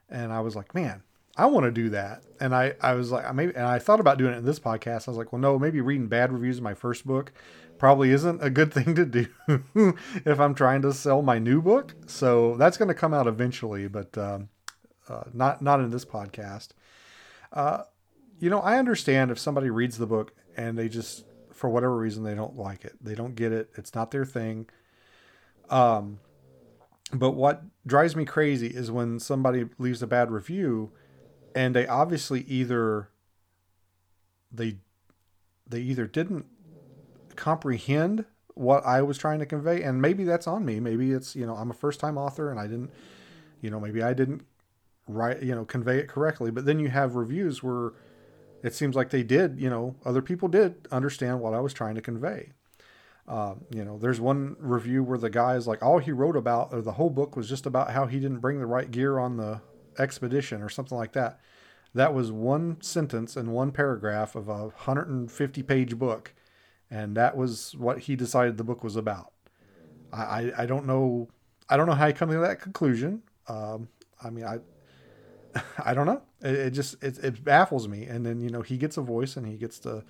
And 0.09 0.33
I 0.33 0.41
was 0.41 0.55
like, 0.55 0.75
man, 0.75 1.03
I 1.37 1.45
want 1.45 1.63
to 1.63 1.71
do 1.71 1.89
that. 1.89 2.23
And 2.39 2.53
I, 2.53 2.73
I 2.81 2.93
was 2.93 3.11
like, 3.11 3.33
maybe, 3.33 3.55
and 3.55 3.65
I 3.65 3.79
thought 3.79 4.01
about 4.01 4.17
doing 4.17 4.33
it 4.33 4.37
in 4.37 4.45
this 4.45 4.59
podcast. 4.59 5.07
I 5.07 5.11
was 5.11 5.17
like, 5.17 5.31
well, 5.31 5.39
no, 5.39 5.57
maybe 5.57 5.79
reading 5.79 6.07
bad 6.07 6.33
reviews 6.33 6.57
of 6.57 6.63
my 6.63 6.73
first 6.73 7.07
book 7.07 7.31
probably 7.77 8.11
isn't 8.11 8.43
a 8.43 8.49
good 8.49 8.73
thing 8.75 8.93
to 8.95 9.05
do 9.05 9.27
if 10.25 10.39
I'm 10.39 10.53
trying 10.53 10.81
to 10.81 10.93
sell 10.93 11.21
my 11.21 11.39
new 11.39 11.61
book. 11.61 11.95
So 12.07 12.57
that's 12.57 12.77
going 12.77 12.89
to 12.89 12.93
come 12.93 13.13
out 13.13 13.27
eventually, 13.27 13.87
but 13.87 14.17
um, 14.17 14.49
uh, 15.07 15.23
not 15.33 15.61
not 15.61 15.79
in 15.79 15.89
this 15.89 16.05
podcast. 16.05 16.69
Uh, 17.53 17.83
you 18.41 18.49
know, 18.49 18.59
I 18.59 18.77
understand 18.77 19.31
if 19.31 19.39
somebody 19.39 19.69
reads 19.69 19.97
the 19.97 20.05
book 20.05 20.33
and 20.57 20.77
they 20.77 20.89
just, 20.89 21.23
for 21.53 21.69
whatever 21.69 21.95
reason, 21.95 22.23
they 22.23 22.35
don't 22.35 22.57
like 22.57 22.83
it, 22.83 22.93
they 22.99 23.15
don't 23.15 23.35
get 23.35 23.53
it, 23.53 23.69
it's 23.75 23.95
not 23.95 24.11
their 24.11 24.25
thing. 24.25 24.67
Um, 25.69 26.19
but 27.13 27.31
what 27.31 27.63
drives 27.87 28.15
me 28.15 28.25
crazy 28.25 28.67
is 28.67 28.91
when 28.91 29.19
somebody 29.19 29.69
leaves 29.77 30.01
a 30.01 30.07
bad 30.07 30.31
review, 30.31 30.91
and 31.55 31.75
they 31.75 31.87
obviously 31.87 32.41
either 32.41 33.09
they 34.51 34.77
they 35.67 35.79
either 35.79 36.07
didn't 36.07 36.45
comprehend 37.35 38.25
what 38.55 38.85
I 38.85 39.01
was 39.01 39.17
trying 39.17 39.39
to 39.39 39.45
convey. 39.45 39.83
And 39.83 40.01
maybe 40.01 40.23
that's 40.23 40.47
on 40.47 40.65
me. 40.65 40.79
Maybe 40.79 41.11
it's, 41.11 41.35
you 41.35 41.45
know, 41.45 41.55
I'm 41.55 41.71
a 41.71 41.73
first 41.73 41.99
time 41.99 42.17
author 42.17 42.51
and 42.51 42.59
I 42.59 42.67
didn't, 42.67 42.91
you 43.61 43.69
know, 43.69 43.79
maybe 43.79 44.03
I 44.03 44.13
didn't 44.13 44.45
write, 45.07 45.41
you 45.41 45.55
know, 45.55 45.63
convey 45.63 45.99
it 45.99 46.07
correctly. 46.07 46.51
But 46.51 46.65
then 46.65 46.79
you 46.79 46.89
have 46.89 47.15
reviews 47.15 47.63
where 47.63 47.93
it 48.63 48.73
seems 48.73 48.95
like 48.95 49.09
they 49.09 49.23
did, 49.23 49.59
you 49.59 49.69
know, 49.69 49.95
other 50.05 50.21
people 50.21 50.47
did 50.47 50.87
understand 50.91 51.39
what 51.39 51.53
I 51.53 51.59
was 51.59 51.73
trying 51.73 51.95
to 51.95 52.01
convey. 52.01 52.51
Uh, 53.27 53.55
you 53.69 53.85
know, 53.85 53.97
there's 53.97 54.19
one 54.19 54.55
review 54.59 55.03
where 55.03 55.17
the 55.17 55.29
guy 55.29 55.55
is 55.55 55.67
like, 55.67 55.81
all 55.81 55.99
he 55.99 56.11
wrote 56.11 56.35
about, 56.35 56.69
or 56.71 56.81
the 56.81 56.93
whole 56.93 57.09
book 57.09 57.35
was 57.35 57.47
just 57.47 57.65
about 57.65 57.91
how 57.91 58.05
he 58.05 58.19
didn't 58.19 58.39
bring 58.39 58.59
the 58.59 58.65
right 58.65 58.91
gear 58.91 59.19
on 59.19 59.37
the 59.37 59.61
expedition 59.97 60.61
or 60.61 60.69
something 60.69 60.97
like 60.97 61.13
that. 61.13 61.39
That 61.93 62.13
was 62.13 62.31
one 62.31 62.81
sentence 62.81 63.35
and 63.35 63.53
one 63.53 63.71
paragraph 63.71 64.35
of 64.35 64.47
a 64.47 64.67
150 64.67 65.63
page 65.63 65.97
book 65.97 66.33
and 66.91 67.15
that 67.15 67.37
was 67.37 67.73
what 67.77 67.99
he 67.99 68.15
decided 68.15 68.57
the 68.57 68.63
book 68.63 68.83
was 68.83 68.97
about. 68.97 69.31
I, 70.11 70.21
I, 70.21 70.51
I 70.59 70.65
don't 70.65 70.85
know 70.85 71.29
I 71.69 71.77
don't 71.77 71.87
know 71.87 71.93
how 71.93 72.07
he 72.07 72.13
come 72.13 72.29
to 72.29 72.37
that 72.39 72.59
conclusion. 72.59 73.23
Um, 73.47 73.87
I 74.21 74.29
mean 74.29 74.45
I 74.45 74.59
I 75.83 75.93
don't 75.93 76.05
know. 76.05 76.21
It, 76.41 76.55
it 76.55 76.69
just 76.71 77.01
it, 77.03 77.17
it 77.19 77.43
baffles 77.43 77.87
me. 77.87 78.05
And 78.05 78.25
then 78.25 78.41
you 78.41 78.49
know 78.49 78.61
he 78.61 78.77
gets 78.77 78.97
a 78.97 79.01
voice 79.01 79.35
and 79.35 79.47
he 79.47 79.57
gets 79.57 79.79
to 79.79 80.03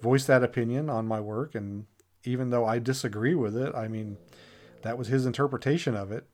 voice 0.00 0.24
that 0.26 0.42
opinion 0.42 0.90
on 0.90 1.06
my 1.06 1.20
work. 1.20 1.54
And 1.54 1.86
even 2.24 2.50
though 2.50 2.64
I 2.64 2.78
disagree 2.78 3.34
with 3.34 3.56
it, 3.56 3.74
I 3.74 3.88
mean 3.88 4.18
that 4.82 4.98
was 4.98 5.08
his 5.08 5.26
interpretation 5.26 5.94
of 5.94 6.10
it, 6.10 6.26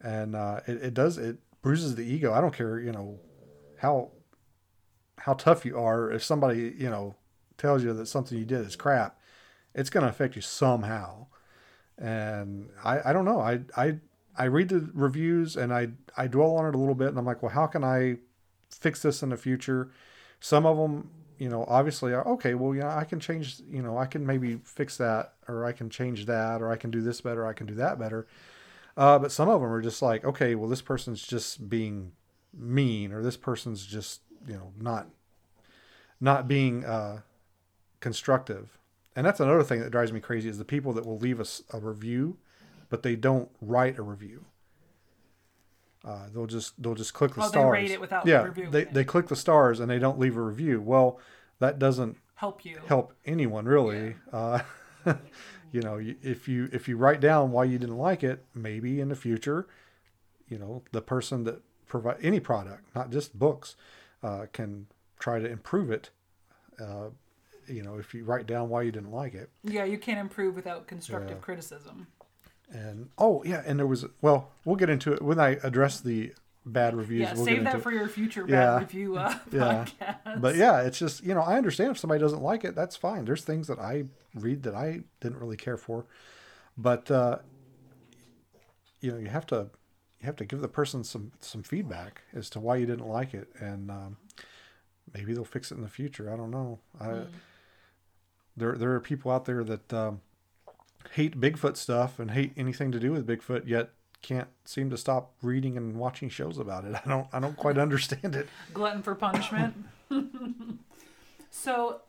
and 0.00 0.36
uh, 0.36 0.60
it, 0.66 0.82
it 0.82 0.94
does 0.94 1.18
it 1.18 1.38
bruises 1.62 1.94
the 1.94 2.04
ego. 2.04 2.32
I 2.32 2.40
don't 2.40 2.54
care 2.54 2.78
you 2.78 2.92
know 2.92 3.18
how 3.78 4.10
how 5.18 5.32
tough 5.34 5.64
you 5.64 5.78
are 5.78 6.10
if 6.10 6.22
somebody 6.22 6.74
you 6.76 6.90
know 6.90 7.16
tells 7.58 7.82
you 7.82 7.92
that 7.94 8.06
something 8.06 8.36
you 8.36 8.44
did 8.44 8.66
is 8.66 8.76
crap 8.76 9.18
it's 9.76 9.90
going 9.90 10.02
to 10.02 10.10
affect 10.10 10.34
you 10.34 10.42
somehow. 10.42 11.26
And 11.98 12.70
I, 12.82 13.10
I 13.10 13.12
don't 13.12 13.26
know. 13.26 13.40
I, 13.40 13.60
I, 13.76 13.98
I 14.38 14.44
read 14.44 14.68
the 14.68 14.90
reviews 14.94 15.56
and 15.56 15.72
I, 15.72 15.88
I 16.16 16.26
dwell 16.26 16.56
on 16.56 16.66
it 16.66 16.74
a 16.74 16.78
little 16.78 16.94
bit 16.94 17.08
and 17.08 17.18
I'm 17.18 17.24
like, 17.24 17.42
well, 17.42 17.52
how 17.52 17.66
can 17.66 17.84
I 17.84 18.16
fix 18.70 19.02
this 19.02 19.22
in 19.22 19.30
the 19.30 19.36
future? 19.36 19.90
Some 20.40 20.66
of 20.66 20.76
them, 20.76 21.10
you 21.38 21.48
know, 21.48 21.64
obviously 21.68 22.12
are 22.12 22.26
okay. 22.28 22.54
Well, 22.54 22.74
yeah, 22.74 22.96
I 22.96 23.04
can 23.04 23.20
change, 23.20 23.60
you 23.70 23.82
know, 23.82 23.98
I 23.98 24.06
can 24.06 24.26
maybe 24.26 24.60
fix 24.64 24.96
that 24.98 25.34
or 25.48 25.64
I 25.64 25.72
can 25.72 25.90
change 25.90 26.26
that 26.26 26.62
or 26.62 26.70
I 26.70 26.76
can 26.76 26.90
do 26.90 27.00
this 27.00 27.20
better. 27.20 27.46
I 27.46 27.52
can 27.52 27.66
do 27.66 27.74
that 27.74 27.98
better. 27.98 28.26
Uh, 28.96 29.18
but 29.18 29.32
some 29.32 29.48
of 29.48 29.60
them 29.60 29.70
are 29.70 29.82
just 29.82 30.02
like, 30.02 30.24
okay, 30.24 30.54
well, 30.54 30.68
this 30.68 30.82
person's 30.82 31.22
just 31.22 31.68
being 31.68 32.12
mean 32.54 33.12
or 33.12 33.22
this 33.22 33.36
person's 33.36 33.84
just, 33.84 34.22
you 34.46 34.54
know, 34.54 34.72
not, 34.78 35.08
not 36.20 36.48
being 36.48 36.84
uh, 36.84 37.20
constructive 38.00 38.78
and 39.16 39.24
that's 39.24 39.40
another 39.40 39.62
thing 39.62 39.80
that 39.80 39.90
drives 39.90 40.12
me 40.12 40.20
crazy 40.20 40.48
is 40.50 40.58
the 40.58 40.64
people 40.64 40.92
that 40.92 41.06
will 41.06 41.18
leave 41.18 41.40
us 41.40 41.62
a, 41.72 41.80
review, 41.80 42.36
but 42.88 43.02
they 43.02 43.16
don't 43.16 43.50
write 43.60 43.98
a 43.98 44.02
review. 44.02 44.44
Uh, 46.04 46.28
they'll 46.32 46.46
just 46.46 46.80
they'll 46.80 46.94
just 46.94 47.14
click 47.14 47.34
the 47.34 47.40
Oh, 47.42 47.44
they 47.44 47.50
stars. 47.50 47.72
rate 47.72 47.90
it 47.90 48.00
without 48.00 48.26
yeah, 48.26 48.42
reviewing 48.42 48.70
they 48.70 48.82
it. 48.82 48.94
they 48.94 49.04
click 49.04 49.26
the 49.28 49.36
stars 49.36 49.80
and 49.80 49.90
they 49.90 49.98
don't 49.98 50.18
leave 50.18 50.36
a 50.36 50.42
review. 50.42 50.80
Well, 50.80 51.18
that 51.58 51.78
doesn't 51.78 52.16
Help 52.36 52.64
you. 52.64 52.78
help 52.86 53.12
anyone 53.24 53.64
really. 53.64 54.16
Uh, 54.32 54.60
you 55.72 55.80
know, 55.80 55.98
if 56.22 56.46
you 56.48 56.68
if 56.72 56.86
you 56.86 56.96
write 56.96 57.20
down 57.20 57.50
why 57.50 57.64
you 57.64 57.78
didn't 57.78 57.96
like 57.98 58.22
it, 58.22 58.44
maybe 58.54 59.00
in 59.00 59.08
the 59.08 59.16
future, 59.16 59.66
you 60.48 60.58
know, 60.58 60.82
the 60.92 61.00
person 61.02 61.44
that 61.44 61.62
provide 61.86 62.18
any 62.22 62.38
product, 62.40 62.94
not 62.94 63.10
just 63.10 63.36
books, 63.38 63.74
uh, 64.22 64.46
can 64.52 64.86
try 65.18 65.38
to 65.40 65.48
improve 65.48 65.90
it. 65.90 66.10
Uh, 66.80 67.08
you 67.66 67.82
know, 67.82 67.96
if 67.98 68.14
you 68.14 68.22
write 68.24 68.46
down 68.46 68.68
why 68.68 68.82
you 68.82 68.92
didn't 68.92 69.10
like 69.10 69.34
it, 69.34 69.50
Yeah, 69.64 69.84
you 69.84 69.98
can't 69.98 70.20
improve 70.20 70.54
without 70.54 70.86
constructive 70.86 71.38
Yeah. 71.38 71.42
criticism. 71.42 72.06
And 72.72 73.08
oh 73.18 73.42
yeah, 73.44 73.62
and 73.66 73.78
there 73.78 73.86
was 73.86 74.04
well, 74.22 74.50
we'll 74.64 74.76
get 74.76 74.90
into 74.90 75.12
it 75.12 75.22
when 75.22 75.38
I 75.38 75.58
address 75.62 76.00
the 76.00 76.32
bad 76.64 76.96
reviews. 76.96 77.28
Yeah, 77.30 77.34
we'll 77.34 77.44
save 77.44 77.64
that 77.64 77.82
for 77.82 77.92
your 77.92 78.08
future 78.08 78.44
bad 78.44 78.50
Yeah. 78.52 78.78
review 78.80 79.16
uh, 79.16 79.34
Yeah. 79.52 79.84
podcast. 80.00 80.40
But 80.40 80.56
yeah, 80.56 80.80
it's 80.82 80.98
just 80.98 81.24
you 81.24 81.34
know 81.34 81.42
I 81.42 81.56
understand 81.56 81.92
if 81.92 81.98
somebody 81.98 82.20
doesn't 82.20 82.42
like 82.42 82.64
it, 82.64 82.74
that's 82.74 82.96
fine. 82.96 83.24
There's 83.24 83.42
things 83.44 83.68
that 83.68 83.78
I 83.78 84.04
read 84.34 84.64
that 84.64 84.74
I 84.74 85.02
didn't 85.20 85.38
really 85.38 85.56
care 85.56 85.76
for, 85.76 86.06
but 86.76 87.10
uh, 87.10 87.38
you 89.00 89.12
know 89.12 89.18
you 89.18 89.28
have 89.28 89.46
to 89.46 89.70
you 90.20 90.26
have 90.26 90.36
to 90.36 90.44
give 90.44 90.60
the 90.60 90.68
person 90.68 91.04
some 91.04 91.32
some 91.40 91.62
feedback 91.62 92.22
as 92.34 92.50
to 92.50 92.60
why 92.60 92.76
you 92.76 92.86
didn't 92.86 93.06
like 93.08 93.32
it, 93.34 93.48
and 93.60 93.90
um, 93.90 94.16
maybe 95.14 95.32
they'll 95.34 95.44
fix 95.44 95.70
it 95.70 95.76
in 95.76 95.82
the 95.82 95.88
future. 95.88 96.32
I 96.32 96.36
don't 96.36 96.50
know. 96.50 96.80
I, 97.00 97.22
There 98.56 98.76
there 98.76 98.92
are 98.94 99.00
people 99.00 99.30
out 99.30 99.44
there 99.44 99.62
that 99.64 99.92
um, 99.92 100.20
hate 101.12 101.40
Bigfoot 101.40 101.76
stuff 101.76 102.18
and 102.18 102.30
hate 102.30 102.52
anything 102.56 102.92
to 102.92 102.98
do 102.98 103.12
with 103.12 103.26
Bigfoot, 103.26 103.66
yet 103.66 103.90
can't 104.22 104.48
seem 104.64 104.90
to 104.90 104.96
stop 104.96 105.34
reading 105.42 105.76
and 105.76 105.96
watching 105.96 106.28
shows 106.28 106.58
about 106.58 106.84
it. 106.84 106.94
I 107.04 107.08
don't 107.08 107.26
I 107.32 107.40
don't 107.40 107.56
quite 107.56 107.78
understand 107.78 108.34
it. 108.36 108.48
glutton 108.74 109.02
for 109.02 109.14
punishment. 109.14 109.74
so, 111.50 112.00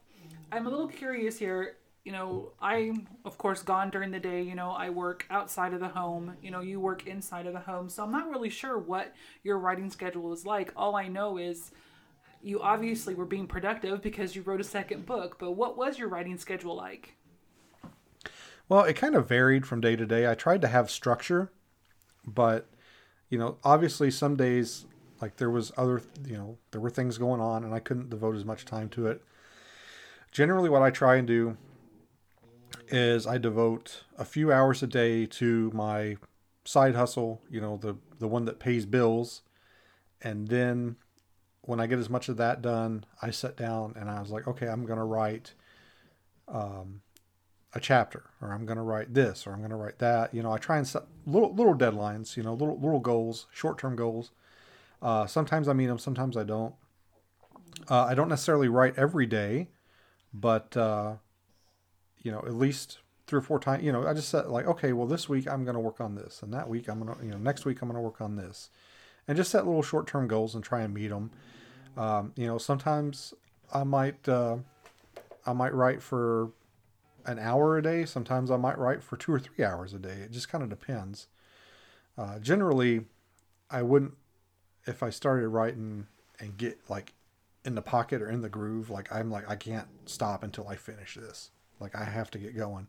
I'm 0.52 0.66
a 0.68 0.70
little 0.70 0.88
curious 0.88 1.38
here. 1.38 1.76
You 2.06 2.14
know, 2.14 2.54
I'm 2.62 3.06
of 3.26 3.38
course 3.38 3.62
gone 3.64 3.90
during 3.90 4.12
the 4.12 4.20
day. 4.20 4.42
You 4.42 4.56
know, 4.56 4.72
I 4.72 4.90
work 4.90 5.26
outside 5.30 5.74
of 5.74 5.82
the 5.82 5.90
home. 5.90 6.36
You 6.42 6.52
know, 6.52 6.62
you 6.62 6.80
work 6.80 7.06
inside 7.06 7.48
of 7.48 7.54
the 7.54 7.60
home. 7.60 7.90
So 7.90 8.02
I'm 8.02 8.12
not 8.14 8.30
really 8.30 8.50
sure 8.50 8.78
what 8.78 9.14
your 9.44 9.60
writing 9.60 9.90
schedule 9.90 10.32
is 10.32 10.46
like. 10.46 10.72
All 10.78 10.96
I 10.96 11.10
know 11.10 11.38
is 11.38 11.72
you 12.42 12.62
obviously 12.62 13.14
were 13.14 13.26
being 13.26 13.46
productive 13.46 14.02
because 14.02 14.38
you 14.38 14.42
wrote 14.44 14.62
a 14.62 14.64
second 14.64 15.06
book. 15.06 15.38
But 15.38 15.52
what 15.52 15.78
was 15.78 16.00
your 16.00 16.08
writing 16.08 16.38
schedule 16.38 16.76
like? 16.78 17.17
Well, 18.70 18.84
it 18.84 18.96
kind 18.96 19.16
of 19.16 19.28
varied 19.28 19.66
from 19.66 19.82
day 19.82 19.96
to 19.96 20.06
day. 20.06 20.30
I 20.30 20.36
tried 20.36 20.62
to 20.62 20.68
have 20.68 20.92
structure, 20.92 21.52
but 22.26 22.68
you 23.30 23.38
know, 23.38 23.58
obviously 23.64 24.12
some 24.12 24.36
days 24.36 24.86
like 25.22 25.38
there 25.38 25.50
was 25.50 25.72
other, 25.78 26.02
you 26.26 26.38
know, 26.38 26.58
there 26.72 26.82
were 26.82 26.90
things 26.90 27.18
going 27.18 27.42
on 27.42 27.64
and 27.64 27.74
I 27.74 27.80
couldn't 27.80 28.10
devote 28.10 28.36
as 28.36 28.46
much 28.46 28.66
time 28.66 28.90
to 28.90 29.08
it. 29.08 29.22
Generally 30.32 30.70
what 30.70 30.82
I 30.82 30.92
try 30.92 31.16
and 31.16 31.28
do 31.28 31.58
is 32.90 33.26
I 33.26 33.38
devote 33.38 34.04
a 34.18 34.26
few 34.26 34.52
hours 34.52 34.84
a 34.84 34.88
day 34.88 35.26
to 35.26 35.72
my 35.74 36.18
side 36.66 36.96
hustle, 36.96 37.42
you 37.50 37.62
know, 37.62 37.78
the 37.78 37.98
the 38.20 38.28
one 38.28 38.46
that 38.46 38.60
pays 38.60 38.86
bills. 38.86 39.42
And 40.22 40.48
then 40.48 40.98
when 41.62 41.80
I 41.80 41.88
get 41.88 42.00
as 42.00 42.10
much 42.10 42.30
of 42.30 42.38
that 42.38 42.62
done, 42.62 43.06
I 43.22 43.32
sit 43.32 43.56
down 43.56 43.94
and 43.98 44.10
I 44.10 44.20
was 44.20 44.30
like, 44.30 44.48
okay, 44.48 44.68
I'm 44.68 44.86
to 44.86 45.04
write 45.04 45.54
um, 46.48 47.02
a 47.78 47.80
chapter 47.80 48.24
or 48.42 48.52
I'm 48.52 48.66
going 48.66 48.78
to 48.78 48.84
write 48.84 49.14
this 49.14 49.48
or 49.48 49.54
I'm 49.54 49.60
going 49.60 49.70
to 49.70 49.78
write 49.78 50.00
that. 50.00 50.34
You 50.34 50.44
know, 50.44 50.52
I 50.52 50.58
try 50.58 50.78
and 50.78 50.88
set 50.88 51.04
little 51.26 51.54
little 51.54 51.76
deadlines, 51.76 52.36
you 52.36 52.44
know, 52.44 52.54
little 52.54 52.76
little 52.76 53.00
goals, 53.00 53.48
short-term 53.52 53.96
goals. 53.96 54.32
Uh, 55.02 55.28
sometimes 55.28 55.68
I 55.68 55.74
meet 55.74 55.86
them, 55.86 56.00
sometimes 56.00 56.36
I 56.36 56.44
don't. 56.44 56.74
Uh, 57.90 58.06
I 58.06 58.16
don't 58.16 58.30
necessarily 58.30 58.68
write 58.68 58.96
every 58.98 59.28
day, 59.28 59.70
but 60.34 60.76
uh, 60.76 61.16
you 62.24 62.32
know, 62.32 62.40
at 62.40 62.56
least 62.56 62.98
three 63.28 63.38
or 63.38 63.44
four 63.44 63.60
times. 63.60 63.84
You 63.84 63.92
know, 63.92 64.08
I 64.08 64.14
just 64.14 64.30
set 64.30 64.50
like, 64.50 64.66
okay, 64.66 64.92
well, 64.94 65.08
this 65.08 65.30
week 65.30 65.48
I'm 65.48 65.64
going 65.64 65.76
to 65.76 65.80
work 65.80 66.02
on 66.02 66.16
this, 66.16 66.42
and 66.42 66.52
that 66.54 66.68
week 66.68 66.90
I'm 66.90 67.04
going 67.04 67.16
to, 67.16 67.24
you 67.24 67.32
know, 67.32 67.38
next 67.38 67.64
week 67.66 67.82
I'm 67.82 67.90
going 67.90 68.02
to 68.02 68.02
work 68.02 68.20
on 68.20 68.36
this, 68.36 68.70
and 69.28 69.38
just 69.38 69.52
set 69.52 69.68
little 69.68 69.84
short-term 69.84 70.28
goals 70.28 70.56
and 70.56 70.64
try 70.64 70.82
and 70.82 70.94
meet 70.94 71.10
them. 71.10 71.30
Um, 71.96 72.34
you 72.36 72.48
know, 72.48 72.58
sometimes 72.58 73.34
I 73.72 73.84
might 73.84 74.28
uh, 74.28 74.58
I 75.46 75.54
might 75.54 75.74
write 75.74 76.02
for 76.02 76.50
an 77.28 77.38
hour 77.38 77.78
a 77.78 77.84
day. 77.84 78.06
Sometimes 78.06 78.50
I 78.50 78.58
might 78.58 78.78
write 78.78 79.04
for 79.04 79.18
two 79.18 79.34
or 79.34 79.40
three 79.40 79.64
hours 79.64 79.94
a 79.94 80.00
day. 80.00 80.20
It 80.24 80.32
just 80.32 80.50
kind 80.50 80.64
of 80.64 80.70
depends. 80.70 81.28
Uh, 82.18 82.40
generally, 82.40 83.06
I 83.70 83.84
wouldn't 83.84 84.14
if 84.86 85.04
I 85.04 85.10
started 85.10 85.50
writing 85.50 86.08
and 86.40 86.58
get 86.58 86.80
like 86.90 87.14
in 87.66 87.76
the 87.76 87.82
pocket 87.82 88.22
or 88.22 88.30
in 88.30 88.42
the 88.42 88.50
groove. 88.50 88.90
Like 88.90 89.14
I'm 89.14 89.30
like 89.30 89.50
I 89.50 89.56
can't 89.56 89.88
stop 90.06 90.44
until 90.44 90.68
I 90.68 90.76
finish 90.76 91.16
this. 91.16 91.52
Like 91.80 91.96
I 91.96 92.06
have 92.06 92.32
to 92.32 92.40
get 92.40 92.56
going. 92.56 92.88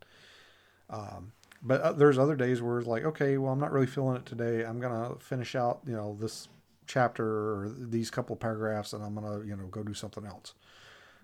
Um, 0.89 1.33
but 1.61 1.81
uh, 1.81 1.93
there's 1.93 2.19
other 2.19 2.37
days 2.37 2.63
where 2.63 2.79
it's 2.79 2.87
like, 2.87 3.05
okay, 3.05 3.37
well 3.37 3.53
I'm 3.53 3.61
not 3.61 3.73
really 3.73 3.87
feeling 3.87 4.17
it 4.17 4.25
today. 4.25 4.65
I'm 4.65 4.81
gonna 4.81 5.17
finish 5.19 5.55
out 5.55 5.81
you 5.87 5.95
know 5.95 6.17
this 6.19 6.49
chapter 6.87 7.27
or 7.27 7.75
these 7.77 8.09
couple 8.09 8.37
paragraphs, 8.37 8.93
and 8.93 9.05
I'm 9.05 9.15
gonna 9.15 9.45
you 9.45 9.57
know 9.57 9.67
go 9.67 9.83
do 9.83 9.95
something 9.95 10.25
else. 10.25 10.55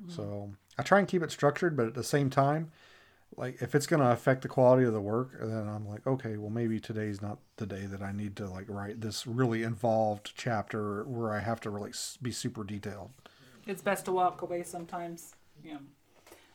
So 0.09 0.53
I 0.77 0.83
try 0.83 0.99
and 0.99 1.09
keep 1.09 1.23
it 1.23 1.31
structured, 1.31 1.77
but 1.77 1.87
at 1.87 1.95
the 1.95 2.05
same 2.05 2.29
time, 2.29 2.73
like 3.37 3.61
if 3.63 3.75
it's 3.75 3.87
going 3.87 4.01
to 4.01 4.11
affect 4.11 4.43
the 4.43 4.49
quality 4.49 4.85
of 4.85 4.93
the 4.93 5.01
work, 5.01 5.39
then 5.41 5.69
I'm 5.69 5.89
like, 5.89 6.07
okay, 6.07 6.37
well 6.37 6.51
maybe 6.51 6.79
today's 6.81 7.21
not 7.21 7.39
the 7.57 7.67
day 7.67 7.87
that 7.87 8.03
I 8.03 8.13
need 8.13 8.37
to 8.37 8.49
like 8.49 8.67
write 8.69 9.01
this 9.01 9.27
really 9.27 9.63
involved 9.63 10.33
chapter 10.37 11.05
where 11.05 11.33
I 11.33 11.41
have 11.41 11.61
to 11.63 11.71
really 11.71 11.93
be 12.23 12.31
super 12.31 12.65
detailed. 12.65 13.11
It's 13.67 13.83
best 13.83 14.05
to 14.07 14.13
walk 14.13 14.43
away 14.43 14.63
sometimes. 14.63 15.35
Yeah. 15.65 15.79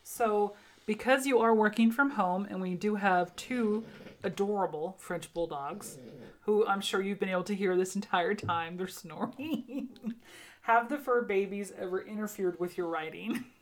So, 0.03 0.55
because 0.85 1.25
you 1.25 1.39
are 1.39 1.53
working 1.53 1.91
from 1.91 2.11
home 2.11 2.47
and 2.49 2.61
we 2.61 2.73
do 2.73 2.95
have 2.95 3.35
two 3.35 3.85
adorable 4.23 4.95
French 4.99 5.33
bulldogs, 5.33 5.97
who 6.41 6.65
I'm 6.65 6.81
sure 6.81 7.01
you've 7.01 7.19
been 7.19 7.29
able 7.29 7.43
to 7.43 7.55
hear 7.55 7.75
this 7.75 7.95
entire 7.95 8.33
time, 8.33 8.77
they're 8.77 8.87
snoring. 8.87 9.89
have 10.61 10.89
the 10.89 10.97
fur 10.97 11.21
babies 11.21 11.71
ever 11.77 12.01
interfered 12.01 12.59
with 12.59 12.77
your 12.77 12.87
writing? 12.87 13.45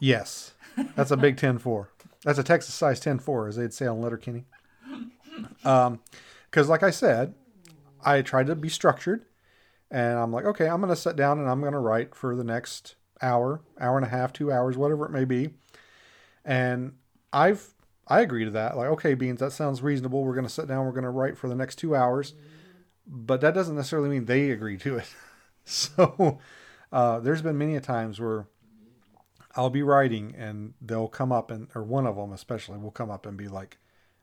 Yes, 0.00 0.54
that's 0.96 1.10
a 1.10 1.16
big 1.16 1.36
10-4. 1.36 1.86
That's 2.24 2.38
a 2.38 2.42
Texas 2.42 2.74
size 2.74 3.00
10-4, 3.00 3.48
as 3.48 3.56
they'd 3.56 3.72
say 3.72 3.86
on 3.86 4.00
Letterkenny. 4.00 4.44
Um, 5.64 6.00
because 6.50 6.68
like 6.68 6.82
I 6.82 6.90
said, 6.90 7.34
I 8.04 8.22
tried 8.22 8.46
to 8.48 8.54
be 8.54 8.68
structured, 8.68 9.24
and 9.90 10.18
I'm 10.18 10.32
like, 10.32 10.44
okay, 10.44 10.68
I'm 10.68 10.80
going 10.80 10.94
to 10.94 11.00
sit 11.00 11.16
down 11.16 11.38
and 11.38 11.48
I'm 11.48 11.60
going 11.60 11.72
to 11.72 11.78
write 11.78 12.14
for 12.14 12.34
the 12.34 12.44
next 12.44 12.96
hour, 13.22 13.60
hour 13.80 13.96
and 13.96 14.06
a 14.06 14.10
half, 14.10 14.32
two 14.32 14.50
hours, 14.50 14.76
whatever 14.76 15.04
it 15.04 15.12
may 15.12 15.24
be. 15.24 15.50
And 16.44 16.94
I've 17.32 17.74
I 18.10 18.20
agree 18.22 18.44
to 18.44 18.50
that. 18.50 18.76
Like, 18.76 18.88
okay, 18.88 19.14
Beans, 19.14 19.38
that 19.38 19.52
sounds 19.52 19.82
reasonable. 19.82 20.24
We're 20.24 20.34
going 20.34 20.46
to 20.46 20.52
sit 20.52 20.66
down. 20.66 20.84
We're 20.84 20.92
going 20.92 21.04
to 21.04 21.10
write 21.10 21.38
for 21.38 21.48
the 21.48 21.54
next 21.54 21.76
two 21.76 21.94
hours, 21.94 22.34
but 23.06 23.40
that 23.40 23.54
doesn't 23.54 23.76
necessarily 23.76 24.08
mean 24.08 24.24
they 24.24 24.50
agree 24.50 24.76
to 24.78 24.96
it. 24.96 25.14
so 25.64 26.40
uh, 26.92 27.20
there's 27.20 27.40
been 27.40 27.56
many 27.56 27.76
a 27.76 27.80
times 27.80 28.18
where 28.20 28.48
I'll 29.56 29.70
be 29.70 29.82
writing 29.82 30.34
and 30.36 30.74
they'll 30.80 31.08
come 31.08 31.32
up 31.32 31.50
and 31.50 31.68
or 31.74 31.82
one 31.82 32.06
of 32.06 32.16
them 32.16 32.32
especially 32.32 32.78
will 32.78 32.90
come 32.90 33.10
up 33.10 33.26
and 33.26 33.36
be 33.36 33.48
like, 33.48 33.78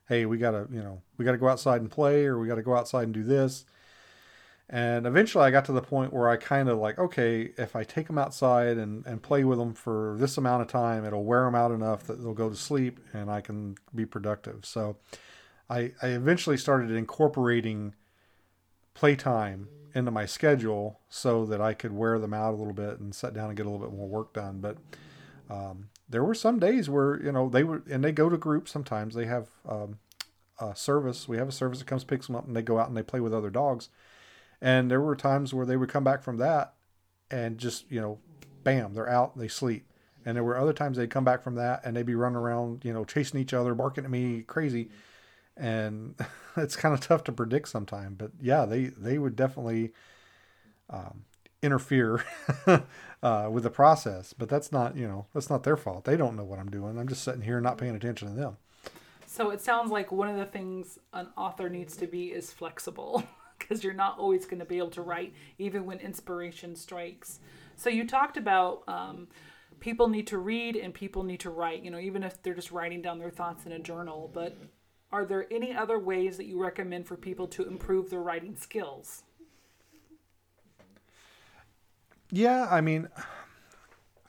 "Hey, 0.07 0.25
we 0.25 0.37
got 0.37 0.51
to, 0.51 0.67
you 0.71 0.81
know, 0.81 1.01
we 1.17 1.25
got 1.25 1.33
to 1.33 1.37
go 1.37 1.49
outside 1.49 1.81
and 1.81 1.91
play 1.91 2.25
or 2.25 2.39
we 2.39 2.47
got 2.47 2.55
to 2.55 2.63
go 2.63 2.75
outside 2.75 3.03
and 3.03 3.13
do 3.13 3.23
this." 3.23 3.65
And 4.69 5.05
eventually 5.05 5.45
I 5.45 5.51
got 5.51 5.65
to 5.65 5.71
the 5.71 5.81
point 5.81 6.11
where 6.11 6.27
I 6.27 6.35
kind 6.35 6.67
of 6.67 6.77
like, 6.77 6.99
okay, 6.99 7.53
if 7.57 7.75
I 7.75 7.83
take 7.85 8.07
them 8.07 8.17
outside 8.17 8.77
and, 8.77 9.05
and 9.05 9.23
play 9.23 9.45
with 9.45 9.59
them 9.59 9.73
for 9.73 10.17
this 10.19 10.37
amount 10.37 10.61
of 10.61 10.67
time, 10.67 11.05
it'll 11.05 11.23
wear 11.23 11.45
them 11.45 11.55
out 11.55 11.71
enough 11.71 12.03
that 12.07 12.21
they'll 12.21 12.33
go 12.33 12.49
to 12.49 12.55
sleep 12.55 12.99
and 13.13 13.31
I 13.31 13.39
can 13.39 13.77
be 13.95 14.05
productive. 14.05 14.65
So 14.65 14.97
I, 15.69 15.93
I 16.01 16.07
eventually 16.07 16.57
started 16.57 16.91
incorporating 16.91 17.95
playtime 18.93 19.69
into 19.93 20.11
my 20.11 20.25
schedule 20.25 20.99
so 21.07 21.45
that 21.45 21.61
I 21.61 21.73
could 21.73 21.93
wear 21.93 22.19
them 22.19 22.33
out 22.33 22.53
a 22.53 22.57
little 22.57 22.73
bit 22.73 22.99
and 22.99 23.15
sit 23.15 23.33
down 23.33 23.47
and 23.47 23.55
get 23.55 23.65
a 23.65 23.69
little 23.69 23.85
bit 23.85 23.95
more 23.95 24.07
work 24.09 24.33
done. 24.33 24.59
But 24.59 24.77
um, 25.49 25.89
there 26.09 26.23
were 26.23 26.33
some 26.33 26.59
days 26.59 26.89
where 26.89 27.21
you 27.23 27.31
know 27.31 27.49
they 27.49 27.63
were 27.63 27.83
and 27.89 28.03
they 28.03 28.11
go 28.11 28.29
to 28.29 28.37
groups. 28.37 28.71
Sometimes 28.71 29.15
they 29.15 29.25
have 29.25 29.47
um, 29.67 29.99
a 30.59 30.75
service. 30.75 31.27
We 31.27 31.37
have 31.37 31.49
a 31.49 31.53
service 31.53 31.79
that 31.79 31.87
comes 31.87 32.03
picks 32.03 32.27
them 32.27 32.35
up 32.35 32.47
and 32.47 32.55
they 32.55 32.61
go 32.61 32.79
out 32.79 32.87
and 32.87 32.97
they 32.97 33.03
play 33.03 33.19
with 33.19 33.33
other 33.33 33.49
dogs. 33.49 33.89
And 34.61 34.89
there 34.89 35.01
were 35.01 35.15
times 35.15 35.53
where 35.53 35.65
they 35.65 35.77
would 35.77 35.89
come 35.89 36.03
back 36.03 36.23
from 36.23 36.37
that 36.37 36.73
and 37.29 37.57
just 37.57 37.89
you 37.91 38.01
know, 38.01 38.19
bam, 38.63 38.93
they're 38.93 39.09
out. 39.09 39.37
They 39.37 39.47
sleep. 39.47 39.85
And 40.25 40.35
there 40.35 40.43
were 40.43 40.57
other 40.57 40.73
times 40.73 40.97
they'd 40.97 41.09
come 41.09 41.23
back 41.23 41.41
from 41.41 41.55
that 41.55 41.81
and 41.85 41.95
they'd 41.95 42.05
be 42.05 42.15
running 42.15 42.37
around, 42.37 42.83
you 42.83 42.91
know, 42.91 43.05
chasing 43.05 43.39
each 43.39 43.53
other, 43.53 43.73
barking 43.73 44.03
at 44.03 44.11
me, 44.11 44.41
crazy. 44.41 44.89
And 45.55 46.15
it's 46.57 46.75
kind 46.75 46.93
of 46.93 46.99
tough 46.99 47.23
to 47.25 47.31
predict 47.31 47.69
sometimes. 47.69 48.15
But 48.17 48.31
yeah, 48.41 48.65
they 48.65 48.85
they 48.85 49.17
would 49.17 49.35
definitely 49.35 49.93
um, 50.89 51.25
interfere 51.61 52.23
uh, 53.23 53.49
with 53.51 53.63
the 53.63 53.69
process. 53.69 54.33
But 54.33 54.49
that's 54.49 54.71
not, 54.71 54.95
you 54.95 55.07
know, 55.07 55.25
that's 55.33 55.49
not 55.49 55.63
their 55.63 55.77
fault. 55.77 56.05
They 56.05 56.17
don't 56.17 56.35
know 56.35 56.43
what 56.43 56.59
I'm 56.59 56.69
doing. 56.69 56.97
I'm 56.97 57.07
just 57.07 57.23
sitting 57.23 57.41
here 57.41 57.59
not 57.59 57.77
paying 57.77 57.95
attention 57.95 58.29
to 58.29 58.33
them. 58.33 58.57
So 59.25 59.51
it 59.51 59.61
sounds 59.61 59.91
like 59.91 60.11
one 60.11 60.29
of 60.29 60.37
the 60.37 60.45
things 60.45 60.97
an 61.13 61.27
author 61.37 61.69
needs 61.69 61.97
to 61.97 62.07
be 62.07 62.27
is 62.27 62.51
flexible 62.51 63.23
because 63.59 63.83
you're 63.83 63.93
not 63.93 64.17
always 64.17 64.45
going 64.45 64.59
to 64.59 64.65
be 64.65 64.77
able 64.77 64.89
to 64.91 65.01
write 65.01 65.33
even 65.57 65.85
when 65.85 65.99
inspiration 65.99 66.75
strikes. 66.75 67.39
So 67.75 67.89
you 67.89 68.07
talked 68.07 68.37
about 68.37 68.83
um, 68.87 69.27
people 69.79 70.07
need 70.07 70.27
to 70.27 70.37
read 70.37 70.75
and 70.75 70.93
people 70.93 71.23
need 71.23 71.41
to 71.41 71.49
write, 71.49 71.83
you 71.83 71.91
know, 71.91 71.99
even 71.99 72.23
if 72.23 72.41
they're 72.41 72.55
just 72.55 72.71
writing 72.71 73.01
down 73.01 73.19
their 73.19 73.29
thoughts 73.29 73.65
in 73.65 73.73
a 73.73 73.79
journal. 73.79 74.31
But 74.33 74.57
are 75.11 75.25
there 75.25 75.45
any 75.51 75.75
other 75.75 75.99
ways 75.99 76.37
that 76.37 76.45
you 76.45 76.61
recommend 76.61 77.05
for 77.07 77.15
people 77.15 77.47
to 77.49 77.67
improve 77.67 78.09
their 78.09 78.21
writing 78.21 78.55
skills? 78.55 79.23
Yeah, 82.31 82.67
I 82.69 82.81
mean, 82.81 83.07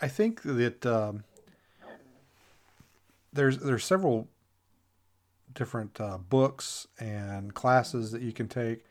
I 0.01 0.09
think 0.09 0.43
that 0.43 0.87
um, 0.87 1.25
there's 3.33 3.59
there's 3.59 3.85
several 3.85 4.29
different 5.53 6.01
uh, 6.01 6.19
books 6.19 6.87
and 7.01 7.55
classes 7.55 8.13
that 8.13 8.23
you 8.23 8.33
can 8.33 8.47
take, 8.47 8.85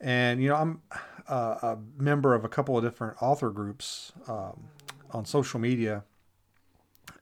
and 0.00 0.42
you 0.42 0.48
know 0.48 0.56
I'm 0.56 0.82
uh, 1.28 1.58
a 1.62 1.78
member 1.96 2.34
of 2.34 2.44
a 2.44 2.48
couple 2.48 2.76
of 2.76 2.82
different 2.82 3.22
author 3.22 3.50
groups 3.50 4.12
um, 4.26 4.64
on 5.12 5.24
social 5.24 5.60
media, 5.60 6.02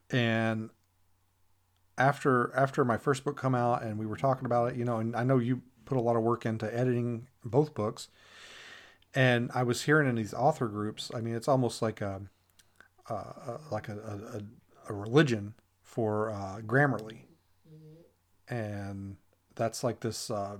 and 0.09 0.71
after 1.95 2.51
after 2.55 2.83
my 2.83 2.97
first 2.97 3.23
book 3.23 3.37
come 3.37 3.53
out 3.53 3.83
and 3.83 3.99
we 3.99 4.07
were 4.07 4.17
talking 4.17 4.45
about 4.47 4.71
it, 4.71 4.77
you 4.77 4.85
know, 4.85 4.97
and 4.97 5.15
I 5.15 5.23
know 5.23 5.37
you 5.37 5.61
put 5.85 5.97
a 5.97 6.01
lot 6.01 6.15
of 6.15 6.23
work 6.23 6.45
into 6.45 6.73
editing 6.75 7.27
both 7.45 7.75
books 7.75 8.07
and 9.13 9.51
I 9.53 9.63
was 9.63 9.83
hearing 9.83 10.07
in 10.07 10.15
these 10.15 10.33
author 10.33 10.67
groups. 10.67 11.11
I 11.13 11.21
mean, 11.21 11.35
it's 11.35 11.47
almost 11.47 11.81
like 11.81 12.01
a, 12.01 12.21
uh, 13.09 13.57
like 13.71 13.89
a, 13.89 13.97
a, 13.97 14.89
a, 14.89 14.93
religion 14.93 15.53
for 15.81 16.29
uh, 16.29 16.61
Grammarly, 16.65 17.21
and 18.47 19.17
that's 19.55 19.83
like 19.83 19.99
this. 19.99 20.29
Uh, 20.29 20.57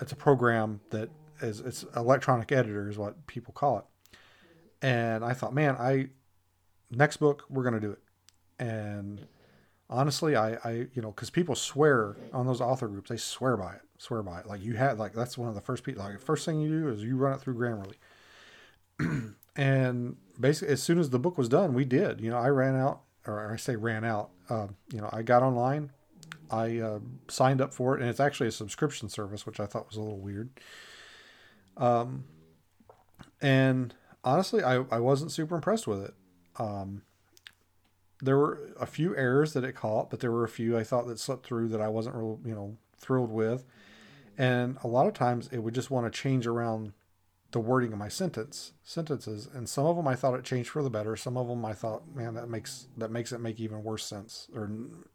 it's 0.00 0.12
a 0.12 0.16
program 0.16 0.80
that 0.90 1.08
is 1.40 1.60
it's 1.60 1.84
electronic 1.94 2.52
editor 2.52 2.88
is 2.88 2.98
what 2.98 3.26
people 3.26 3.52
call 3.52 3.78
it, 3.78 4.18
and 4.82 5.24
I 5.24 5.32
thought, 5.32 5.54
man, 5.54 5.76
I 5.78 6.08
next 6.90 7.16
book 7.18 7.44
we're 7.48 7.64
gonna 7.64 7.80
do 7.80 7.92
it, 7.92 8.02
and 8.58 9.26
honestly, 9.88 10.36
I, 10.36 10.54
I 10.64 10.70
you 10.92 11.02
know, 11.02 11.12
because 11.12 11.30
people 11.30 11.54
swear 11.54 12.16
on 12.32 12.46
those 12.46 12.60
author 12.60 12.88
groups, 12.88 13.10
they 13.10 13.16
swear 13.16 13.56
by 13.56 13.74
it, 13.74 13.82
swear 13.98 14.22
by 14.22 14.40
it. 14.40 14.46
Like 14.46 14.62
you 14.62 14.74
had, 14.74 14.98
like 14.98 15.12
that's 15.12 15.38
one 15.38 15.48
of 15.48 15.54
the 15.54 15.60
first 15.60 15.84
people. 15.84 16.02
Like 16.02 16.20
first 16.20 16.44
thing 16.44 16.60
you 16.60 16.68
do 16.68 16.88
is 16.88 17.02
you 17.02 17.16
run 17.16 17.34
it 17.34 17.40
through 17.40 17.54
Grammarly, 17.54 19.34
and 19.56 20.16
basically 20.38 20.72
as 20.72 20.82
soon 20.82 20.98
as 20.98 21.10
the 21.10 21.18
book 21.18 21.38
was 21.38 21.48
done, 21.48 21.74
we 21.74 21.84
did. 21.84 22.20
You 22.20 22.30
know, 22.30 22.38
I 22.38 22.48
ran 22.48 22.76
out, 22.76 23.02
or 23.26 23.52
I 23.52 23.56
say 23.56 23.76
ran 23.76 24.04
out. 24.04 24.30
Uh, 24.48 24.68
you 24.92 25.00
know, 25.00 25.10
I 25.12 25.22
got 25.22 25.42
online, 25.42 25.90
I 26.50 26.78
uh, 26.78 26.98
signed 27.28 27.60
up 27.60 27.74
for 27.74 27.96
it, 27.96 28.00
and 28.00 28.08
it's 28.08 28.20
actually 28.20 28.48
a 28.48 28.52
subscription 28.52 29.08
service, 29.08 29.46
which 29.46 29.60
I 29.60 29.66
thought 29.66 29.88
was 29.88 29.96
a 29.96 30.02
little 30.02 30.20
weird. 30.20 30.50
Um, 31.76 32.24
and 33.40 33.94
honestly, 34.24 34.62
I 34.62 34.84
I 34.90 35.00
wasn't 35.00 35.32
super 35.32 35.56
impressed 35.56 35.86
with 35.86 36.02
it. 36.02 36.14
Um, 36.58 37.02
there 38.22 38.36
were 38.36 38.70
a 38.80 38.86
few 38.86 39.16
errors 39.16 39.52
that 39.52 39.64
it 39.64 39.74
caught, 39.74 40.10
but 40.10 40.20
there 40.20 40.32
were 40.32 40.44
a 40.44 40.48
few 40.48 40.76
I 40.76 40.84
thought 40.84 41.06
that 41.06 41.18
slipped 41.18 41.46
through 41.46 41.68
that 41.68 41.80
I 41.80 41.88
wasn't 41.88 42.16
real, 42.16 42.40
you 42.44 42.54
know, 42.54 42.76
thrilled 42.96 43.30
with. 43.30 43.64
And 44.38 44.78
a 44.82 44.88
lot 44.88 45.06
of 45.06 45.14
times 45.14 45.48
it 45.52 45.58
would 45.58 45.74
just 45.74 45.90
want 45.90 46.10
to 46.12 46.18
change 46.18 46.46
around 46.46 46.92
the 47.52 47.60
wording 47.60 47.92
of 47.92 47.98
my 47.98 48.08
sentence 48.08 48.72
sentences, 48.82 49.48
and 49.52 49.68
some 49.68 49.86
of 49.86 49.96
them 49.96 50.06
I 50.06 50.14
thought 50.14 50.34
it 50.34 50.44
changed 50.44 50.68
for 50.68 50.82
the 50.82 50.90
better. 50.90 51.16
Some 51.16 51.36
of 51.36 51.48
them 51.48 51.64
I 51.64 51.72
thought, 51.72 52.14
man, 52.14 52.34
that 52.34 52.50
makes 52.50 52.88
that 52.96 53.10
makes 53.10 53.32
it 53.32 53.40
make 53.40 53.60
even 53.60 53.82
worse 53.82 54.04
sense 54.04 54.48
or 54.54 54.70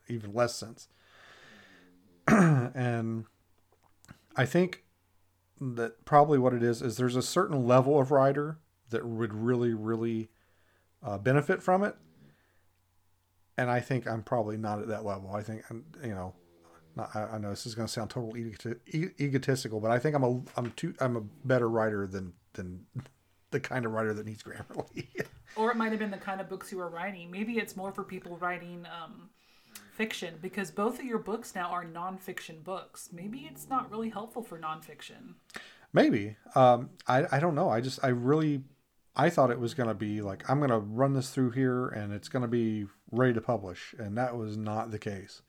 even 0.08 0.34
less 0.34 0.56
sense. 0.56 0.88
and 2.28 3.26
I 4.36 4.46
think 4.46 4.84
that 5.60 6.06
probably 6.06 6.40
what 6.40 6.54
it 6.54 6.64
is 6.64 6.82
is 6.82 6.98
there's 6.98 7.16
a 7.16 7.22
certain 7.22 7.68
level 7.68 8.00
of 8.00 8.12
writer 8.12 8.58
that 8.90 9.06
would 9.06 9.34
really 9.34 9.74
really 9.74 10.30
uh, 11.04 11.18
benefit 11.18 11.62
from 11.62 11.84
it 11.84 11.96
and 13.58 13.70
I 13.70 13.80
think 13.80 14.08
I'm 14.08 14.24
probably 14.24 14.58
not 14.58 14.80
at 14.80 14.88
that 14.88 15.06
level. 15.06 15.36
I 15.36 15.44
think 15.44 15.64
you 16.04 16.16
know, 16.16 16.34
I, 16.98 17.20
I, 17.34 17.38
know 17.38 17.50
this 17.50 17.66
is 17.66 17.76
going 17.76 17.88
to 17.88 17.92
sound 17.92 18.10
totally 18.10 18.54
egotistical, 19.20 19.80
but 19.80 19.92
I 19.92 20.00
think 20.00 20.16
I'm 20.16 20.24
a 20.24 20.42
I'm 20.58 20.72
too 20.76 20.94
I'm 21.00 21.16
a 21.16 21.22
better 21.46 21.70
writer 21.70 22.08
than 22.08 22.34
than 22.54 22.86
the 23.52 23.60
kind 23.60 23.86
of 23.86 23.92
writer 23.92 24.14
that 24.14 24.26
needs 24.26 24.44
Grammarly. 24.44 25.08
or 25.56 25.72
it 25.72 25.78
might 25.78 25.92
have 25.92 26.00
been 26.00 26.12
the 26.12 26.18
kind 26.18 26.42
of 26.42 26.50
books 26.50 26.72
you 26.72 26.78
were 26.78 26.90
writing. 26.90 27.30
Maybe 27.32 27.54
it's 27.54 27.76
more 27.76 27.92
for 27.92 28.04
people 28.04 28.38
writing 28.38 28.86
um, 28.86 29.30
fiction 29.94 30.36
because 30.42 30.72
both 30.72 31.00
of 31.00 31.06
your 31.06 31.20
books 31.20 31.54
now 31.56 31.70
are 31.70 31.86
nonfiction 31.86 32.64
books. 32.64 33.10
Maybe 33.12 33.50
it's 33.52 33.70
not 33.70 33.92
really 33.92 34.10
helpful 34.10 34.44
for 34.44 34.58
nonfiction. 34.58 35.36
Maybe 35.94 36.38
um, 36.56 36.90
I 37.08 37.26
I 37.32 37.40
don't 37.40 37.56
know. 37.56 37.70
I 37.70 37.82
just 37.82 38.00
I 38.04 38.08
really 38.08 38.64
I 39.16 39.30
thought 39.30 39.52
it 39.52 39.60
was 39.60 39.74
going 39.74 39.90
to 39.90 39.96
be 39.96 40.22
like 40.22 40.50
I'm 40.50 40.60
going 40.60 40.72
to 40.72 40.80
run 40.80 41.14
this 41.14 41.30
through 41.30 41.52
here 41.52 41.88
and 41.88 42.14
it's 42.14 42.30
going 42.30 42.44
to 42.44 42.48
be 42.48 42.88
ready 43.12 43.34
to 43.34 43.42
publish, 43.42 43.94
and 43.98 44.18
that 44.18 44.38
was 44.38 44.58
not 44.58 44.92
the 44.92 45.00
case. 45.00 45.42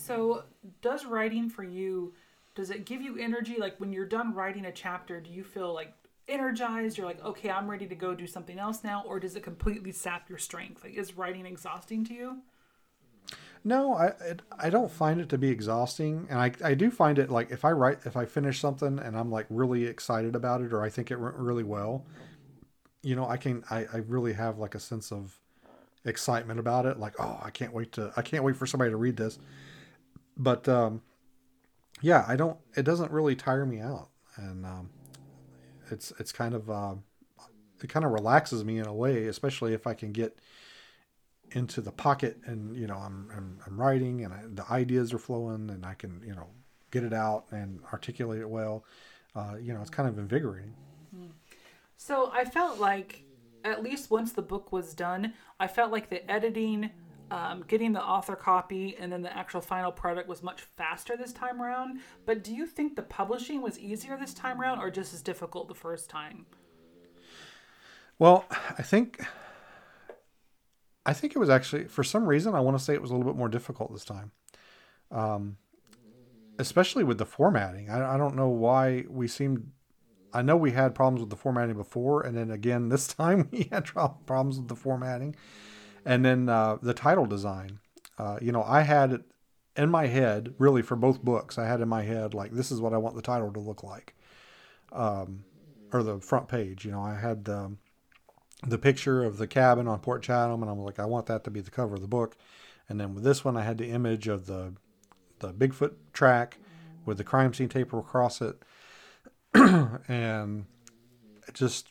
So, 0.00 0.44
does 0.82 1.04
writing 1.04 1.48
for 1.48 1.62
you 1.62 2.14
does 2.54 2.70
it 2.70 2.84
give 2.84 3.00
you 3.00 3.16
energy 3.16 3.56
like 3.58 3.78
when 3.78 3.92
you're 3.92 4.06
done 4.06 4.34
writing 4.34 4.66
a 4.66 4.72
chapter, 4.72 5.20
do 5.20 5.30
you 5.30 5.44
feel 5.44 5.72
like 5.72 5.92
energized? 6.28 6.98
You're 6.98 7.06
like, 7.06 7.24
"Okay, 7.24 7.50
I'm 7.50 7.70
ready 7.70 7.86
to 7.86 7.94
go 7.94 8.14
do 8.14 8.26
something 8.26 8.58
else 8.58 8.82
now," 8.82 9.04
or 9.06 9.20
does 9.20 9.36
it 9.36 9.42
completely 9.42 9.92
sap 9.92 10.28
your 10.28 10.38
strength? 10.38 10.82
Like 10.82 10.94
is 10.94 11.16
writing 11.16 11.46
exhausting 11.46 12.04
to 12.06 12.14
you? 12.14 12.38
No, 13.62 13.94
I 13.94 14.12
I 14.58 14.70
don't 14.70 14.90
find 14.90 15.20
it 15.20 15.28
to 15.28 15.38
be 15.38 15.48
exhausting, 15.48 16.26
and 16.30 16.40
I 16.40 16.52
I 16.64 16.74
do 16.74 16.90
find 16.90 17.18
it 17.18 17.30
like 17.30 17.50
if 17.50 17.64
I 17.64 17.72
write 17.72 18.00
if 18.04 18.16
I 18.16 18.24
finish 18.24 18.58
something 18.58 18.98
and 18.98 19.16
I'm 19.16 19.30
like 19.30 19.46
really 19.50 19.84
excited 19.84 20.34
about 20.34 20.62
it 20.62 20.72
or 20.72 20.82
I 20.82 20.88
think 20.88 21.10
it 21.10 21.20
went 21.20 21.36
really 21.36 21.64
well, 21.64 22.04
you 23.02 23.16
know, 23.16 23.28
I 23.28 23.36
can 23.36 23.62
I 23.70 23.86
I 23.92 23.98
really 24.08 24.32
have 24.32 24.58
like 24.58 24.74
a 24.74 24.80
sense 24.80 25.12
of 25.12 25.38
excitement 26.04 26.58
about 26.58 26.86
it, 26.86 26.98
like 26.98 27.14
oh 27.18 27.38
I 27.42 27.50
can't 27.50 27.72
wait 27.72 27.92
to 27.92 28.12
I 28.16 28.22
can't 28.22 28.42
wait 28.42 28.56
for 28.56 28.66
somebody 28.66 28.90
to 28.90 28.96
read 28.96 29.16
this, 29.16 29.38
but 30.40 30.68
um, 30.68 31.02
yeah, 32.00 32.24
I 32.26 32.34
don't 32.34 32.58
it 32.74 32.82
doesn't 32.82 33.12
really 33.12 33.36
tire 33.36 33.66
me 33.66 33.80
out, 33.80 34.08
and 34.36 34.66
um, 34.66 34.90
it's 35.90 36.12
it's 36.18 36.32
kind 36.32 36.54
of 36.54 36.70
uh, 36.70 36.94
it 37.82 37.88
kind 37.88 38.04
of 38.04 38.12
relaxes 38.12 38.64
me 38.64 38.78
in 38.78 38.86
a 38.86 38.94
way, 38.94 39.26
especially 39.26 39.74
if 39.74 39.86
I 39.86 39.94
can 39.94 40.12
get 40.12 40.38
into 41.52 41.80
the 41.80 41.92
pocket 41.92 42.38
and 42.46 42.76
you 42.76 42.86
know 42.86 42.96
I'm 42.96 43.28
I'm, 43.36 43.58
I'm 43.66 43.80
writing 43.80 44.24
and 44.24 44.32
I, 44.32 44.42
the 44.54 44.64
ideas 44.70 45.12
are 45.12 45.18
flowing 45.18 45.68
and 45.70 45.84
I 45.84 45.94
can 45.94 46.22
you 46.24 46.34
know 46.34 46.46
get 46.90 47.04
it 47.04 47.12
out 47.12 47.46
and 47.50 47.80
articulate 47.92 48.40
it 48.40 48.48
well. 48.48 48.84
Uh, 49.34 49.54
you 49.60 49.72
know, 49.72 49.80
it's 49.80 49.90
kind 49.90 50.08
of 50.08 50.18
invigorating. 50.18 50.74
So 51.96 52.30
I 52.32 52.44
felt 52.44 52.80
like 52.80 53.22
at 53.64 53.82
least 53.82 54.10
once 54.10 54.32
the 54.32 54.42
book 54.42 54.72
was 54.72 54.94
done, 54.94 55.34
I 55.60 55.66
felt 55.66 55.92
like 55.92 56.08
the 56.08 56.28
editing, 56.30 56.90
um, 57.30 57.64
getting 57.66 57.92
the 57.92 58.02
author 58.02 58.36
copy, 58.36 58.96
and 58.98 59.12
then 59.12 59.22
the 59.22 59.36
actual 59.36 59.60
final 59.60 59.92
product 59.92 60.28
was 60.28 60.42
much 60.42 60.62
faster 60.62 61.16
this 61.16 61.32
time 61.32 61.60
around. 61.60 62.00
But 62.26 62.44
do 62.44 62.54
you 62.54 62.66
think 62.66 62.96
the 62.96 63.02
publishing 63.02 63.62
was 63.62 63.78
easier 63.78 64.16
this 64.16 64.34
time 64.34 64.60
around, 64.60 64.80
or 64.80 64.90
just 64.90 65.14
as 65.14 65.22
difficult 65.22 65.68
the 65.68 65.74
first 65.74 66.10
time? 66.10 66.46
Well, 68.18 68.44
I 68.78 68.82
think 68.82 69.24
I 71.06 71.12
think 71.12 71.34
it 71.34 71.38
was 71.38 71.50
actually, 71.50 71.84
for 71.84 72.04
some 72.04 72.26
reason, 72.26 72.54
I 72.54 72.60
want 72.60 72.78
to 72.78 72.84
say 72.84 72.94
it 72.94 73.02
was 73.02 73.10
a 73.10 73.14
little 73.14 73.30
bit 73.30 73.38
more 73.38 73.48
difficult 73.48 73.92
this 73.92 74.04
time. 74.04 74.32
Um, 75.10 75.56
especially 76.58 77.02
with 77.02 77.18
the 77.18 77.26
formatting. 77.26 77.88
I, 77.90 78.14
I 78.14 78.16
don't 78.16 78.36
know 78.36 78.48
why 78.48 79.04
we 79.08 79.26
seemed. 79.26 79.70
I 80.32 80.42
know 80.42 80.56
we 80.56 80.70
had 80.70 80.94
problems 80.94 81.20
with 81.20 81.30
the 81.30 81.36
formatting 81.36 81.74
before, 81.74 82.22
and 82.22 82.36
then 82.36 82.50
again 82.50 82.90
this 82.90 83.06
time 83.14 83.48
we 83.50 83.68
had 83.72 83.86
problems 83.86 84.58
with 84.58 84.68
the 84.68 84.76
formatting, 84.76 85.34
and 86.04 86.24
then 86.24 86.48
uh, 86.48 86.78
the 86.80 86.94
title 86.94 87.26
design. 87.26 87.78
Uh, 88.18 88.38
you 88.40 88.52
know, 88.52 88.62
I 88.62 88.82
had 88.82 89.24
in 89.76 89.90
my 89.90 90.06
head 90.06 90.54
really 90.58 90.82
for 90.82 90.96
both 90.96 91.22
books. 91.22 91.58
I 91.58 91.66
had 91.66 91.80
in 91.80 91.88
my 91.88 92.02
head 92.02 92.34
like 92.34 92.52
this 92.52 92.70
is 92.70 92.80
what 92.80 92.92
I 92.92 92.98
want 92.98 93.16
the 93.16 93.22
title 93.22 93.52
to 93.52 93.60
look 93.60 93.82
like, 93.82 94.14
um, 94.92 95.44
or 95.92 96.02
the 96.02 96.20
front 96.20 96.48
page. 96.48 96.84
You 96.84 96.92
know, 96.92 97.02
I 97.02 97.14
had 97.14 97.44
the 97.44 97.76
the 98.66 98.78
picture 98.78 99.24
of 99.24 99.38
the 99.38 99.46
cabin 99.46 99.88
on 99.88 100.00
Port 100.00 100.22
Chatham, 100.22 100.62
and 100.62 100.70
I'm 100.70 100.78
like, 100.78 100.98
I 100.98 101.06
want 101.06 101.26
that 101.26 101.44
to 101.44 101.50
be 101.50 101.60
the 101.60 101.70
cover 101.70 101.94
of 101.94 102.02
the 102.02 102.08
book. 102.08 102.36
And 102.88 103.00
then 103.00 103.14
with 103.14 103.24
this 103.24 103.44
one, 103.44 103.56
I 103.56 103.62
had 103.62 103.78
the 103.78 103.90
image 103.90 104.28
of 104.28 104.46
the 104.46 104.74
the 105.38 105.52
Bigfoot 105.52 105.94
track 106.12 106.58
with 107.06 107.16
the 107.16 107.24
crime 107.24 107.54
scene 107.54 107.68
tape 107.68 107.92
across 107.92 108.42
it, 108.42 108.62
and 109.54 110.66
just 111.54 111.88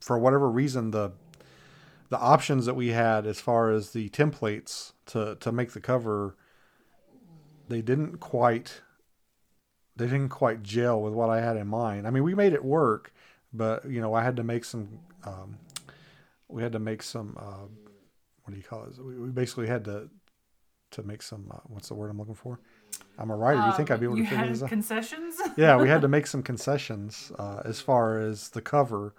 for 0.00 0.18
whatever 0.18 0.50
reason, 0.50 0.90
the 0.90 1.12
the 2.10 2.18
options 2.18 2.66
that 2.66 2.74
we 2.74 2.88
had 2.88 3.26
as 3.26 3.40
far 3.40 3.70
as 3.70 3.90
the 3.92 4.08
templates 4.10 4.92
to 5.06 5.36
to 5.40 5.50
make 5.52 5.72
the 5.72 5.80
cover, 5.80 6.36
they 7.68 7.82
didn't 7.82 8.18
quite 8.20 8.82
they 9.96 10.06
didn't 10.06 10.28
quite 10.30 10.62
gel 10.62 11.00
with 11.00 11.12
what 11.14 11.30
I 11.30 11.40
had 11.40 11.56
in 11.56 11.66
mind. 11.66 12.06
I 12.06 12.10
mean, 12.10 12.22
we 12.22 12.34
made 12.34 12.52
it 12.52 12.64
work, 12.64 13.12
but 13.52 13.88
you 13.88 14.00
know, 14.00 14.14
I 14.14 14.22
had 14.22 14.36
to 14.36 14.42
make 14.44 14.64
some. 14.64 15.00
Um, 15.24 15.58
we 16.48 16.62
had 16.62 16.72
to 16.72 16.78
make 16.78 17.02
some. 17.02 17.36
Uh, 17.38 17.66
what 18.44 18.52
do 18.52 18.56
you 18.56 18.62
call 18.64 18.84
it? 18.84 18.98
We, 19.02 19.14
we 19.18 19.28
basically 19.30 19.66
had 19.68 19.84
to 19.84 20.08
to 20.92 21.02
make 21.02 21.22
some. 21.22 21.46
Uh, 21.50 21.58
what's 21.68 21.88
the 21.88 21.94
word 21.94 22.10
I'm 22.10 22.18
looking 22.18 22.34
for? 22.34 22.58
I'm 23.18 23.30
a 23.30 23.36
writer. 23.36 23.64
you 23.66 23.72
think 23.76 23.90
I'd 23.90 24.00
be 24.00 24.06
able 24.06 24.14
Um, 24.16 24.22
to 24.24 24.28
figure 24.30 24.44
had 24.44 24.50
this 24.54 24.62
out? 24.62 24.68
concessions? 24.68 25.36
yeah, 25.56 25.76
we 25.76 25.88
had 25.88 26.00
to 26.02 26.08
make 26.16 26.26
some 26.26 26.42
concessions 26.42 27.30
uh, 27.38 27.62
as 27.64 27.80
far 27.80 28.18
as 28.18 28.48
the 28.48 28.62
cover. 28.62 29.14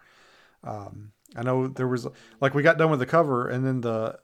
Um, 0.63 1.11
I 1.35 1.43
know 1.43 1.67
there 1.67 1.87
was 1.87 2.07
like 2.39 2.53
we 2.53 2.63
got 2.63 2.77
done 2.77 2.91
with 2.91 2.99
the 2.99 3.05
cover, 3.05 3.47
and 3.47 3.65
then 3.65 3.81
the 3.81 4.19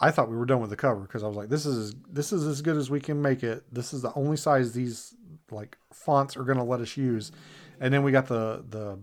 I 0.00 0.10
thought 0.10 0.30
we 0.30 0.36
were 0.36 0.46
done 0.46 0.60
with 0.60 0.70
the 0.70 0.76
cover 0.76 1.00
because 1.00 1.22
I 1.22 1.28
was 1.28 1.36
like, 1.36 1.48
this 1.48 1.66
is 1.66 1.94
this 2.10 2.32
is 2.32 2.46
as 2.46 2.62
good 2.62 2.76
as 2.76 2.90
we 2.90 3.00
can 3.00 3.22
make 3.22 3.42
it. 3.42 3.64
This 3.72 3.92
is 3.92 4.02
the 4.02 4.12
only 4.14 4.36
size 4.36 4.72
these 4.72 5.14
like 5.50 5.76
fonts 5.92 6.36
are 6.36 6.44
going 6.44 6.58
to 6.58 6.64
let 6.64 6.80
us 6.80 6.96
use, 6.96 7.32
and 7.80 7.92
then 7.92 8.02
we 8.02 8.12
got 8.12 8.26
the 8.26 8.64
the 8.68 8.98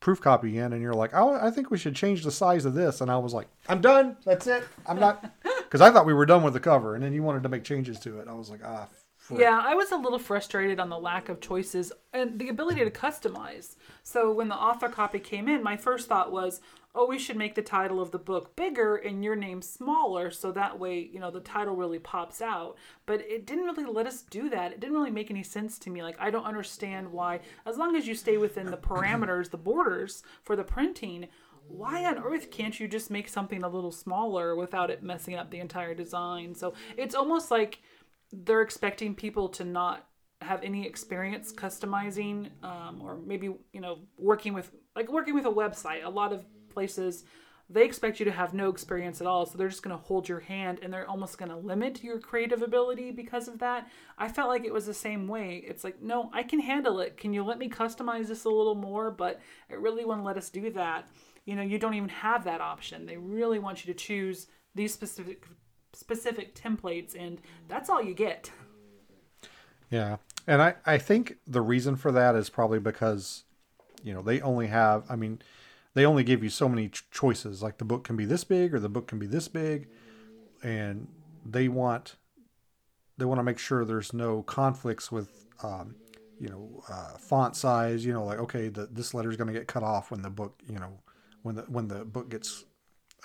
proof 0.00 0.20
copy 0.20 0.58
in, 0.58 0.72
and 0.72 0.82
you're 0.82 0.94
like, 0.94 1.12
oh, 1.14 1.34
I 1.34 1.50
think 1.50 1.70
we 1.70 1.78
should 1.78 1.94
change 1.94 2.24
the 2.24 2.30
size 2.30 2.64
of 2.64 2.74
this, 2.74 3.00
and 3.00 3.10
I 3.10 3.18
was 3.18 3.32
like, 3.32 3.46
I'm 3.68 3.80
done. 3.80 4.16
That's 4.24 4.46
it. 4.46 4.64
I'm 4.86 4.98
not 4.98 5.32
because 5.58 5.80
I 5.80 5.90
thought 5.90 6.06
we 6.06 6.14
were 6.14 6.26
done 6.26 6.42
with 6.42 6.54
the 6.54 6.60
cover, 6.60 6.94
and 6.94 7.04
then 7.04 7.12
you 7.12 7.22
wanted 7.22 7.42
to 7.44 7.48
make 7.48 7.64
changes 7.64 7.98
to 8.00 8.18
it. 8.18 8.28
I 8.28 8.32
was 8.32 8.50
like, 8.50 8.60
ah. 8.64 8.88
frick. 9.16 9.40
Yeah, 9.40 9.62
I 9.64 9.74
was 9.74 9.92
a 9.92 9.96
little 9.96 10.18
frustrated 10.18 10.80
on 10.80 10.88
the 10.88 10.98
lack 10.98 11.28
of 11.28 11.40
choices 11.40 11.92
and 12.12 12.38
the 12.38 12.48
ability 12.48 12.84
to 12.84 12.90
customize. 12.90 13.76
So 14.02 14.32
when 14.32 14.48
the 14.48 14.56
author 14.56 14.88
copy 14.88 15.20
came 15.20 15.48
in, 15.48 15.62
my 15.62 15.76
first 15.76 16.08
thought 16.08 16.32
was, 16.32 16.60
oh, 16.94 17.06
we 17.06 17.18
should 17.18 17.36
make 17.36 17.54
the 17.54 17.62
title 17.62 18.00
of 18.00 18.10
the 18.10 18.18
book 18.18 18.54
bigger 18.54 18.96
and 18.96 19.24
your 19.24 19.34
name 19.34 19.62
smaller 19.62 20.30
so 20.30 20.52
that 20.52 20.78
way, 20.78 20.98
you 20.98 21.18
know, 21.18 21.30
the 21.30 21.40
title 21.40 21.74
really 21.74 21.98
pops 21.98 22.42
out. 22.42 22.76
But 23.06 23.22
it 23.22 23.46
didn't 23.46 23.64
really 23.64 23.84
let 23.84 24.06
us 24.06 24.22
do 24.22 24.50
that. 24.50 24.72
It 24.72 24.80
didn't 24.80 24.96
really 24.96 25.10
make 25.10 25.30
any 25.30 25.42
sense 25.42 25.78
to 25.80 25.90
me. 25.90 26.02
Like, 26.02 26.16
I 26.20 26.30
don't 26.30 26.44
understand 26.44 27.10
why, 27.10 27.40
as 27.64 27.78
long 27.78 27.96
as 27.96 28.06
you 28.06 28.14
stay 28.14 28.36
within 28.36 28.70
the 28.70 28.76
parameters, 28.76 29.50
the 29.50 29.56
borders 29.56 30.22
for 30.44 30.54
the 30.54 30.64
printing, 30.64 31.28
why 31.66 32.04
on 32.04 32.18
earth 32.18 32.50
can't 32.50 32.78
you 32.78 32.86
just 32.86 33.10
make 33.10 33.28
something 33.28 33.62
a 33.62 33.68
little 33.68 33.92
smaller 33.92 34.54
without 34.54 34.90
it 34.90 35.02
messing 35.02 35.34
up 35.34 35.50
the 35.50 35.60
entire 35.60 35.94
design? 35.94 36.54
So 36.54 36.74
it's 36.98 37.14
almost 37.14 37.50
like 37.50 37.80
they're 38.32 38.62
expecting 38.62 39.14
people 39.14 39.48
to 39.50 39.64
not 39.64 40.06
have 40.42 40.62
any 40.62 40.86
experience 40.86 41.52
customizing 41.52 42.50
um, 42.62 43.00
or 43.00 43.16
maybe 43.24 43.46
you 43.72 43.80
know 43.80 44.00
working 44.18 44.52
with 44.52 44.72
like 44.96 45.10
working 45.10 45.34
with 45.34 45.46
a 45.46 45.50
website 45.50 46.04
a 46.04 46.08
lot 46.08 46.32
of 46.32 46.44
places 46.72 47.24
they 47.72 47.84
expect 47.84 48.18
you 48.18 48.24
to 48.24 48.32
have 48.32 48.52
no 48.52 48.68
experience 48.68 49.20
at 49.20 49.26
all 49.26 49.46
so 49.46 49.56
they're 49.56 49.68
just 49.68 49.82
going 49.82 49.96
to 49.96 50.02
hold 50.02 50.28
your 50.28 50.40
hand 50.40 50.78
and 50.82 50.92
they're 50.92 51.08
almost 51.08 51.38
going 51.38 51.50
to 51.50 51.56
limit 51.56 52.02
your 52.02 52.18
creative 52.18 52.60
ability 52.62 53.10
because 53.10 53.48
of 53.48 53.58
that. 53.60 53.88
I 54.18 54.28
felt 54.28 54.48
like 54.48 54.64
it 54.64 54.72
was 54.72 54.86
the 54.86 54.94
same 54.94 55.26
way. 55.28 55.64
It's 55.66 55.84
like 55.84 56.02
no 56.02 56.30
i 56.32 56.42
can 56.42 56.60
handle 56.60 57.00
it. 57.00 57.16
Can 57.16 57.32
you 57.32 57.44
let 57.44 57.58
me 57.58 57.68
customize 57.68 58.26
this 58.28 58.44
a 58.44 58.50
little 58.50 58.74
more? 58.74 59.10
But 59.10 59.40
it 59.70 59.78
really 59.78 60.04
won't 60.04 60.24
let 60.24 60.36
us 60.36 60.50
do 60.50 60.70
that. 60.72 61.08
You 61.44 61.56
know 61.56 61.62
you 61.62 61.78
don't 61.78 61.94
even 61.94 62.08
have 62.08 62.44
that 62.44 62.60
option. 62.60 63.06
They 63.06 63.16
really 63.16 63.58
want 63.58 63.86
you 63.86 63.92
to 63.92 63.98
choose 63.98 64.48
these 64.74 64.92
specific 64.92 65.46
specific 65.94 66.54
templates 66.54 67.14
and 67.18 67.40
that's 67.68 67.88
all 67.88 68.02
you 68.02 68.14
get. 68.14 68.50
Yeah. 69.90 70.16
And 70.46 70.62
I, 70.62 70.74
I 70.86 70.98
think 70.98 71.36
the 71.46 71.60
reason 71.60 71.96
for 71.96 72.10
that 72.12 72.34
is 72.34 72.48
probably 72.48 72.80
because, 72.80 73.44
you 74.02 74.12
know, 74.14 74.22
they 74.22 74.40
only 74.40 74.66
have, 74.68 75.04
I 75.08 75.16
mean, 75.16 75.42
they 75.94 76.06
only 76.06 76.24
give 76.24 76.42
you 76.42 76.50
so 76.50 76.68
many 76.68 76.88
ch- 76.88 77.08
choices. 77.10 77.62
Like 77.62 77.78
the 77.78 77.84
book 77.84 78.04
can 78.04 78.16
be 78.16 78.24
this 78.24 78.44
big 78.44 78.74
or 78.74 78.80
the 78.80 78.88
book 78.88 79.06
can 79.06 79.18
be 79.18 79.26
this 79.26 79.48
big. 79.48 79.88
And 80.62 81.08
they 81.44 81.68
want, 81.68 82.16
they 83.18 83.24
want 83.24 83.38
to 83.38 83.42
make 83.42 83.58
sure 83.58 83.84
there's 83.84 84.12
no 84.12 84.42
conflicts 84.42 85.10
with, 85.10 85.46
um, 85.62 85.96
you 86.38 86.48
know, 86.48 86.82
uh, 86.88 87.16
font 87.18 87.56
size, 87.56 88.04
you 88.04 88.12
know, 88.12 88.24
like, 88.24 88.38
okay, 88.38 88.68
the, 88.68 88.86
this 88.86 89.12
letter 89.14 89.30
is 89.30 89.36
going 89.36 89.52
to 89.52 89.58
get 89.58 89.66
cut 89.66 89.82
off 89.82 90.10
when 90.10 90.22
the 90.22 90.30
book, 90.30 90.60
you 90.68 90.78
know, 90.78 90.98
when 91.42 91.56
the, 91.56 91.62
when 91.62 91.88
the 91.88 92.04
book 92.04 92.30
gets 92.30 92.64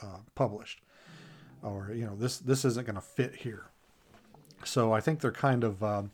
uh, 0.02 0.20
published 0.36 0.82
or, 1.62 1.92
you 1.94 2.06
know, 2.06 2.16
this, 2.16 2.40
this 2.40 2.66
isn't 2.66 2.86
going 2.86 2.96
to 2.96 3.02
fit 3.02 3.36
here. 3.36 3.68
So 4.64 4.92
I 4.92 5.02
think 5.02 5.20
they're 5.22 5.32
kind 5.32 5.64
of, 5.64 5.84
um, 5.84 6.12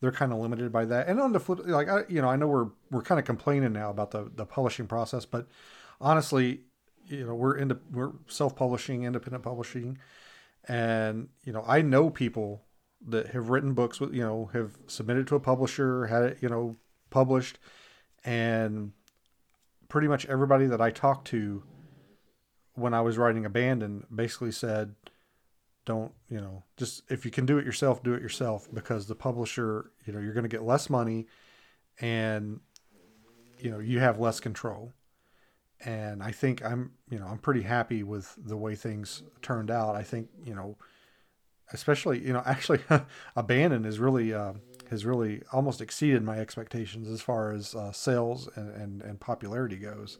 they're 0.00 0.12
kind 0.12 0.32
of 0.32 0.38
limited 0.38 0.72
by 0.72 0.86
that. 0.86 1.08
And 1.08 1.20
on 1.20 1.32
the 1.32 1.40
flip, 1.40 1.60
like 1.66 1.88
I, 1.88 2.02
you 2.08 2.22
know, 2.22 2.28
I 2.28 2.36
know 2.36 2.46
we're 2.46 2.68
we're 2.90 3.02
kind 3.02 3.18
of 3.18 3.26
complaining 3.26 3.74
now 3.74 3.90
about 3.90 4.10
the 4.10 4.30
the 4.34 4.46
publishing 4.46 4.86
process, 4.86 5.26
but 5.26 5.46
honestly, 6.00 6.60
you 7.06 7.26
know, 7.26 7.34
we're 7.34 7.56
into 7.56 7.78
we're 7.90 8.12
self 8.28 8.56
publishing, 8.56 9.04
independent 9.04 9.42
publishing, 9.44 9.98
and 10.66 11.28
you 11.44 11.52
know, 11.52 11.64
I 11.66 11.82
know 11.82 12.10
people 12.10 12.62
that 13.08 13.28
have 13.28 13.48
written 13.48 13.74
books 13.74 14.00
with 14.00 14.14
you 14.14 14.22
know 14.22 14.50
have 14.52 14.78
submitted 14.86 15.26
to 15.28 15.36
a 15.36 15.40
publisher, 15.40 16.06
had 16.06 16.22
it 16.22 16.38
you 16.40 16.48
know 16.48 16.76
published, 17.10 17.58
and 18.24 18.92
pretty 19.88 20.08
much 20.08 20.26
everybody 20.26 20.66
that 20.66 20.80
I 20.80 20.90
talked 20.90 21.26
to 21.28 21.62
when 22.74 22.94
I 22.94 23.00
was 23.00 23.18
writing 23.18 23.44
Abandon 23.44 24.06
basically 24.14 24.52
said 24.52 24.94
don't 25.86 26.12
you 26.28 26.40
know 26.40 26.62
just 26.76 27.02
if 27.10 27.24
you 27.24 27.30
can 27.30 27.46
do 27.46 27.58
it 27.58 27.64
yourself 27.64 28.02
do 28.02 28.14
it 28.14 28.22
yourself 28.22 28.68
because 28.72 29.06
the 29.06 29.14
publisher 29.14 29.90
you 30.06 30.12
know 30.12 30.20
you're 30.20 30.34
going 30.34 30.44
to 30.44 30.48
get 30.48 30.62
less 30.62 30.90
money 30.90 31.26
and 32.00 32.60
you 33.58 33.70
know 33.70 33.78
you 33.78 33.98
have 33.98 34.20
less 34.20 34.40
control 34.40 34.92
and 35.84 36.22
i 36.22 36.30
think 36.30 36.64
i'm 36.64 36.92
you 37.10 37.18
know 37.18 37.26
i'm 37.26 37.38
pretty 37.38 37.62
happy 37.62 38.02
with 38.02 38.36
the 38.44 38.56
way 38.56 38.74
things 38.74 39.22
turned 39.42 39.70
out 39.70 39.96
i 39.96 40.02
think 40.02 40.28
you 40.44 40.54
know 40.54 40.76
especially 41.72 42.18
you 42.18 42.32
know 42.32 42.42
actually 42.46 42.80
abandon 43.36 43.84
is 43.84 43.98
really 43.98 44.34
uh, 44.34 44.52
has 44.90 45.04
really 45.04 45.42
almost 45.52 45.80
exceeded 45.80 46.22
my 46.22 46.38
expectations 46.38 47.08
as 47.08 47.20
far 47.20 47.52
as 47.52 47.74
uh, 47.74 47.92
sales 47.92 48.48
and, 48.56 48.74
and 48.74 49.02
and 49.02 49.20
popularity 49.20 49.76
goes 49.76 50.18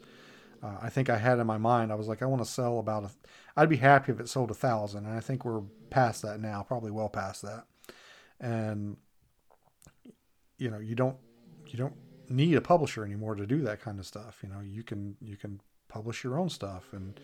uh, 0.63 0.77
I 0.83 0.91
think 0.91 1.09
I 1.09 1.17
had 1.17 1.39
in 1.39 1.47
my 1.47 1.59
mind, 1.59 1.91
I 1.91 1.95
was 1.95 2.09
like, 2.09 2.23
I 2.23 2.27
want 2.27 2.43
to 2.43 2.51
sell 2.51 2.79
about 2.79 3.05
a, 3.05 3.11
I'd 3.57 3.69
be 3.69 3.77
happy 3.77 4.13
if 4.13 4.21
it 4.21 4.29
sold 4.29 4.51
a 4.51 4.55
thousand. 4.55 5.07
And 5.07 5.15
I 5.15 5.21
think 5.21 5.45
we're 5.45 5.63
past 5.89 6.23
that 6.23 6.41
now, 6.41 6.63
probably 6.63 6.91
well 6.91 7.09
past 7.09 7.43
that. 7.43 7.65
And, 8.41 8.97
you 10.59 10.71
know, 10.71 10.79
you 10.79 10.95
don't, 10.95 11.17
you 11.67 11.79
don't 11.79 11.95
need 12.31 12.55
a 12.55 12.61
publisher 12.61 13.05
anymore 13.05 13.35
to 13.35 13.47
do 13.47 13.61
that 13.63 13.83
kind 13.83 13.99
of 13.99 14.07
stuff. 14.07 14.39
You 14.43 14.49
know, 14.49 14.61
you 14.61 14.83
can, 14.83 15.17
you 15.21 15.37
can 15.37 15.61
publish 15.89 16.25
your 16.25 16.39
own 16.39 16.49
stuff. 16.49 16.93
And, 16.93 17.19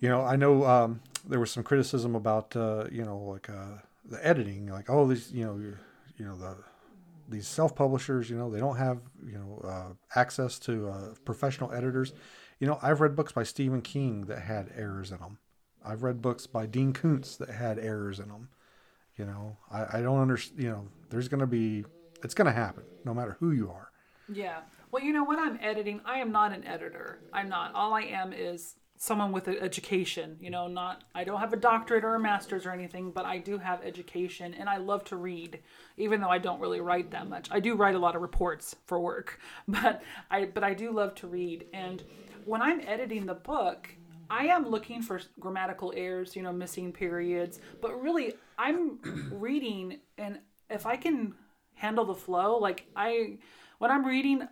you 0.00 0.08
know, 0.08 0.22
I 0.22 0.36
know 0.36 0.64
um, 0.64 1.00
there 1.26 1.40
was 1.40 1.50
some 1.50 1.64
criticism 1.64 2.14
about, 2.14 2.54
uh, 2.56 2.84
you 2.90 3.04
know, 3.04 3.18
like 3.18 3.50
uh, 3.50 3.78
the 4.04 4.24
editing, 4.26 4.68
like, 4.68 4.88
oh, 4.88 5.06
these, 5.06 5.32
you 5.32 5.44
know, 5.44 5.58
you, 6.16 6.24
know, 6.24 6.36
the, 6.36 6.56
these 7.28 7.48
self-publishers, 7.48 8.30
you 8.30 8.36
know, 8.38 8.50
they 8.50 8.60
don't 8.60 8.76
have, 8.76 9.00
you 9.26 9.38
know, 9.38 9.68
uh, 9.68 10.18
access 10.18 10.58
to 10.60 10.88
uh, 10.88 11.14
professional 11.24 11.72
editors. 11.72 12.12
You 12.60 12.66
know, 12.66 12.78
I've 12.82 13.00
read 13.00 13.16
books 13.16 13.32
by 13.32 13.42
Stephen 13.42 13.82
King 13.82 14.26
that 14.26 14.40
had 14.40 14.70
errors 14.76 15.10
in 15.10 15.18
them. 15.18 15.38
I've 15.84 16.02
read 16.02 16.22
books 16.22 16.46
by 16.46 16.66
Dean 16.66 16.92
Koontz 16.92 17.36
that 17.36 17.50
had 17.50 17.78
errors 17.78 18.18
in 18.18 18.28
them. 18.28 18.48
You 19.16 19.26
know, 19.26 19.56
I, 19.70 19.98
I 19.98 20.02
don't 20.02 20.20
understand. 20.20 20.62
You 20.62 20.70
know, 20.70 20.88
there's 21.10 21.28
going 21.28 21.40
to 21.40 21.46
be, 21.46 21.84
it's 22.22 22.34
going 22.34 22.46
to 22.46 22.52
happen 22.52 22.84
no 23.04 23.12
matter 23.12 23.36
who 23.40 23.50
you 23.50 23.70
are. 23.70 23.87
Yeah. 24.32 24.60
Well, 24.90 25.02
you 25.02 25.12
know, 25.12 25.24
when 25.24 25.38
I'm 25.38 25.58
editing, 25.60 26.00
I 26.04 26.18
am 26.18 26.32
not 26.32 26.52
an 26.52 26.64
editor. 26.64 27.18
I'm 27.32 27.48
not. 27.48 27.74
All 27.74 27.92
I 27.94 28.02
am 28.02 28.32
is 28.32 28.74
someone 28.96 29.32
with 29.32 29.48
an 29.48 29.58
education. 29.60 30.36
You 30.40 30.50
know, 30.50 30.66
not 30.66 31.04
I 31.14 31.24
don't 31.24 31.40
have 31.40 31.52
a 31.52 31.56
doctorate 31.56 32.04
or 32.04 32.14
a 32.14 32.20
master's 32.20 32.66
or 32.66 32.72
anything, 32.72 33.10
but 33.10 33.24
I 33.24 33.38
do 33.38 33.58
have 33.58 33.82
education 33.82 34.54
and 34.54 34.68
I 34.68 34.78
love 34.78 35.04
to 35.04 35.16
read, 35.16 35.60
even 35.96 36.20
though 36.20 36.30
I 36.30 36.38
don't 36.38 36.60
really 36.60 36.80
write 36.80 37.10
that 37.12 37.28
much. 37.28 37.48
I 37.50 37.60
do 37.60 37.74
write 37.74 37.94
a 37.94 37.98
lot 37.98 38.16
of 38.16 38.22
reports 38.22 38.74
for 38.86 39.00
work, 39.00 39.40
but 39.68 40.02
I 40.30 40.46
but 40.46 40.64
I 40.64 40.74
do 40.74 40.90
love 40.90 41.14
to 41.16 41.26
read. 41.26 41.66
And 41.72 42.02
when 42.44 42.60
I'm 42.60 42.80
editing 42.80 43.26
the 43.26 43.34
book, 43.34 43.88
I 44.30 44.46
am 44.46 44.68
looking 44.68 45.02
for 45.02 45.20
grammatical 45.40 45.92
errors, 45.96 46.36
you 46.36 46.42
know, 46.42 46.52
missing 46.52 46.92
periods, 46.92 47.60
but 47.80 48.02
really 48.02 48.34
I'm 48.58 48.98
reading 49.32 50.00
and 50.18 50.40
if 50.68 50.84
I 50.84 50.96
can 50.96 51.34
handle 51.74 52.04
the 52.04 52.14
flow, 52.14 52.58
like 52.58 52.86
I 52.94 53.38
when 53.78 53.90
I'm 53.90 54.04
reading 54.04 54.48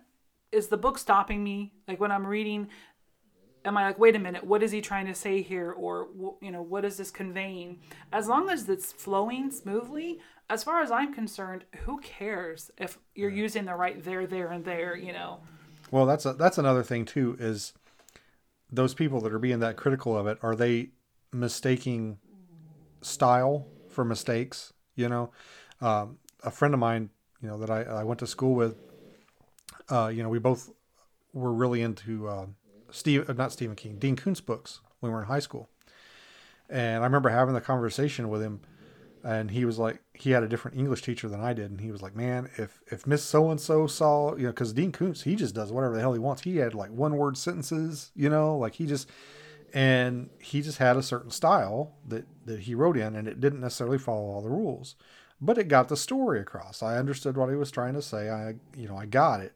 is 0.51 0.67
the 0.67 0.77
book 0.77 0.97
stopping 0.97 1.43
me? 1.43 1.73
Like 1.87 1.99
when 1.99 2.11
I'm 2.11 2.25
reading 2.25 2.69
am 3.67 3.77
I 3.77 3.85
like, 3.85 3.99
wait 3.99 4.15
a 4.15 4.19
minute, 4.19 4.45
what 4.45 4.63
is 4.63 4.71
he 4.71 4.81
trying 4.81 5.05
to 5.07 5.13
say 5.13 5.41
here? 5.41 5.71
Or, 5.71 6.07
you 6.41 6.51
know, 6.51 6.61
what 6.61 6.85
is 6.85 6.97
this 6.97 7.11
conveying? 7.11 7.81
As 8.13 8.27
long 8.27 8.49
as 8.49 8.67
it's 8.69 8.93
flowing 8.93 9.51
smoothly, 9.51 10.19
as 10.49 10.63
far 10.63 10.81
as 10.81 10.89
I'm 10.89 11.13
concerned, 11.13 11.65
who 11.81 11.99
cares 11.99 12.71
if 12.77 12.97
you're 13.13 13.29
using 13.29 13.65
the 13.65 13.75
right 13.75 14.01
there, 14.03 14.25
there, 14.25 14.47
and 14.47 14.63
there, 14.63 14.95
you 14.95 15.11
know? 15.11 15.41
Well, 15.91 16.05
that's 16.05 16.25
a, 16.25 16.33
that's 16.33 16.57
another 16.57 16.83
thing 16.83 17.05
too. 17.05 17.35
Is 17.39 17.73
those 18.71 18.93
people 18.93 19.19
that 19.21 19.33
are 19.33 19.39
being 19.39 19.59
that 19.59 19.77
critical 19.77 20.17
of 20.17 20.27
it 20.27 20.37
are 20.41 20.55
they 20.55 20.89
mistaking 21.33 22.19
style 23.01 23.67
for 23.89 24.05
mistakes? 24.05 24.73
You 24.95 25.09
know, 25.09 25.31
um, 25.81 26.17
a 26.43 26.51
friend 26.51 26.73
of 26.73 26.79
mine, 26.79 27.09
you 27.41 27.49
know, 27.49 27.57
that 27.59 27.69
I, 27.69 27.83
I 27.83 28.03
went 28.03 28.19
to 28.21 28.27
school 28.27 28.55
with, 28.55 28.77
uh, 29.89 30.07
you 30.07 30.23
know, 30.23 30.29
we 30.29 30.39
both 30.39 30.71
were 31.33 31.53
really 31.53 31.81
into 31.81 32.27
uh, 32.27 32.45
Steve, 32.91 33.35
not 33.37 33.51
Stephen 33.51 33.75
King, 33.75 33.97
Dean 33.97 34.15
Koontz 34.15 34.41
books 34.41 34.81
when 34.99 35.11
we 35.11 35.15
were 35.15 35.21
in 35.21 35.27
high 35.27 35.39
school. 35.39 35.69
And 36.69 37.03
I 37.03 37.05
remember 37.05 37.29
having 37.29 37.53
the 37.53 37.61
conversation 37.61 38.29
with 38.29 38.41
him 38.41 38.61
and 39.23 39.51
he 39.51 39.65
was 39.65 39.77
like 39.77 39.99
he 40.13 40.31
had 40.31 40.43
a 40.43 40.47
different 40.47 40.77
english 40.77 41.01
teacher 41.01 41.27
than 41.27 41.41
i 41.41 41.53
did 41.53 41.69
and 41.69 41.81
he 41.81 41.91
was 41.91 42.01
like 42.01 42.15
man 42.15 42.49
if 42.57 42.81
if 42.87 43.07
miss 43.07 43.23
so 43.23 43.49
and 43.49 43.59
so 43.59 43.87
saw 43.87 44.35
you 44.35 44.43
know 44.43 44.49
because 44.49 44.73
dean 44.73 44.91
koontz 44.91 45.23
he 45.23 45.35
just 45.35 45.55
does 45.55 45.71
whatever 45.71 45.95
the 45.95 46.01
hell 46.01 46.13
he 46.13 46.19
wants. 46.19 46.43
He 46.43 46.57
had 46.57 46.73
like 46.73 46.91
one 46.91 47.17
word 47.17 47.37
sentences 47.37 48.11
you 48.15 48.29
know 48.29 48.57
like 48.57 48.75
he 48.75 48.85
just 48.85 49.09
and 49.73 50.29
he 50.39 50.61
just 50.61 50.77
had 50.77 50.95
a 50.95 51.03
certain 51.03 51.31
style 51.31 51.95
that 52.07 52.25
that 52.45 52.61
he 52.61 52.75
wrote 52.75 52.97
in 52.97 53.15
and 53.15 53.27
it 53.27 53.41
didn't 53.41 53.59
necessarily 53.59 53.97
follow 53.97 54.29
all 54.29 54.41
the 54.41 54.49
rules. 54.49 54.95
But 55.39 55.59
it 55.59 55.67
got 55.67 55.87
the 55.87 55.97
story 55.97 56.39
across. 56.39 56.81
I 56.81 56.97
understood 56.97 57.37
what 57.37 57.49
he 57.49 57.55
was 57.55 57.69
trying 57.69 57.93
to 57.93 58.01
say. 58.01 58.29
I 58.29 58.55
you 58.75 58.87
know 58.87 58.97
i 58.97 59.05
got 59.05 59.41
it 59.41 59.53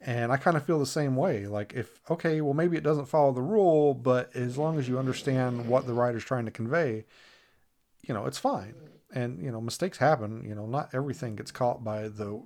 and 0.00 0.30
i 0.30 0.36
kind 0.36 0.56
of 0.56 0.64
feel 0.64 0.78
the 0.78 0.86
same 0.86 1.16
way 1.16 1.46
like 1.46 1.72
if 1.74 2.00
okay 2.10 2.40
well 2.40 2.54
maybe 2.54 2.76
it 2.76 2.82
doesn't 2.82 3.06
follow 3.06 3.32
the 3.32 3.40
rule 3.40 3.94
but 3.94 4.34
as 4.36 4.58
long 4.58 4.78
as 4.78 4.88
you 4.88 4.98
understand 4.98 5.66
what 5.66 5.86
the 5.86 5.92
writer's 5.92 6.24
trying 6.24 6.44
to 6.44 6.50
convey 6.50 7.04
you 8.06 8.14
know 8.14 8.26
it's 8.26 8.38
fine. 8.38 8.74
And 9.12 9.42
you 9.42 9.50
know 9.50 9.60
mistakes 9.60 9.98
happen 9.98 10.44
you 10.46 10.54
know 10.54 10.66
not 10.66 10.90
everything 10.92 11.36
gets 11.36 11.50
caught 11.50 11.84
by 11.84 12.08
the 12.08 12.42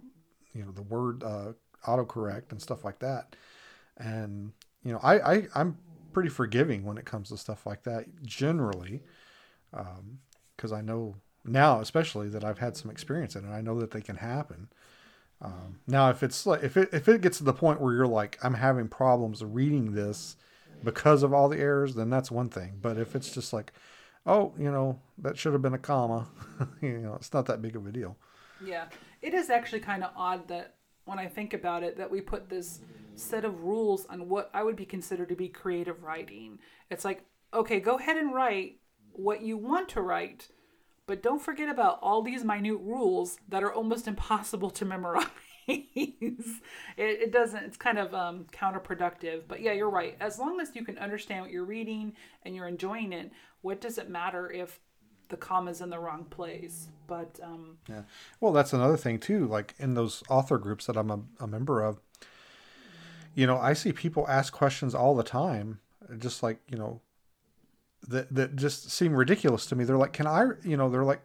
you 0.52 0.64
know 0.64 0.72
the 0.72 0.82
word 0.82 1.22
uh, 1.22 1.52
autocorrect 1.86 2.50
and 2.50 2.60
stuff 2.60 2.84
like 2.84 2.98
that. 3.00 3.36
And 3.96 4.52
you 4.82 4.92
know 4.92 5.00
I, 5.02 5.34
I 5.34 5.46
i'm 5.54 5.78
pretty 6.12 6.30
forgiving 6.30 6.84
when 6.84 6.98
it 6.98 7.04
comes 7.04 7.28
to 7.28 7.36
stuff 7.36 7.66
like 7.66 7.82
that 7.84 8.06
generally 8.24 9.02
because 9.70 10.72
um, 10.72 10.74
i 10.74 10.80
know 10.80 11.14
now 11.44 11.80
especially 11.80 12.28
that 12.28 12.42
i've 12.42 12.58
had 12.58 12.76
some 12.76 12.90
experience 12.90 13.36
in 13.36 13.44
it. 13.44 13.52
I 13.52 13.60
know 13.60 13.78
that 13.78 13.92
they 13.92 14.00
can 14.00 14.16
happen 14.16 14.68
um, 15.42 15.80
now 15.86 16.10
if 16.10 16.22
it's 16.22 16.46
like 16.46 16.62
if 16.62 16.76
it 16.76 16.88
if 16.92 17.08
it 17.08 17.20
gets 17.20 17.38
to 17.38 17.44
the 17.44 17.52
point 17.52 17.80
where 17.80 17.94
you're 17.94 18.06
like 18.06 18.38
i'm 18.42 18.54
having 18.54 18.88
problems 18.88 19.42
reading 19.42 19.92
this 19.94 20.36
because 20.84 21.22
of 21.22 21.32
all 21.32 21.48
the 21.48 21.58
errors 21.58 21.94
then 21.94 22.10
that's 22.10 22.30
one 22.30 22.48
thing 22.48 22.78
but 22.80 22.98
if 22.98 23.14
it's 23.14 23.32
just 23.32 23.52
like 23.52 23.72
oh, 24.26 24.52
you 24.58 24.70
know, 24.70 25.00
that 25.18 25.36
should 25.36 25.52
have 25.52 25.62
been 25.62 25.74
a 25.74 25.78
comma. 25.78 26.28
you 26.80 26.98
know, 26.98 27.14
it's 27.14 27.32
not 27.32 27.46
that 27.46 27.62
big 27.62 27.76
of 27.76 27.86
a 27.86 27.92
deal. 27.92 28.16
Yeah. 28.64 28.86
It 29.22 29.34
is 29.34 29.50
actually 29.50 29.80
kind 29.80 30.04
of 30.04 30.10
odd 30.16 30.48
that 30.48 30.74
when 31.04 31.18
I 31.18 31.26
think 31.26 31.54
about 31.54 31.82
it, 31.82 31.96
that 31.98 32.10
we 32.10 32.20
put 32.20 32.48
this 32.48 32.80
set 33.14 33.44
of 33.44 33.62
rules 33.62 34.06
on 34.06 34.28
what 34.28 34.50
I 34.54 34.62
would 34.62 34.76
be 34.76 34.86
considered 34.86 35.28
to 35.30 35.36
be 35.36 35.48
creative 35.48 36.02
writing. 36.02 36.58
It's 36.90 37.04
like, 37.04 37.24
okay, 37.52 37.80
go 37.80 37.98
ahead 37.98 38.16
and 38.16 38.34
write 38.34 38.76
what 39.12 39.42
you 39.42 39.56
want 39.56 39.88
to 39.90 40.02
write, 40.02 40.48
but 41.10 41.24
don't 41.24 41.42
forget 41.42 41.68
about 41.68 41.98
all 42.02 42.22
these 42.22 42.44
minute 42.44 42.78
rules 42.80 43.40
that 43.48 43.64
are 43.64 43.72
almost 43.74 44.06
impossible 44.14 44.70
to 44.70 44.84
memorize. 44.84 45.26
it, 45.66 46.54
it, 46.96 47.32
doesn't, 47.32 47.64
it's 47.64 47.76
kind 47.76 47.98
of 47.98 48.14
um, 48.14 48.46
counterproductive. 48.52 49.42
But 49.48 49.60
yeah, 49.60 49.72
you're 49.72 49.90
right. 49.90 50.16
As 50.20 50.38
long 50.38 50.60
as 50.60 50.70
you 50.76 50.84
can 50.84 50.98
understand 50.98 51.42
what 51.42 51.50
you're 51.50 51.64
reading 51.64 52.12
and 52.44 52.54
you're 52.54 52.68
enjoying 52.68 53.12
it, 53.12 53.32
what 53.62 53.80
does 53.80 53.98
it 53.98 54.08
matter 54.08 54.52
if 54.52 54.78
the 55.30 55.36
comma's 55.36 55.80
in 55.80 55.90
the 55.90 55.98
wrong 55.98 56.26
place? 56.26 56.86
But 57.08 57.40
um, 57.42 57.78
yeah, 57.88 58.02
well, 58.40 58.52
that's 58.52 58.72
another 58.72 58.96
thing 58.96 59.18
too. 59.18 59.48
Like 59.48 59.74
in 59.80 59.94
those 59.94 60.22
author 60.28 60.58
groups 60.58 60.86
that 60.86 60.96
I'm 60.96 61.10
a, 61.10 61.18
a 61.40 61.48
member 61.48 61.82
of, 61.82 61.98
you 63.34 63.48
know, 63.48 63.58
I 63.58 63.72
see 63.72 63.92
people 63.92 64.28
ask 64.28 64.52
questions 64.52 64.94
all 64.94 65.16
the 65.16 65.24
time, 65.24 65.80
just 66.20 66.44
like 66.44 66.60
you 66.70 66.78
know, 66.78 67.00
that 68.08 68.34
that 68.34 68.56
just 68.56 68.90
seem 68.90 69.14
ridiculous 69.14 69.66
to 69.66 69.76
me. 69.76 69.84
They're 69.84 69.96
like, 69.96 70.12
"Can 70.12 70.26
I?" 70.26 70.48
You 70.64 70.76
know, 70.76 70.88
they're 70.88 71.04
like, 71.04 71.22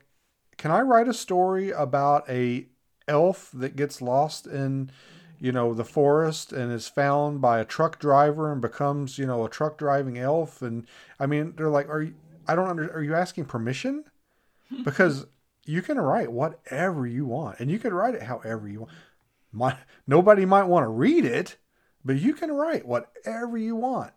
"Can 0.57 0.71
I 0.71 0.81
write 0.81 1.07
a 1.07 1.13
story 1.13 1.71
about 1.71 2.29
a 2.29 2.67
elf 3.07 3.49
that 3.53 3.75
gets 3.75 4.01
lost 4.01 4.47
in?" 4.47 4.91
you 5.37 5.51
know 5.51 5.73
the 5.73 5.83
forest 5.83 6.53
and 6.53 6.71
is 6.71 6.87
found 6.87 7.41
by 7.41 7.59
a 7.59 7.65
truck 7.65 7.99
driver 7.99 8.53
and 8.53 8.61
becomes 8.61 9.17
you 9.17 9.25
know 9.25 9.43
a 9.43 9.49
truck 9.49 9.77
driving 9.77 10.17
elf 10.17 10.61
and 10.61 10.87
i 11.19 11.25
mean 11.25 11.53
they're 11.57 11.69
like 11.69 11.89
are 11.89 12.03
you 12.03 12.13
I 12.47 12.55
don't 12.55 12.67
under. 12.67 12.91
Are 12.93 13.03
you 13.03 13.15
asking 13.15 13.45
permission? 13.45 14.05
Because 14.83 15.27
you 15.65 15.83
can 15.83 15.99
write 15.99 16.31
whatever 16.31 17.05
you 17.05 17.23
want, 17.25 17.59
and 17.59 17.69
you 17.69 17.77
can 17.77 17.93
write 17.93 18.15
it 18.15 18.23
however 18.23 18.67
you 18.67 18.79
want. 18.81 18.91
My, 19.51 19.77
nobody 20.07 20.43
might 20.43 20.63
want 20.63 20.85
to 20.85 20.89
read 20.89 21.23
it, 21.23 21.57
but 22.03 22.17
you 22.17 22.33
can 22.33 22.51
write 22.51 22.83
whatever 22.83 23.59
you 23.59 23.75
want. 23.75 24.11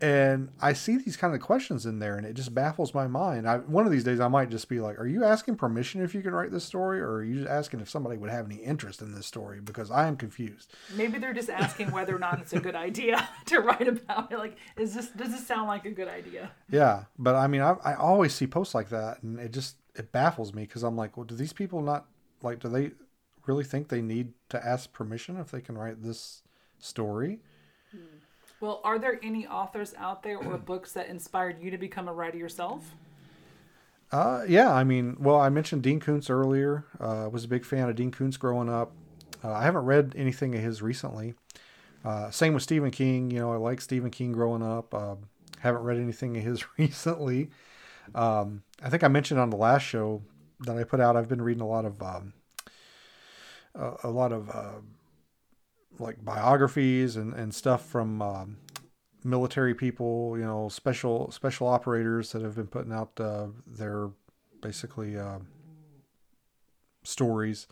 And 0.00 0.50
I 0.60 0.74
see 0.74 0.98
these 0.98 1.16
kind 1.16 1.34
of 1.34 1.40
questions 1.40 1.86
in 1.86 2.00
there, 2.00 2.16
and 2.16 2.26
it 2.26 2.34
just 2.34 2.54
baffles 2.54 2.92
my 2.92 3.06
mind. 3.06 3.48
I, 3.48 3.58
one 3.58 3.86
of 3.86 3.92
these 3.92 4.04
days, 4.04 4.20
I 4.20 4.28
might 4.28 4.50
just 4.50 4.68
be 4.68 4.78
like, 4.78 4.98
"Are 4.98 5.06
you 5.06 5.24
asking 5.24 5.56
permission 5.56 6.02
if 6.02 6.14
you 6.14 6.20
can 6.20 6.32
write 6.32 6.50
this 6.50 6.64
story, 6.64 7.00
or 7.00 7.14
are 7.14 7.24
you 7.24 7.36
just 7.36 7.48
asking 7.48 7.80
if 7.80 7.88
somebody 7.88 8.18
would 8.18 8.28
have 8.30 8.44
any 8.44 8.56
interest 8.56 9.00
in 9.00 9.14
this 9.14 9.26
story?" 9.26 9.60
Because 9.60 9.90
I 9.90 10.06
am 10.06 10.16
confused. 10.16 10.74
Maybe 10.94 11.18
they're 11.18 11.32
just 11.32 11.48
asking 11.48 11.92
whether 11.92 12.14
or 12.14 12.18
not 12.18 12.40
it's 12.40 12.52
a 12.52 12.60
good 12.60 12.74
idea 12.74 13.26
to 13.46 13.60
write 13.60 13.88
about 13.88 14.30
it. 14.30 14.38
Like, 14.38 14.56
is 14.76 14.94
this 14.94 15.08
does 15.08 15.30
this 15.30 15.46
sound 15.46 15.66
like 15.66 15.86
a 15.86 15.90
good 15.90 16.08
idea? 16.08 16.50
Yeah, 16.70 17.04
but 17.18 17.34
I 17.34 17.46
mean, 17.46 17.62
I, 17.62 17.76
I 17.82 17.94
always 17.94 18.34
see 18.34 18.46
posts 18.46 18.74
like 18.74 18.90
that, 18.90 19.22
and 19.22 19.38
it 19.38 19.52
just 19.52 19.76
it 19.94 20.12
baffles 20.12 20.52
me 20.52 20.62
because 20.62 20.82
I'm 20.82 20.96
like, 20.96 21.16
well, 21.16 21.24
do 21.24 21.34
these 21.34 21.54
people 21.54 21.80
not 21.80 22.06
like? 22.42 22.60
Do 22.60 22.68
they 22.68 22.90
really 23.46 23.64
think 23.64 23.88
they 23.88 24.02
need 24.02 24.32
to 24.50 24.64
ask 24.64 24.92
permission 24.92 25.38
if 25.38 25.50
they 25.50 25.62
can 25.62 25.78
write 25.78 26.02
this 26.02 26.42
story? 26.78 27.40
Hmm. 27.92 27.98
Well, 28.60 28.80
are 28.84 28.98
there 28.98 29.20
any 29.22 29.46
authors 29.46 29.94
out 29.98 30.22
there 30.22 30.38
or 30.38 30.56
books 30.56 30.92
that 30.92 31.08
inspired 31.08 31.60
you 31.60 31.70
to 31.70 31.78
become 31.78 32.08
a 32.08 32.12
writer 32.12 32.38
yourself? 32.38 32.94
Uh, 34.12 34.44
yeah, 34.48 34.72
I 34.72 34.84
mean, 34.84 35.16
well, 35.18 35.38
I 35.38 35.48
mentioned 35.48 35.82
Dean 35.82 36.00
Koontz 36.00 36.30
earlier. 36.30 36.84
Uh, 36.98 37.28
was 37.30 37.44
a 37.44 37.48
big 37.48 37.64
fan 37.64 37.88
of 37.88 37.96
Dean 37.96 38.10
Koontz 38.10 38.36
growing 38.36 38.68
up. 38.68 38.92
Uh, 39.44 39.52
I 39.52 39.62
haven't 39.64 39.84
read 39.84 40.14
anything 40.16 40.54
of 40.54 40.62
his 40.62 40.80
recently. 40.80 41.34
Uh, 42.04 42.30
same 42.30 42.54
with 42.54 42.62
Stephen 42.62 42.90
King. 42.90 43.30
You 43.30 43.40
know, 43.40 43.52
I 43.52 43.56
like 43.56 43.80
Stephen 43.80 44.10
King 44.10 44.32
growing 44.32 44.62
up. 44.62 44.94
Uh, 44.94 45.16
haven't 45.60 45.82
read 45.82 45.98
anything 45.98 46.36
of 46.36 46.42
his 46.42 46.64
recently. 46.78 47.50
Um, 48.14 48.62
I 48.82 48.88
think 48.88 49.02
I 49.02 49.08
mentioned 49.08 49.40
on 49.40 49.50
the 49.50 49.56
last 49.56 49.82
show 49.82 50.22
that 50.60 50.78
I 50.78 50.84
put 50.84 51.00
out. 51.00 51.16
I've 51.16 51.28
been 51.28 51.42
reading 51.42 51.62
a 51.62 51.66
lot 51.66 51.84
of 51.84 52.00
um, 52.02 52.32
a, 53.74 53.94
a, 54.04 54.10
lot 54.10 54.32
of 54.32 54.48
uh, 54.48 54.80
like 55.98 56.24
biographies 56.24 57.16
and, 57.16 57.32
and 57.34 57.54
stuff 57.54 57.86
from 57.86 58.22
um, 58.22 58.56
military 59.24 59.74
people, 59.74 60.36
you 60.38 60.44
know, 60.44 60.68
special 60.68 61.30
special 61.30 61.66
operators 61.66 62.32
that 62.32 62.42
have 62.42 62.54
been 62.54 62.66
putting 62.66 62.92
out 62.92 63.10
uh, 63.20 63.48
their 63.66 64.10
basically 64.62 65.18
uh, 65.18 65.38
stories, 67.02 67.66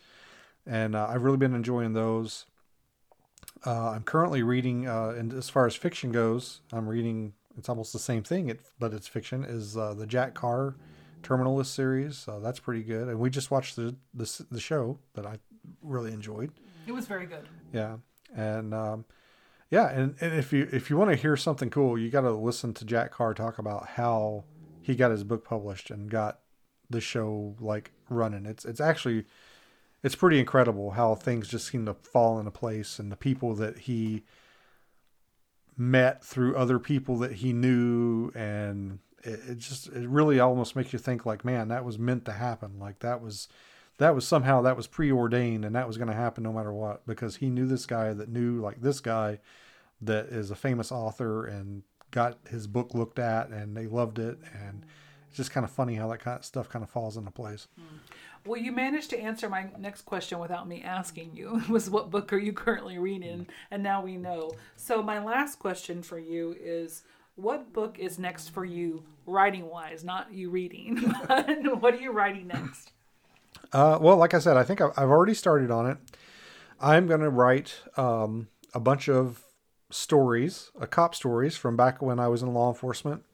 and 0.67 0.95
uh, 0.95 1.07
I've 1.09 1.23
really 1.23 1.37
been 1.37 1.55
enjoying 1.55 1.93
those. 1.93 2.47
Uh, 3.67 3.91
I'm 3.91 4.03
currently 4.03 4.43
reading, 4.43 4.87
uh, 4.87 5.15
and 5.17 5.33
as 5.33 5.49
far 5.49 5.67
as 5.67 5.75
fiction 5.75 6.13
goes, 6.13 6.61
I'm 6.73 6.89
reading. 6.89 7.35
It's 7.57 7.69
almost 7.69 7.93
the 7.93 8.01
same 8.01 8.25
thing, 8.25 8.49
it, 8.49 8.61
but 8.81 8.93
it's 8.93 9.07
fiction. 9.07 9.45
Is 9.45 9.77
uh, 9.77 9.95
the 9.95 10.07
Jack 10.07 10.35
Carr 10.35 10.75
Terminal 11.23 11.55
List 11.55 11.73
series? 11.73 12.19
So 12.19 12.41
that's 12.41 12.59
pretty 12.59 12.83
good, 12.83 13.09
and 13.09 13.19
we 13.19 13.31
just 13.31 13.51
watched 13.51 13.77
the, 13.77 13.95
the 14.13 14.45
the 14.51 14.61
show 14.61 14.99
that 15.15 15.25
I 15.25 15.39
really 15.83 16.13
enjoyed. 16.13 16.51
It 16.87 16.93
was 16.93 17.07
very 17.07 17.27
good. 17.27 17.49
Yeah, 17.73 17.97
and 18.35 18.75
um, 18.75 19.05
yeah, 19.71 19.89
and, 19.91 20.15
and 20.21 20.35
if 20.35 20.53
you 20.53 20.69
if 20.73 20.91
you 20.91 20.97
want 20.97 21.11
to 21.11 21.17
hear 21.17 21.37
something 21.37 21.71
cool, 21.71 21.99
you 21.99 22.11
got 22.11 22.23
to 22.23 22.33
listen 22.33 22.75
to 22.75 22.85
Jack 22.85 23.13
Carr 23.13 23.35
talk 23.35 23.59
about 23.59 23.91
how 23.91 24.45
he 24.83 24.95
got 24.95 25.11
his 25.11 25.25
book 25.25 25.45
published 25.45 25.91
and 25.91 26.11
got 26.11 26.41
the 26.91 27.01
show 27.01 27.57
like 27.61 27.93
running. 28.09 28.47
It's 28.47 28.65
it's 28.65 28.81
actually 28.81 29.25
it's 30.03 30.15
pretty 30.15 30.39
incredible 30.39 30.93
how 30.93 31.15
things 31.15 31.49
just 31.49 31.67
seem 31.67 31.87
to 31.87 31.95
fall 31.95 32.39
into 32.39 32.51
place 32.51 32.99
and 32.99 33.11
the 33.11 33.17
people 33.17 33.55
that 33.55 33.81
he 33.81 34.23
met 35.77 36.23
through 36.23 36.55
other 36.57 36.79
people 36.79 37.17
that 37.19 37.33
he 37.33 37.53
knew 37.53 38.31
and 38.35 39.01
it, 39.25 39.41
it 39.49 39.59
just 39.59 39.89
it 39.89 40.09
really 40.09 40.39
almost 40.39 40.77
makes 40.77 40.93
you 40.93 40.99
think 41.01 41.27
like 41.27 41.45
man 41.45 41.67
that 41.67 41.85
was 41.85 41.99
meant 41.99 42.25
to 42.25 42.33
happen 42.33 42.79
like 42.79 43.01
that 43.01 43.21
was 43.21 43.49
that 43.99 44.15
was 44.15 44.27
somehow 44.27 44.63
that 44.63 44.77
was 44.77 44.87
preordained 44.87 45.65
and 45.65 45.75
that 45.75 45.87
was 45.87 45.97
going 45.97 46.09
to 46.09 46.15
happen 46.15 46.43
no 46.43 46.53
matter 46.53 46.73
what 46.73 47.07
because 47.07 47.37
he 47.37 47.51
knew 47.51 47.67
this 47.67 47.87
guy 47.87 48.13
that 48.13 48.29
knew 48.29 48.61
like 48.61 48.81
this 48.81 49.01
guy 49.01 49.39
that 50.01 50.27
is 50.27 50.51
a 50.51 50.57
famous 50.57 50.91
author 50.91 51.47
and 51.47 51.83
got 52.11 52.39
his 52.49 52.67
book 52.67 52.95
looked 52.95 53.19
at 53.19 53.49
and 53.49 53.77
they 53.77 53.87
loved 53.87 54.19
it 54.19 54.39
and 54.53 54.85
it's 55.29 55.37
just 55.37 55.51
kind 55.51 55.65
of 55.65 55.71
funny 55.71 55.97
how 55.97 56.09
that 56.09 56.19
kind 56.19 56.39
of 56.39 56.45
stuff 56.45 56.69
kind 56.69 56.85
of 56.85 56.91
falls 56.91 57.17
into 57.17 57.31
place. 57.33 57.67
Hmm. 57.77 57.97
Well, 58.47 58.61
you 58.61 58.71
managed 58.71 59.11
to 59.11 59.19
answer 59.19 59.49
my 59.49 59.67
next 59.79 60.03
question 60.03 60.39
without 60.39 60.69
me 60.69 60.83
asking 60.83 61.35
you. 61.35 61.63
was 61.69 61.91
what 61.91 62.11
book 62.11 62.33
are 62.33 62.39
you 62.39 62.53
currently 62.53 62.99
reading? 62.99 63.49
And 63.71 63.83
now 63.83 64.01
we 64.01 64.17
know. 64.17 64.53
So 64.77 65.03
my 65.03 65.19
last 65.19 65.59
question 65.59 66.03
for 66.03 66.21
you 66.21 66.55
is 66.61 67.03
what 67.35 67.73
book 67.73 67.99
is 67.99 68.17
next 68.17 68.51
for 68.51 68.65
you 68.65 69.03
writing 69.27 69.67
wise, 69.67 70.05
not 70.05 70.33
you 70.33 70.51
reading. 70.51 70.99
what 71.29 71.95
are 71.95 72.01
you 72.01 72.13
writing 72.13 72.47
next? 72.47 72.93
Uh, 73.75 73.99
well, 74.01 74.17
like 74.17 74.35
I 74.35 74.39
said, 74.39 74.57
I 74.57 74.63
think 74.63 74.81
I've, 74.81 75.11
already 75.11 75.35
started 75.35 75.73
on 75.73 75.91
it. 75.91 75.99
I'm 76.81 77.09
going 77.09 77.23
to 77.23 77.29
write 77.29 77.75
um, 77.97 78.47
a 78.73 78.79
bunch 78.79 79.09
of 79.09 79.43
stories, 79.91 80.71
uh, 80.81 80.87
cop 80.87 81.13
stories 81.13 81.57
from 81.57 81.77
back 81.77 82.01
when 82.01 82.21
I 82.21 82.29
was 82.29 82.41
in 82.41 82.55
law 82.55 82.69
enforcement. 82.69 83.25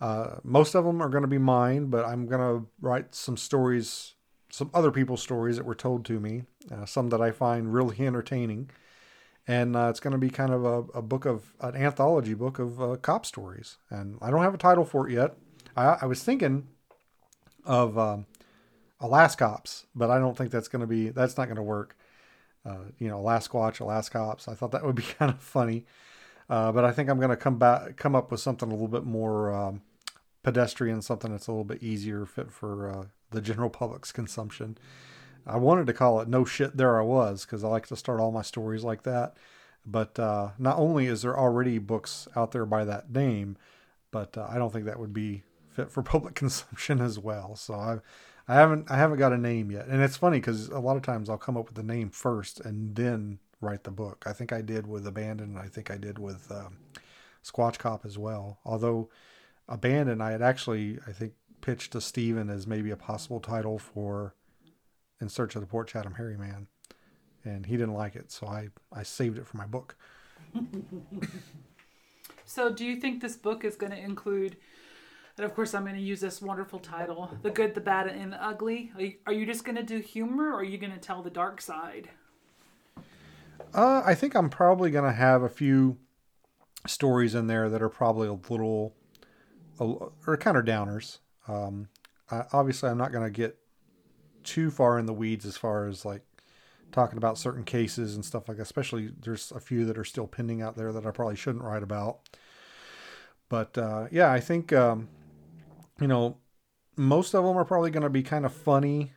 Uh, 0.00 0.36
most 0.42 0.74
of 0.74 0.86
them 0.86 1.02
are 1.02 1.10
going 1.10 1.24
to 1.24 1.28
be 1.28 1.36
mine, 1.36 1.86
but 1.86 2.06
I'm 2.06 2.26
going 2.26 2.40
to 2.40 2.66
write 2.80 3.14
some 3.14 3.36
stories, 3.36 4.14
some 4.48 4.70
other 4.72 4.90
people's 4.90 5.22
stories 5.22 5.56
that 5.56 5.66
were 5.66 5.74
told 5.74 6.06
to 6.06 6.20
me, 6.20 6.44
uh, 6.72 6.86
some 6.86 7.10
that 7.10 7.20
I 7.20 7.30
find 7.30 7.74
really 7.74 8.00
entertaining. 8.00 8.70
And 9.46 9.76
uh, 9.76 9.88
it's 9.90 10.00
going 10.00 10.12
to 10.12 10.18
be 10.18 10.30
kind 10.30 10.54
of 10.54 10.64
a, 10.64 10.98
a, 10.98 11.02
book 11.02 11.26
of 11.26 11.54
an 11.60 11.76
anthology 11.76 12.34
book 12.34 12.58
of 12.58 12.80
uh, 12.80 12.96
cop 12.96 13.26
stories. 13.26 13.76
And 13.90 14.18
I 14.22 14.30
don't 14.30 14.42
have 14.42 14.54
a 14.54 14.58
title 14.58 14.86
for 14.86 15.06
it 15.06 15.12
yet. 15.12 15.36
I, 15.76 15.98
I 16.00 16.06
was 16.06 16.22
thinking 16.22 16.66
of 17.64 17.96
um, 17.98 18.26
Alaskops, 19.00 19.84
but 19.94 20.10
I 20.10 20.18
don't 20.18 20.36
think 20.36 20.50
that's 20.50 20.68
going 20.68 20.80
to 20.80 20.86
be 20.86 21.10
that's 21.10 21.36
not 21.36 21.46
going 21.46 21.56
to 21.56 21.62
work. 21.62 21.96
Uh, 22.64 22.78
you 22.98 23.08
know, 23.08 23.18
Alasquatch, 23.18 23.78
Alaskops. 23.78 24.48
I 24.48 24.54
thought 24.54 24.72
that 24.72 24.84
would 24.84 24.96
be 24.96 25.02
kind 25.18 25.30
of 25.30 25.40
funny, 25.40 25.84
uh, 26.48 26.72
but 26.72 26.84
I 26.84 26.92
think 26.92 27.08
I'm 27.08 27.18
going 27.18 27.30
to 27.30 27.36
come 27.36 27.58
back 27.58 27.96
come 27.96 28.14
up 28.14 28.30
with 28.30 28.40
something 28.40 28.68
a 28.68 28.72
little 28.72 28.88
bit 28.88 29.04
more 29.04 29.52
um, 29.52 29.82
pedestrian, 30.42 31.02
something 31.02 31.30
that's 31.30 31.46
a 31.46 31.52
little 31.52 31.64
bit 31.64 31.82
easier 31.82 32.24
fit 32.24 32.50
for 32.50 32.90
uh, 32.90 33.04
the 33.30 33.40
general 33.40 33.70
public's 33.70 34.12
consumption. 34.12 34.78
I 35.46 35.58
wanted 35.58 35.86
to 35.86 35.92
call 35.92 36.20
it 36.20 36.28
"No 36.28 36.44
shit, 36.44 36.76
there 36.76 36.98
I 36.98 37.04
was" 37.04 37.44
because 37.44 37.62
I 37.62 37.68
like 37.68 37.86
to 37.88 37.96
start 37.96 38.20
all 38.20 38.32
my 38.32 38.42
stories 38.42 38.82
like 38.82 39.02
that. 39.04 39.36
But 39.86 40.18
uh, 40.18 40.50
not 40.58 40.78
only 40.78 41.06
is 41.06 41.22
there 41.22 41.38
already 41.38 41.78
books 41.78 42.26
out 42.34 42.50
there 42.50 42.66
by 42.66 42.84
that 42.84 43.10
name, 43.12 43.56
but 44.10 44.36
uh, 44.36 44.48
I 44.50 44.58
don't 44.58 44.72
think 44.72 44.84
that 44.86 44.98
would 44.98 45.12
be 45.12 45.44
fit 45.70 45.90
for 45.90 46.02
public 46.14 46.34
consumption 46.34 47.00
as 47.00 47.18
well. 47.18 47.54
So 47.54 47.74
I, 47.74 47.98
I 48.48 48.54
haven't 48.54 48.90
I 48.90 48.96
haven't 48.96 49.18
got 49.18 49.32
a 49.32 49.38
name 49.38 49.70
yet, 49.70 49.86
and 49.88 50.02
it's 50.02 50.16
funny 50.16 50.38
because 50.38 50.68
a 50.68 50.78
lot 50.78 50.96
of 50.96 51.02
times 51.02 51.28
I'll 51.28 51.38
come 51.38 51.56
up 51.56 51.66
with 51.66 51.74
the 51.74 51.82
name 51.82 52.10
first 52.10 52.60
and 52.60 52.94
then 52.94 53.38
write 53.60 53.84
the 53.84 53.90
book. 53.90 54.24
I 54.26 54.32
think 54.32 54.52
I 54.52 54.60
did 54.60 54.86
with 54.86 55.06
Abandon. 55.06 55.56
I 55.56 55.66
think 55.66 55.90
I 55.90 55.96
did 55.96 56.18
with 56.18 56.50
um, 56.52 56.78
Squatch 57.44 57.78
Cop 57.78 58.04
as 58.04 58.16
well. 58.16 58.58
Although 58.64 59.10
Abandon, 59.68 60.20
I 60.20 60.30
had 60.30 60.42
actually 60.42 60.98
I 61.06 61.12
think 61.12 61.32
pitched 61.60 61.92
to 61.92 62.00
Steven 62.00 62.48
as 62.48 62.66
maybe 62.66 62.90
a 62.90 62.96
possible 62.96 63.40
title 63.40 63.78
for 63.78 64.34
In 65.20 65.28
Search 65.28 65.56
of 65.56 65.60
the 65.60 65.66
Port 65.66 65.88
Chatham 65.88 66.14
Hairy 66.14 66.36
Man, 66.36 66.68
and 67.44 67.66
he 67.66 67.76
didn't 67.76 67.94
like 67.94 68.14
it, 68.14 68.30
so 68.30 68.46
I 68.46 68.68
I 68.92 69.02
saved 69.02 69.38
it 69.38 69.46
for 69.46 69.56
my 69.56 69.66
book. 69.66 69.96
so, 72.44 72.72
do 72.72 72.84
you 72.84 73.00
think 73.00 73.20
this 73.20 73.36
book 73.36 73.64
is 73.64 73.74
going 73.74 73.92
to 73.92 73.98
include? 73.98 74.56
And 75.38 75.44
of 75.44 75.54
course, 75.54 75.74
I'm 75.74 75.82
going 75.82 75.96
to 75.96 76.00
use 76.00 76.20
this 76.20 76.40
wonderful 76.40 76.78
title 76.78 77.30
The 77.42 77.50
Good, 77.50 77.74
the 77.74 77.80
Bad, 77.80 78.06
and 78.06 78.32
the 78.32 78.42
Ugly. 78.42 79.18
Are 79.26 79.32
you, 79.34 79.44
just 79.44 79.64
going 79.64 79.76
to 79.76 79.82
do 79.82 79.98
humor 79.98 80.50
or 80.50 80.60
are 80.60 80.64
you 80.64 80.78
going 80.78 80.92
to 80.92 80.98
tell 80.98 81.22
the 81.22 81.30
dark 81.30 81.60
side? 81.60 82.08
Uh, 83.74 84.02
I 84.04 84.14
think 84.14 84.34
I'm 84.34 84.48
probably 84.48 84.90
going 84.90 85.04
to 85.04 85.12
have 85.12 85.42
a 85.42 85.50
few 85.50 85.98
stories 86.86 87.34
in 87.34 87.48
there 87.48 87.68
that 87.68 87.82
are 87.82 87.90
probably 87.90 88.28
a 88.28 88.32
little, 88.32 88.94
or 89.78 90.36
kind 90.38 90.56
of 90.56 90.64
downers. 90.64 91.18
Um, 91.46 91.88
I, 92.30 92.44
obviously, 92.54 92.88
I'm 92.88 92.98
not 92.98 93.12
going 93.12 93.24
to 93.24 93.30
get 93.30 93.58
too 94.42 94.70
far 94.70 94.98
in 94.98 95.04
the 95.04 95.12
weeds 95.12 95.44
as 95.44 95.58
far 95.58 95.86
as 95.86 96.06
like 96.06 96.22
talking 96.92 97.18
about 97.18 97.36
certain 97.36 97.64
cases 97.64 98.14
and 98.14 98.24
stuff 98.24 98.48
like 98.48 98.56
that. 98.56 98.62
Especially, 98.62 99.10
there's 99.20 99.52
a 99.52 99.60
few 99.60 99.84
that 99.84 99.98
are 99.98 100.04
still 100.04 100.26
pending 100.26 100.62
out 100.62 100.76
there 100.76 100.94
that 100.94 101.04
I 101.04 101.10
probably 101.10 101.36
shouldn't 101.36 101.64
write 101.64 101.82
about. 101.82 102.20
But 103.50 103.76
uh, 103.76 104.06
yeah, 104.10 104.32
I 104.32 104.40
think 104.40 104.72
um, 104.72 105.08
you 106.00 106.06
know, 106.06 106.38
most 106.96 107.34
of 107.34 107.44
them 107.44 107.56
are 107.56 107.64
probably 107.64 107.90
going 107.90 108.02
to 108.02 108.10
be 108.10 108.22
kind 108.22 108.44
of 108.44 108.52
funny, 108.52 109.12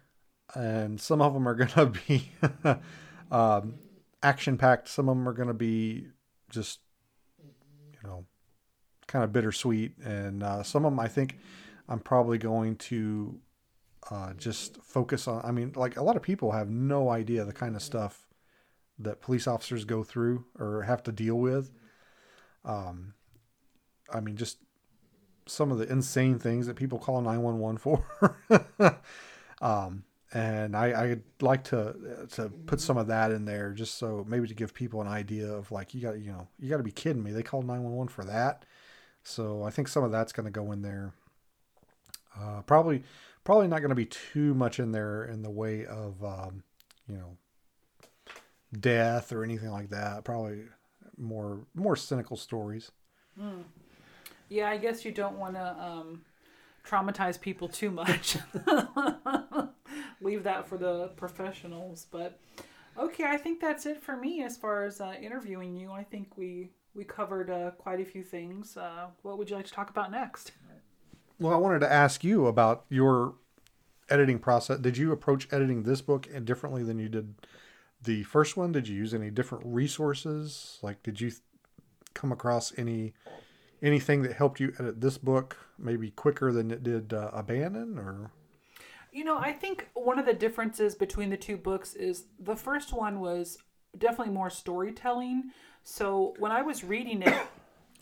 and 0.55 0.99
some 0.99 1.21
of 1.21 1.33
them 1.33 1.47
are 1.47 1.55
going 1.55 1.69
to 1.69 1.85
be 2.07 2.31
um, 3.31 3.75
action 4.21 4.57
packed. 4.57 4.87
Some 4.87 5.09
of 5.09 5.17
them 5.17 5.27
are 5.27 5.33
going 5.33 5.47
to 5.47 5.53
be 5.53 6.07
just, 6.49 6.79
you 7.39 8.07
know, 8.07 8.25
kind 9.07 9.23
of 9.23 9.31
bittersweet, 9.31 9.97
and 10.03 10.43
uh, 10.43 10.63
some 10.63 10.85
of 10.85 10.91
them 10.91 10.99
I 10.99 11.07
think 11.07 11.37
I'm 11.87 11.99
probably 11.99 12.37
going 12.37 12.75
to 12.75 13.39
uh, 14.09 14.33
just 14.33 14.77
focus 14.83 15.27
on. 15.27 15.43
I 15.43 15.51
mean, 15.51 15.73
like 15.75 15.97
a 15.97 16.03
lot 16.03 16.15
of 16.15 16.21
people 16.21 16.51
have 16.51 16.69
no 16.69 17.09
idea 17.09 17.45
the 17.45 17.53
kind 17.53 17.75
of 17.75 17.81
stuff 17.81 18.27
that 18.99 19.21
police 19.21 19.47
officers 19.47 19.85
go 19.85 20.03
through 20.03 20.45
or 20.57 20.83
have 20.83 21.03
to 21.03 21.11
deal 21.11 21.35
with. 21.35 21.71
Um, 22.65 23.13
I 24.13 24.19
mean, 24.19 24.35
just 24.35 24.57
some 25.49 25.71
of 25.71 25.77
the 25.77 25.91
insane 25.91 26.39
things 26.39 26.67
that 26.67 26.75
people 26.75 26.99
call 26.99 27.21
911 27.21 27.77
for. 27.77 28.97
um, 29.61 30.03
and 30.31 30.75
I, 30.75 31.11
I'd 31.11 31.21
like 31.41 31.63
to 31.65 32.27
to 32.33 32.49
put 32.67 32.79
some 32.79 32.97
of 32.97 33.07
that 33.07 33.31
in 33.31 33.45
there 33.45 33.71
just 33.71 33.97
so 33.97 34.25
maybe 34.27 34.47
to 34.47 34.53
give 34.53 34.73
people 34.73 35.01
an 35.01 35.07
idea 35.07 35.51
of 35.51 35.71
like 35.71 35.95
you 35.95 36.01
got 36.01 36.19
you 36.19 36.31
know 36.31 36.47
you 36.59 36.69
got 36.69 36.77
to 36.77 36.83
be 36.83 36.91
kidding 36.91 37.23
me. 37.23 37.31
They 37.31 37.43
called 37.43 37.65
911 37.65 38.09
for 38.09 38.23
that. 38.25 38.65
So 39.23 39.63
I 39.63 39.71
think 39.71 39.87
some 39.87 40.03
of 40.03 40.11
that's 40.11 40.31
going 40.31 40.45
to 40.45 40.51
go 40.51 40.71
in 40.71 40.81
there. 40.81 41.13
Uh, 42.39 42.61
probably 42.61 43.03
probably 43.43 43.67
not 43.67 43.79
going 43.79 43.89
to 43.89 43.95
be 43.95 44.05
too 44.05 44.53
much 44.53 44.79
in 44.79 44.91
there 44.91 45.25
in 45.25 45.41
the 45.41 45.49
way 45.49 45.85
of 45.85 46.23
um, 46.23 46.63
you 47.07 47.17
know 47.17 47.37
death 48.79 49.31
or 49.31 49.43
anything 49.43 49.71
like 49.71 49.89
that. 49.89 50.23
Probably 50.23 50.65
more 51.17 51.65
more 51.73 51.95
cynical 51.95 52.37
stories. 52.37 52.91
Mm. 53.39 53.63
Yeah, 54.49 54.69
I 54.69 54.77
guess 54.77 55.05
you 55.05 55.11
don't 55.11 55.37
want 55.37 55.55
to 55.55 55.75
um, 55.79 56.21
traumatize 56.85 57.39
people 57.39 57.67
too 57.67 57.91
much. 57.91 58.37
Leave 60.21 60.43
that 60.43 60.67
for 60.67 60.77
the 60.77 61.11
professionals. 61.15 62.07
But 62.11 62.39
okay, 62.97 63.25
I 63.25 63.37
think 63.37 63.61
that's 63.61 63.85
it 63.85 64.01
for 64.01 64.17
me 64.17 64.43
as 64.43 64.57
far 64.57 64.83
as 64.85 64.99
uh, 64.99 65.13
interviewing 65.21 65.75
you. 65.75 65.91
I 65.91 66.03
think 66.03 66.37
we 66.37 66.71
we 66.95 67.03
covered 67.03 67.49
uh, 67.49 67.71
quite 67.71 68.01
a 68.01 68.05
few 68.05 68.23
things. 68.23 68.75
Uh, 68.75 69.07
what 69.21 69.37
would 69.37 69.49
you 69.49 69.55
like 69.55 69.67
to 69.67 69.71
talk 69.71 69.89
about 69.89 70.11
next? 70.11 70.51
Well, 71.39 71.53
I 71.53 71.57
wanted 71.57 71.79
to 71.79 71.91
ask 71.91 72.23
you 72.23 72.47
about 72.47 72.85
your 72.89 73.35
editing 74.09 74.39
process. 74.39 74.79
Did 74.79 74.97
you 74.97 75.11
approach 75.11 75.47
editing 75.51 75.83
this 75.83 76.01
book 76.01 76.27
differently 76.43 76.83
than 76.83 76.99
you 76.99 77.07
did 77.07 77.35
the 78.01 78.23
first 78.23 78.57
one? 78.57 78.71
Did 78.71 78.87
you 78.87 78.95
use 78.95 79.13
any 79.13 79.29
different 79.29 79.65
resources? 79.65 80.79
Like, 80.81 81.01
did 81.03 81.21
you 81.21 81.31
come 82.13 82.31
across 82.31 82.73
any 82.77 83.13
anything 83.81 84.21
that 84.23 84.33
helped 84.33 84.59
you 84.59 84.73
edit 84.79 85.01
this 85.01 85.17
book 85.17 85.57
maybe 85.77 86.11
quicker 86.11 86.51
than 86.51 86.71
it 86.71 86.83
did 86.83 87.13
uh, 87.13 87.31
Abandon 87.33 87.97
or? 87.97 88.31
You 89.11 89.23
know, 89.23 89.37
I 89.37 89.51
think 89.51 89.89
one 89.93 90.19
of 90.19 90.25
the 90.25 90.33
differences 90.33 90.93
between 90.93 91.29
the 91.29 91.37
two 91.37 91.57
books 91.57 91.95
is 91.95 92.25
the 92.39 92.55
first 92.55 92.93
one 92.93 93.19
was 93.19 93.57
definitely 93.97 94.33
more 94.33 94.49
storytelling. 94.49 95.51
So 95.83 96.35
when 96.37 96.51
I 96.51 96.61
was 96.61 96.83
reading 96.83 97.23
it, 97.23 97.33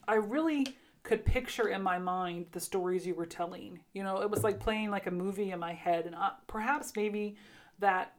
I 0.08 0.16
really 0.16 0.76
could 1.04 1.24
picture 1.24 1.70
in 1.70 1.82
my 1.82 1.98
mind 1.98 2.48
the 2.52 2.60
stories 2.60 3.08
you 3.08 3.16
were 3.16 3.26
telling. 3.26 3.80
You 3.94 4.04
know, 4.04 4.22
it 4.22 4.30
was 4.30 4.44
like 4.44 4.60
playing 4.60 4.90
like 4.90 5.08
a 5.08 5.12
movie 5.12 5.52
in 5.52 5.60
my 5.60 5.74
head, 5.74 6.06
and 6.06 6.16
uh, 6.16 6.32
perhaps 6.48 6.92
maybe 6.98 7.38
that 7.80 8.14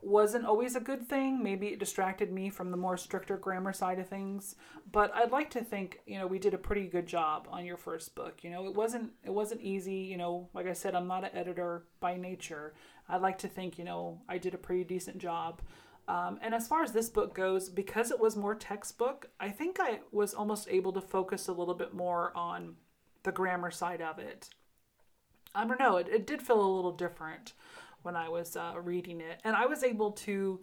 wasn't 0.00 0.46
always 0.46 0.76
a 0.76 0.80
good 0.80 1.08
thing. 1.08 1.42
Maybe 1.42 1.68
it 1.68 1.80
distracted 1.80 2.32
me 2.32 2.50
from 2.50 2.70
the 2.70 2.76
more 2.76 2.96
stricter 2.96 3.36
grammar 3.36 3.72
side 3.72 3.98
of 3.98 4.08
things. 4.08 4.54
But 4.90 5.14
I'd 5.14 5.32
like 5.32 5.50
to 5.50 5.60
think, 5.60 6.00
you 6.06 6.18
know, 6.18 6.26
we 6.26 6.38
did 6.38 6.54
a 6.54 6.58
pretty 6.58 6.86
good 6.86 7.06
job 7.06 7.48
on 7.50 7.64
your 7.64 7.76
first 7.76 8.14
book. 8.14 8.44
You 8.44 8.50
know, 8.50 8.66
it 8.66 8.74
wasn't 8.74 9.12
it 9.24 9.32
wasn't 9.32 9.60
easy, 9.60 9.96
you 9.96 10.16
know, 10.16 10.48
like 10.54 10.66
I 10.66 10.72
said, 10.72 10.94
I'm 10.94 11.08
not 11.08 11.24
an 11.24 11.36
editor 11.36 11.84
by 12.00 12.16
nature. 12.16 12.74
I'd 13.08 13.22
like 13.22 13.38
to 13.38 13.48
think, 13.48 13.78
you 13.78 13.84
know, 13.84 14.20
I 14.28 14.38
did 14.38 14.54
a 14.54 14.58
pretty 14.58 14.84
decent 14.84 15.18
job. 15.18 15.62
Um, 16.06 16.38
and 16.40 16.54
as 16.54 16.68
far 16.68 16.82
as 16.82 16.92
this 16.92 17.10
book 17.10 17.34
goes, 17.34 17.68
because 17.68 18.10
it 18.10 18.20
was 18.20 18.36
more 18.36 18.54
textbook, 18.54 19.28
I 19.38 19.50
think 19.50 19.78
I 19.78 20.00
was 20.10 20.32
almost 20.32 20.68
able 20.70 20.92
to 20.92 21.02
focus 21.02 21.48
a 21.48 21.52
little 21.52 21.74
bit 21.74 21.92
more 21.92 22.34
on 22.34 22.76
the 23.24 23.32
grammar 23.32 23.70
side 23.70 24.00
of 24.00 24.18
it. 24.18 24.48
I 25.54 25.66
don't 25.66 25.80
know, 25.80 25.96
it, 25.96 26.08
it 26.08 26.26
did 26.26 26.40
feel 26.40 26.60
a 26.60 26.76
little 26.76 26.92
different 26.92 27.52
when 28.02 28.16
I 28.16 28.28
was 28.28 28.56
uh, 28.56 28.74
reading 28.82 29.20
it. 29.20 29.40
And 29.44 29.54
I 29.54 29.66
was 29.66 29.82
able 29.82 30.12
to 30.12 30.60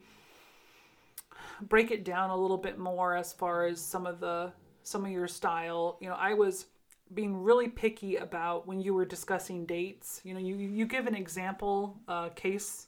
break 1.62 1.92
it 1.92 2.04
down 2.04 2.30
a 2.30 2.38
little 2.38 2.58
bit 2.58 2.78
more 2.78 3.16
as 3.16 3.34
far 3.34 3.66
as 3.66 3.80
some 3.82 4.06
of 4.06 4.20
the 4.20 4.52
some 4.84 5.06
of 5.06 5.12
your 5.12 5.28
style. 5.28 5.98
You 6.00 6.10
know, 6.10 6.16
I 6.16 6.34
was 6.34 6.66
being 7.14 7.44
really 7.44 7.68
picky 7.68 8.18
about 8.18 8.68
when 8.68 8.80
you 8.80 8.94
were 8.94 9.06
discussing 9.06 9.66
dates. 9.66 10.22
You 10.24 10.34
know, 10.34 10.40
you 10.40 10.56
you 10.56 10.86
give 10.86 11.08
an 11.08 11.16
example 11.16 12.00
uh, 12.08 12.30
case 12.30 12.88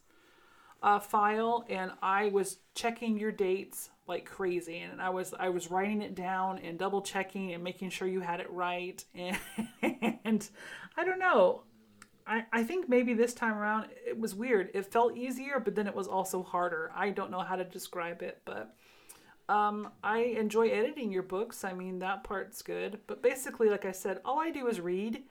uh, 0.82 1.00
file, 1.00 1.66
and 1.70 1.91
I 2.02 2.30
was 2.30 2.58
checking 2.76 3.18
your 3.18 3.32
dates 3.32 3.89
like 4.08 4.26
crazy, 4.26 4.80
and 4.80 5.02
I 5.02 5.10
was 5.10 5.34
I 5.38 5.50
was 5.50 5.70
writing 5.70 6.02
it 6.02 6.16
down 6.16 6.60
and 6.60 6.78
double 6.78 7.02
checking 7.02 7.54
and 7.54 7.64
making 7.64 7.89
sure 7.89 8.08
you 8.08 8.22
had 8.22 8.39
it 8.39 8.50
right. 8.52 9.04
And, 9.14 9.38
and 10.24 10.50
I 10.95 11.04
don't 11.04 11.20
know, 11.20 11.64
I, 12.28 12.45
I 12.51 12.63
think 12.63 12.89
maybe 12.89 13.13
this 13.13 13.34
time 13.34 13.55
around 13.55 13.88
it 14.05 14.19
was 14.19 14.36
weird. 14.36 14.69
It 14.73 14.91
felt 14.91 15.15
easier, 15.15 15.59
but 15.59 15.75
then 15.75 15.88
it 15.88 15.95
was 15.95 16.07
also 16.07 16.43
harder. 16.43 16.91
I 16.95 17.09
don't 17.09 17.32
know 17.32 17.39
how 17.39 17.55
to 17.55 17.63
describe 17.63 18.21
it, 18.21 18.41
but 18.43 18.75
um, 19.47 19.89
I 20.03 20.19
enjoy 20.19 20.69
editing 20.69 21.11
your 21.11 21.23
books. 21.23 21.63
I 21.63 21.73
mean, 21.73 21.99
that 21.99 22.23
part's 22.23 22.61
good. 22.61 22.99
But 23.07 23.23
basically, 23.23 23.69
like 23.69 23.86
I 23.86 23.93
said, 23.93 24.19
all 24.25 24.39
I 24.39 24.51
do 24.51 24.67
is 24.67 24.82
read, 24.82 25.23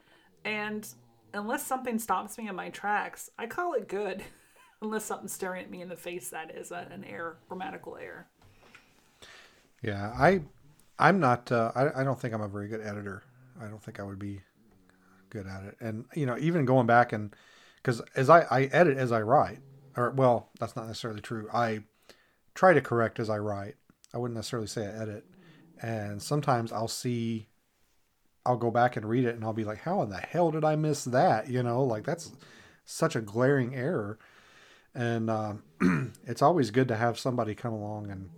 and 0.43 0.87
unless 1.33 1.65
something 1.65 1.99
stops 1.99 2.37
me 2.37 2.47
in 2.47 2.55
my 2.55 2.69
tracks, 2.69 3.29
I 3.37 3.45
call 3.45 3.73
it 3.73 3.87
good. 3.87 4.23
unless 4.81 5.05
something's 5.05 5.33
staring 5.33 5.63
at 5.63 5.71
me 5.71 5.81
in 5.81 5.89
the 5.89 5.95
face, 5.95 6.29
that 6.29 6.55
is 6.55 6.71
an 6.71 7.03
error, 7.07 7.37
grammatical 7.47 7.97
error. 7.97 8.27
Yeah, 9.81 10.13
I, 10.17 10.41
I'm 10.99 11.19
not. 11.19 11.51
Uh, 11.51 11.71
I, 11.75 12.01
I 12.01 12.03
don't 12.03 12.19
think 12.19 12.33
I'm 12.33 12.41
a 12.41 12.47
very 12.47 12.67
good 12.67 12.81
editor. 12.81 13.23
I 13.61 13.65
don't 13.67 13.81
think 13.81 13.99
I 13.99 14.03
would 14.03 14.19
be 14.19 14.41
good 15.29 15.47
at 15.47 15.63
it. 15.63 15.77
And 15.79 16.05
you 16.15 16.25
know, 16.25 16.37
even 16.39 16.65
going 16.65 16.87
back 16.87 17.13
and 17.13 17.35
because 17.77 18.01
as 18.15 18.29
I 18.29 18.41
I 18.49 18.63
edit 18.65 18.97
as 18.97 19.11
I 19.11 19.21
write, 19.21 19.59
or 19.95 20.11
well, 20.11 20.49
that's 20.59 20.75
not 20.75 20.87
necessarily 20.87 21.21
true. 21.21 21.47
I 21.53 21.83
try 22.53 22.73
to 22.73 22.81
correct 22.81 23.19
as 23.19 23.29
I 23.29 23.37
write. 23.37 23.75
I 24.13 24.17
wouldn't 24.17 24.35
necessarily 24.35 24.67
say 24.67 24.85
I 24.85 25.01
edit. 25.01 25.25
And 25.81 26.21
sometimes 26.21 26.71
I'll 26.71 26.87
see 26.87 27.47
I'll 28.47 28.57
go 28.57 28.71
back 28.71 28.95
and 28.95 29.05
read 29.05 29.25
it 29.25 29.35
and 29.35 29.43
I'll 29.43 29.53
be 29.53 29.65
like, 29.65 29.79
how 29.79 30.01
in 30.01 30.09
the 30.09 30.17
hell 30.17 30.51
did 30.51 30.63
I 30.63 30.77
miss 30.77 31.03
that? 31.03 31.49
You 31.49 31.61
know, 31.63 31.83
like 31.83 32.05
that's 32.05 32.31
such 32.85 33.15
a 33.15 33.21
glaring 33.21 33.75
error, 33.75 34.17
and 34.95 35.29
uh, 35.29 35.53
it's 36.25 36.41
always 36.41 36.71
good 36.71 36.87
to 36.87 36.95
have 36.95 37.19
somebody 37.19 37.53
come 37.53 37.73
along 37.73 38.09
and 38.09 38.29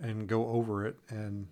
and 0.00 0.28
go 0.28 0.48
over 0.48 0.86
it. 0.86 0.96
And 1.08 1.48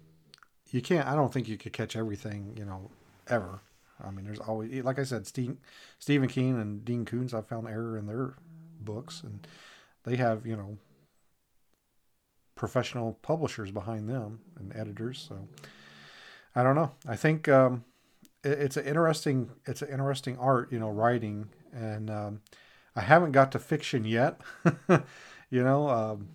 you 0.71 0.81
can't. 0.81 1.09
I 1.09 1.17
don't 1.17 1.33
think 1.33 1.49
you 1.49 1.59
could 1.59 1.73
catch 1.73 1.97
everything, 1.97 2.55
you 2.57 2.65
know, 2.65 2.91
ever. 3.27 3.61
I 4.05 4.11
mean, 4.11 4.25
there's 4.25 4.39
always, 4.39 4.85
like 4.85 4.99
I 4.99 5.05
said, 5.05 5.27
Steve, 5.27 5.57
Stephen 5.99 6.29
King 6.29 6.61
and 6.61 6.85
Dean 6.85 7.05
Koontz. 7.05 7.35
I 7.35 7.41
found 7.43 7.69
error 7.69 7.97
in 7.97 8.07
their 8.07 8.35
books, 8.81 9.23
and 9.23 9.47
they 10.05 10.17
have, 10.17 10.47
you 10.47 10.57
know, 10.57 10.79
professional 12.55 13.19
publishers 13.23 13.71
behind 13.71 14.09
them 14.09 14.41
and 14.59 14.75
editors. 14.77 15.25
So 15.29 15.49
I 16.55 16.63
don't 16.63 16.75
know. 16.75 16.93
I 17.09 17.17
think 17.17 17.49
um, 17.49 17.85
it, 18.45 18.53
it's 18.53 18.77
an 18.77 18.87
interesting, 18.87 19.51
it's 19.67 19.83
an 19.83 19.89
interesting 19.89 20.37
art, 20.39 20.71
you 20.73 20.79
know, 20.79 20.91
writing, 20.91 21.49
and 21.73 22.11
um, 22.11 22.41
I 22.97 23.03
haven't 23.03 23.33
got 23.33 23.53
to 23.53 23.59
fiction 23.59 24.05
yet. 24.05 24.41
you 24.89 25.65
know, 25.65 25.89
um, 25.89 26.29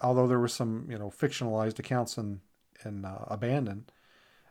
although 0.00 0.26
there 0.26 0.38
were 0.38 0.48
some, 0.48 0.86
you 0.90 0.98
know, 0.98 1.10
fictionalized 1.10 1.78
accounts 1.78 2.16
in 2.18 2.40
in 2.84 3.04
uh, 3.04 3.24
Abandon, 3.28 3.86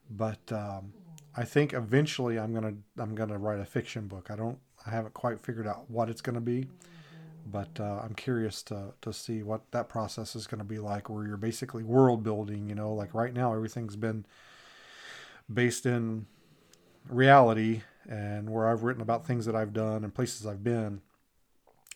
but 0.10 0.52
um, 0.52 0.94
I 1.38 1.44
think 1.44 1.74
eventually 1.74 2.40
I'm 2.40 2.54
gonna 2.54 2.76
I'm 2.98 3.16
gonna 3.16 3.38
write 3.38 3.60
a 3.60 3.66
fiction 3.66 4.08
book. 4.08 4.30
I 4.32 4.36
don't 4.36 4.58
I 4.86 4.92
haven't 4.92 5.14
quite 5.14 5.40
figured 5.40 5.68
out 5.68 5.90
what 5.90 6.10
it's 6.10 6.22
gonna 6.22 6.42
be, 6.42 6.68
but 7.46 7.80
uh, 7.80 8.02
I'm 8.04 8.14
curious 8.16 8.64
to 8.64 8.94
to 9.02 9.12
see 9.12 9.44
what 9.44 9.70
that 9.72 9.90
process 9.90 10.36
is 10.36 10.48
gonna 10.48 10.64
be 10.64 10.80
like. 10.80 11.10
Where 11.10 11.26
you're 11.28 11.38
basically 11.38 11.84
world 11.84 12.24
building. 12.24 12.70
You 12.70 12.76
know, 12.76 12.94
like 12.94 13.14
right 13.14 13.34
now 13.34 13.54
everything's 13.54 13.96
been 13.98 14.26
based 15.52 15.86
in 15.86 16.26
reality 17.10 17.82
and 18.10 18.50
where 18.50 18.68
I've 18.68 18.84
written 18.84 19.02
about 19.02 19.26
things 19.26 19.46
that 19.46 19.56
I've 19.56 19.74
done 19.74 20.04
and 20.04 20.14
places 20.14 20.46
I've 20.46 20.64
been. 20.64 21.02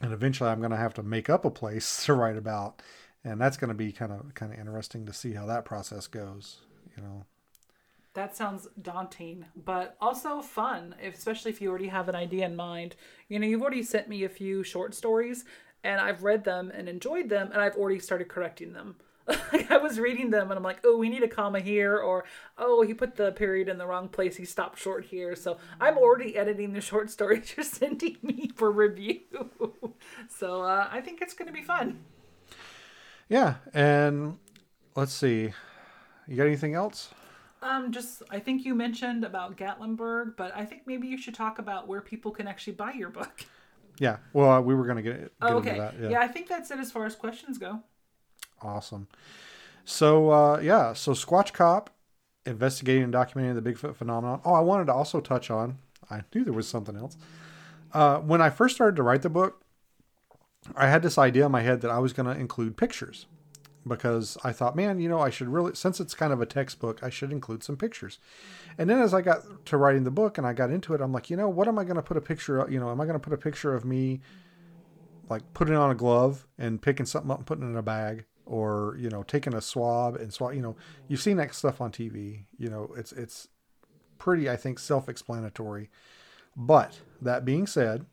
And 0.01 0.13
eventually 0.13 0.49
I'm 0.49 0.59
to 0.71 0.77
have 0.77 0.93
to 0.95 1.03
make 1.03 1.29
up 1.29 1.45
a 1.45 1.51
place 1.51 2.03
to 2.05 2.13
write 2.13 2.37
about. 2.37 2.81
And 3.23 3.39
that's 3.39 3.57
to 3.69 3.73
be 3.75 3.91
kind 3.91 4.11
of 4.11 4.33
kind 4.33 4.53
of 4.53 4.59
interesting 4.59 5.05
to 5.05 5.13
see 5.13 5.33
how 5.33 5.45
that 5.45 5.65
process 5.65 6.07
goes, 6.07 6.59
you 6.95 7.03
know. 7.03 7.25
That 8.19 8.35
sounds 8.35 8.67
daunting, 8.81 9.45
but 9.55 9.95
also 10.01 10.41
fun, 10.41 10.93
especially 11.01 11.51
if 11.51 11.61
you 11.61 11.69
already 11.69 11.87
have 11.87 12.09
an 12.09 12.15
idea 12.15 12.47
in 12.47 12.53
mind. 12.53 12.97
You 13.29 13.39
know, 13.39 13.47
you've 13.47 13.61
already 13.61 13.81
sent 13.81 14.09
me 14.09 14.25
a 14.25 14.29
few 14.29 14.61
short 14.61 14.93
stories, 14.93 15.45
and 15.85 16.01
I've 16.01 16.21
read 16.21 16.43
them 16.43 16.69
and 16.69 16.89
enjoyed 16.89 17.29
them, 17.29 17.49
and 17.53 17.61
I've 17.61 17.77
already 17.77 17.99
started 17.99 18.27
correcting 18.27 18.73
them. 18.73 18.97
I 19.69 19.77
was 19.77 20.01
reading 20.01 20.31
them, 20.31 20.51
and 20.51 20.57
I'm 20.57 20.65
like, 20.65 20.81
oh, 20.83 20.97
we 20.97 21.07
need 21.07 21.23
a 21.23 21.29
comma 21.29 21.61
here, 21.61 21.95
or 21.97 22.25
oh, 22.57 22.81
he 22.81 22.93
put 22.93 23.15
the 23.15 23.31
period 23.31 23.69
in 23.69 23.77
the 23.77 23.87
wrong 23.87 24.09
place, 24.09 24.35
he 24.35 24.43
stopped 24.43 24.77
short 24.77 25.05
here. 25.05 25.33
So 25.33 25.57
I'm 25.79 25.97
already 25.97 26.35
editing 26.35 26.73
the 26.73 26.81
short 26.81 27.09
stories 27.17 27.53
you're 27.55 27.63
sending 27.63 28.17
me 28.21 28.49
for 28.53 28.69
review. 28.69 29.21
so 30.27 30.63
uh, 30.63 30.89
I 30.91 30.99
think 30.99 31.21
it's 31.21 31.33
going 31.33 31.47
to 31.47 31.53
be 31.53 31.63
fun. 31.63 32.01
Yeah, 33.29 33.55
and 33.73 34.39
let's 34.93 35.13
see. 35.13 35.53
You 36.27 36.35
got 36.35 36.47
anything 36.47 36.73
else? 36.73 37.13
Um, 37.61 37.91
just 37.91 38.23
I 38.29 38.39
think 38.39 38.63
you 38.65 38.73
mentioned 38.73 39.23
about 39.23 39.57
Gatlinburg, 39.57 40.35
but 40.37 40.55
I 40.55 40.65
think 40.65 40.83
maybe 40.85 41.07
you 41.07 41.17
should 41.17 41.35
talk 41.35 41.59
about 41.59 41.87
where 41.87 42.01
people 42.01 42.31
can 42.31 42.47
actually 42.47 42.73
buy 42.73 42.93
your 42.93 43.09
book. 43.09 43.45
Yeah, 43.99 44.17
well, 44.31 44.49
uh, 44.49 44.61
we 44.61 44.73
were 44.75 44.85
going 44.85 44.95
to 44.95 45.03
get, 45.03 45.19
get 45.19 45.31
Oh, 45.41 45.57
okay. 45.57 45.71
into 45.71 45.81
that. 45.81 45.93
Yeah. 45.99 46.09
Yeah. 46.11 46.19
I 46.21 46.27
think 46.29 46.47
that's 46.47 46.71
it 46.71 46.79
as 46.79 46.89
far 46.89 47.05
as 47.05 47.15
questions 47.15 47.57
go. 47.57 47.81
Awesome. 48.61 49.09
So, 49.83 50.29
uh, 50.29 50.59
yeah, 50.61 50.93
so 50.93 51.11
Squatch 51.11 51.51
Cop 51.51 51.89
investigating 52.45 53.03
and 53.03 53.13
documenting 53.13 53.61
the 53.61 53.61
Bigfoot 53.71 53.95
phenomenon. 53.95 54.39
Oh, 54.45 54.53
I 54.53 54.61
wanted 54.61 54.85
to 54.85 54.93
also 54.93 55.19
touch 55.19 55.51
on, 55.51 55.79
I 56.09 56.21
knew 56.33 56.45
there 56.45 56.53
was 56.53 56.67
something 56.67 56.95
else. 56.95 57.17
Uh, 57.93 58.19
when 58.19 58.41
I 58.41 58.49
first 58.49 58.75
started 58.75 58.95
to 58.95 59.03
write 59.03 59.21
the 59.21 59.29
book, 59.29 59.61
I 60.75 60.87
had 60.87 61.01
this 61.01 61.17
idea 61.17 61.47
in 61.47 61.51
my 61.51 61.61
head 61.61 61.81
that 61.81 61.91
I 61.91 61.99
was 61.99 62.13
going 62.13 62.33
to 62.33 62.39
include 62.39 62.77
pictures 62.77 63.25
because 63.87 64.37
I 64.43 64.51
thought, 64.51 64.75
man, 64.75 64.99
you 64.99 65.09
know, 65.09 65.19
I 65.19 65.29
should 65.29 65.47
really, 65.47 65.73
since 65.75 65.99
it's 65.99 66.13
kind 66.13 66.33
of 66.33 66.41
a 66.41 66.45
textbook, 66.45 67.01
I 67.01 67.09
should 67.09 67.31
include 67.31 67.63
some 67.63 67.77
pictures. 67.77 68.19
And 68.77 68.89
then 68.89 68.99
as 68.99 69.13
I 69.13 69.21
got 69.21 69.65
to 69.65 69.77
writing 69.77 70.03
the 70.03 70.11
book 70.11 70.37
and 70.37 70.45
I 70.45 70.53
got 70.53 70.69
into 70.69 70.93
it, 70.93 71.01
I'm 71.01 71.11
like, 71.11 71.29
you 71.29 71.37
know, 71.37 71.49
what 71.49 71.67
am 71.67 71.79
I 71.79 71.83
going 71.83 71.95
to 71.95 72.01
put 72.01 72.17
a 72.17 72.21
picture 72.21 72.59
of? 72.59 72.71
You 72.71 72.79
know, 72.79 72.91
am 72.91 73.01
I 73.01 73.05
going 73.05 73.19
to 73.19 73.23
put 73.23 73.33
a 73.33 73.37
picture 73.37 73.73
of 73.73 73.85
me 73.85 74.21
like 75.29 75.41
putting 75.53 75.75
on 75.75 75.91
a 75.91 75.95
glove 75.95 76.47
and 76.57 76.81
picking 76.81 77.05
something 77.05 77.31
up 77.31 77.37
and 77.37 77.47
putting 77.47 77.63
it 77.63 77.67
in 77.67 77.77
a 77.77 77.83
bag? 77.83 78.25
Or, 78.45 78.97
you 78.99 79.09
know, 79.09 79.21
taking 79.21 79.53
a 79.53 79.61
swab 79.61 80.15
and 80.15 80.33
swab, 80.33 80.55
you 80.55 80.61
know, 80.61 80.75
you've 81.07 81.21
seen 81.21 81.37
that 81.37 81.53
stuff 81.53 81.81
on 81.81 81.91
TV. 81.91 82.45
You 82.57 82.69
know, 82.69 82.91
it's, 82.97 83.11
it's 83.11 83.47
pretty, 84.17 84.49
I 84.49 84.55
think, 84.55 84.79
self 84.79 85.07
explanatory. 85.07 85.91
But 86.55 86.99
that 87.21 87.45
being 87.45 87.67
said, 87.67 88.07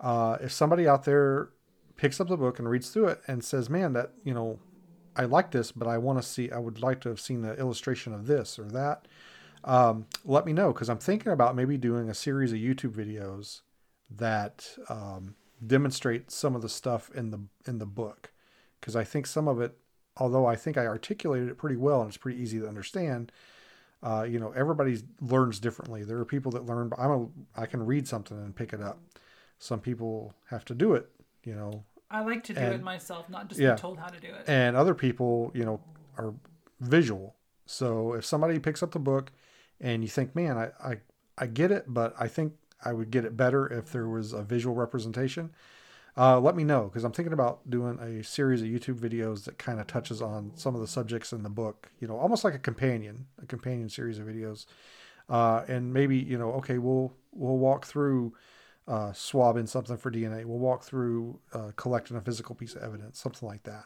uh, 0.00 0.38
if 0.40 0.52
somebody 0.52 0.86
out 0.86 1.04
there 1.04 1.50
picks 1.96 2.20
up 2.20 2.28
the 2.28 2.36
book 2.36 2.58
and 2.58 2.68
reads 2.68 2.90
through 2.90 3.08
it 3.08 3.20
and 3.26 3.44
says, 3.44 3.68
man, 3.68 3.92
that, 3.92 4.12
you 4.24 4.32
know, 4.32 4.60
I 5.18 5.24
like 5.24 5.50
this, 5.50 5.72
but 5.72 5.88
I 5.88 5.98
want 5.98 6.22
to 6.22 6.26
see, 6.26 6.50
I 6.50 6.58
would 6.58 6.80
like 6.80 7.00
to 7.00 7.08
have 7.08 7.20
seen 7.20 7.42
the 7.42 7.58
illustration 7.58 8.14
of 8.14 8.26
this 8.26 8.58
or 8.58 8.64
that. 8.66 9.06
Um, 9.64 10.06
let 10.24 10.46
me 10.46 10.52
know 10.52 10.72
because 10.72 10.88
I'm 10.88 10.98
thinking 10.98 11.32
about 11.32 11.56
maybe 11.56 11.76
doing 11.76 12.08
a 12.08 12.14
series 12.14 12.52
of 12.52 12.58
YouTube 12.58 12.92
videos 12.92 13.62
that 14.10 14.76
um, 14.88 15.34
demonstrate 15.66 16.30
some 16.30 16.54
of 16.54 16.62
the 16.62 16.68
stuff 16.68 17.10
in 17.14 17.30
the 17.30 17.40
in 17.66 17.78
the 17.78 17.86
book 17.86 18.32
because 18.80 18.94
I 18.94 19.02
think 19.02 19.26
some 19.26 19.48
of 19.48 19.60
it, 19.60 19.76
although 20.16 20.46
I 20.46 20.54
think 20.54 20.78
I 20.78 20.86
articulated 20.86 21.48
it 21.48 21.58
pretty 21.58 21.76
well 21.76 22.00
and 22.00 22.08
it's 22.08 22.16
pretty 22.16 22.40
easy 22.40 22.60
to 22.60 22.68
understand. 22.68 23.32
Uh, 24.00 24.24
you 24.28 24.38
know, 24.38 24.52
everybody 24.52 25.02
learns 25.20 25.58
differently. 25.58 26.04
There 26.04 26.18
are 26.18 26.24
people 26.24 26.52
that 26.52 26.64
learn. 26.64 26.92
I'm 26.96 27.10
a, 27.10 27.60
I 27.60 27.66
can 27.66 27.84
read 27.84 28.06
something 28.06 28.38
and 28.38 28.54
pick 28.54 28.72
it 28.72 28.80
up. 28.80 29.00
Some 29.58 29.80
people 29.80 30.34
have 30.50 30.64
to 30.66 30.74
do 30.74 30.94
it. 30.94 31.10
You 31.42 31.56
know, 31.56 31.84
I 32.10 32.20
like 32.20 32.44
to 32.44 32.54
do 32.54 32.60
And- 32.60 32.74
it 32.74 32.82
myself, 32.82 33.28
not 33.28 33.48
just 33.48 33.60
yeah. 33.60 33.74
be 33.74 33.80
told 33.80 33.98
how 33.98 34.08
to 34.08 34.18
do 34.20 34.28
it. 34.28 34.44
and 34.48 34.76
other 34.76 34.94
people, 34.94 35.50
you 35.54 35.64
know, 35.64 35.80
are 36.16 36.34
visual. 36.80 37.36
So 37.66 38.14
if 38.14 38.24
somebody 38.24 38.58
picks 38.58 38.82
up 38.82 38.92
the 38.92 38.98
book 38.98 39.30
and 39.80 40.02
you 40.02 40.08
think, 40.08 40.34
man, 40.34 40.56
I, 40.56 40.70
I, 40.82 40.96
I 41.36 41.46
get 41.46 41.70
it, 41.70 41.84
but 41.88 42.14
I 42.18 42.28
think 42.28 42.54
I 42.84 42.92
would 42.92 43.10
get 43.10 43.24
it 43.24 43.36
better 43.36 43.66
if 43.66 43.92
there 43.92 44.08
was 44.08 44.32
a 44.32 44.42
visual 44.42 44.74
representation, 44.74 45.50
uh, 46.16 46.40
let 46.40 46.56
me 46.56 46.64
know 46.64 46.84
because 46.84 47.04
I'm 47.04 47.12
thinking 47.12 47.32
about 47.34 47.68
doing 47.68 47.98
a 47.98 48.24
series 48.24 48.62
of 48.62 48.68
YouTube 48.68 48.98
videos 48.98 49.44
that 49.44 49.58
kind 49.58 49.78
of 49.78 49.86
touches 49.86 50.20
on 50.22 50.52
some 50.56 50.74
of 50.74 50.80
the 50.80 50.86
subjects 50.88 51.32
in 51.32 51.42
the 51.42 51.50
book, 51.50 51.90
you 52.00 52.08
know, 52.08 52.16
almost 52.16 52.42
like 52.42 52.54
a 52.54 52.58
companion, 52.58 53.26
a 53.40 53.46
companion 53.46 53.88
series 53.88 54.18
of 54.18 54.26
videos. 54.26 54.64
Uh, 55.28 55.62
and 55.68 55.92
maybe, 55.92 56.16
you 56.16 56.38
know, 56.38 56.52
okay, 56.52 56.78
we'll, 56.78 57.12
we'll 57.32 57.58
walk 57.58 57.84
through 57.84 58.32
uh, 58.88 59.12
swabbing 59.12 59.66
something 59.66 59.96
for 59.96 60.10
DNA. 60.10 60.44
We'll 60.44 60.58
walk 60.58 60.82
through 60.82 61.38
uh, 61.52 61.72
collecting 61.76 62.16
a 62.16 62.20
physical 62.20 62.54
piece 62.54 62.74
of 62.74 62.82
evidence, 62.82 63.20
something 63.20 63.46
like 63.46 63.64
that. 63.64 63.84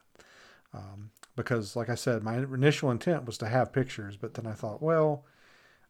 Um, 0.72 1.10
because, 1.36 1.74
like 1.76 1.88
I 1.88 1.94
said, 1.96 2.22
my 2.22 2.38
initial 2.38 2.90
intent 2.90 3.26
was 3.26 3.36
to 3.38 3.48
have 3.48 3.72
pictures, 3.72 4.16
but 4.16 4.34
then 4.34 4.46
I 4.46 4.52
thought, 4.52 4.82
well, 4.82 5.24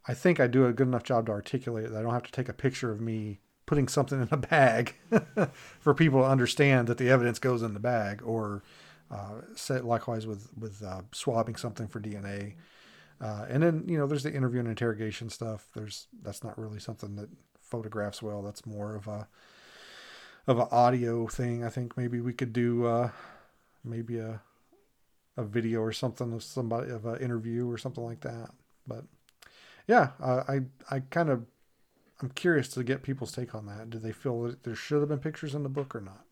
I 0.07 0.15
think 0.15 0.41
I 0.41 0.47
do 0.47 0.67
a 0.67 0.73
good 0.73 0.87
enough 0.87 1.05
job 1.05 1.27
to 1.27 1.33
articulate 1.33 1.91
that 1.91 1.99
I 1.99 2.03
don't 2.03 2.13
have 2.13 2.25
to 2.25 2.33
take 2.33 2.49
a 2.49 2.55
picture 2.55 2.91
of 2.91 3.01
me 3.01 3.39
putting 3.67 3.87
something 3.87 4.21
in 4.21 4.29
a 4.31 4.37
bag 4.37 4.97
for 5.81 5.95
people 5.95 6.21
to 6.21 6.27
understand 6.27 6.89
that 6.89 6.99
the 6.99 7.11
evidence 7.11 7.39
goes 7.39 7.63
in 7.63 7.75
the 7.75 7.81
bag, 7.81 8.23
or 8.25 8.63
uh, 9.11 9.41
likewise 9.83 10.27
with 10.27 10.49
with 10.59 10.83
uh, 10.83 11.03
swabbing 11.13 11.57
something 11.57 11.87
for 11.87 12.01
DNA. 12.01 12.55
Uh, 13.21 13.47
and 13.49 13.63
then 13.63 13.85
you 13.87 13.97
know, 13.97 14.07
there's 14.07 14.25
the 14.25 14.35
interview 14.35 14.59
and 14.59 14.69
interrogation 14.69 15.29
stuff. 15.29 15.69
There's 15.75 16.09
that's 16.23 16.43
not 16.43 16.59
really 16.59 16.81
something 16.81 17.15
that 17.17 17.29
photographs 17.73 18.23
well. 18.23 18.43
That's 18.43 18.67
more 18.67 18.95
of 18.95 19.09
a 19.09 19.27
of 20.47 20.59
an 20.59 20.69
audio 20.71 21.27
thing. 21.27 21.65
I 21.65 21.71
think 21.71 21.97
maybe 21.97 22.21
we 22.21 22.35
could 22.35 22.53
do 22.53 22.85
uh, 22.87 23.11
maybe 23.83 24.19
a 24.19 24.43
a 25.39 25.43
video 25.43 25.81
or 25.81 25.93
something 25.93 26.35
of 26.35 26.43
somebody 26.43 26.91
of 26.91 27.07
an 27.07 27.17
interview 27.17 27.71
or 27.71 27.79
something 27.79 28.05
like 28.05 28.21
that. 28.21 28.51
But 28.87 29.05
yeah, 29.89 30.11
uh, 30.21 30.43
I 30.47 30.61
I 30.95 31.01
kind 31.01 31.31
of 31.31 31.47
I'm 32.21 32.29
curious 32.29 32.69
to 32.69 32.85
get 32.85 33.03
people's 33.03 33.33
take 33.33 33.55
on 33.55 33.67
that. 33.67 33.89
Do 33.89 33.99
they 33.99 34.13
feel 34.13 34.43
that 34.43 34.63
there 34.63 34.75
should 34.75 35.01
have 35.01 35.09
been 35.09 35.19
pictures 35.19 35.55
in 35.55 35.63
the 35.63 35.71
book 35.71 35.95
or 35.95 36.03
not? 36.03 36.25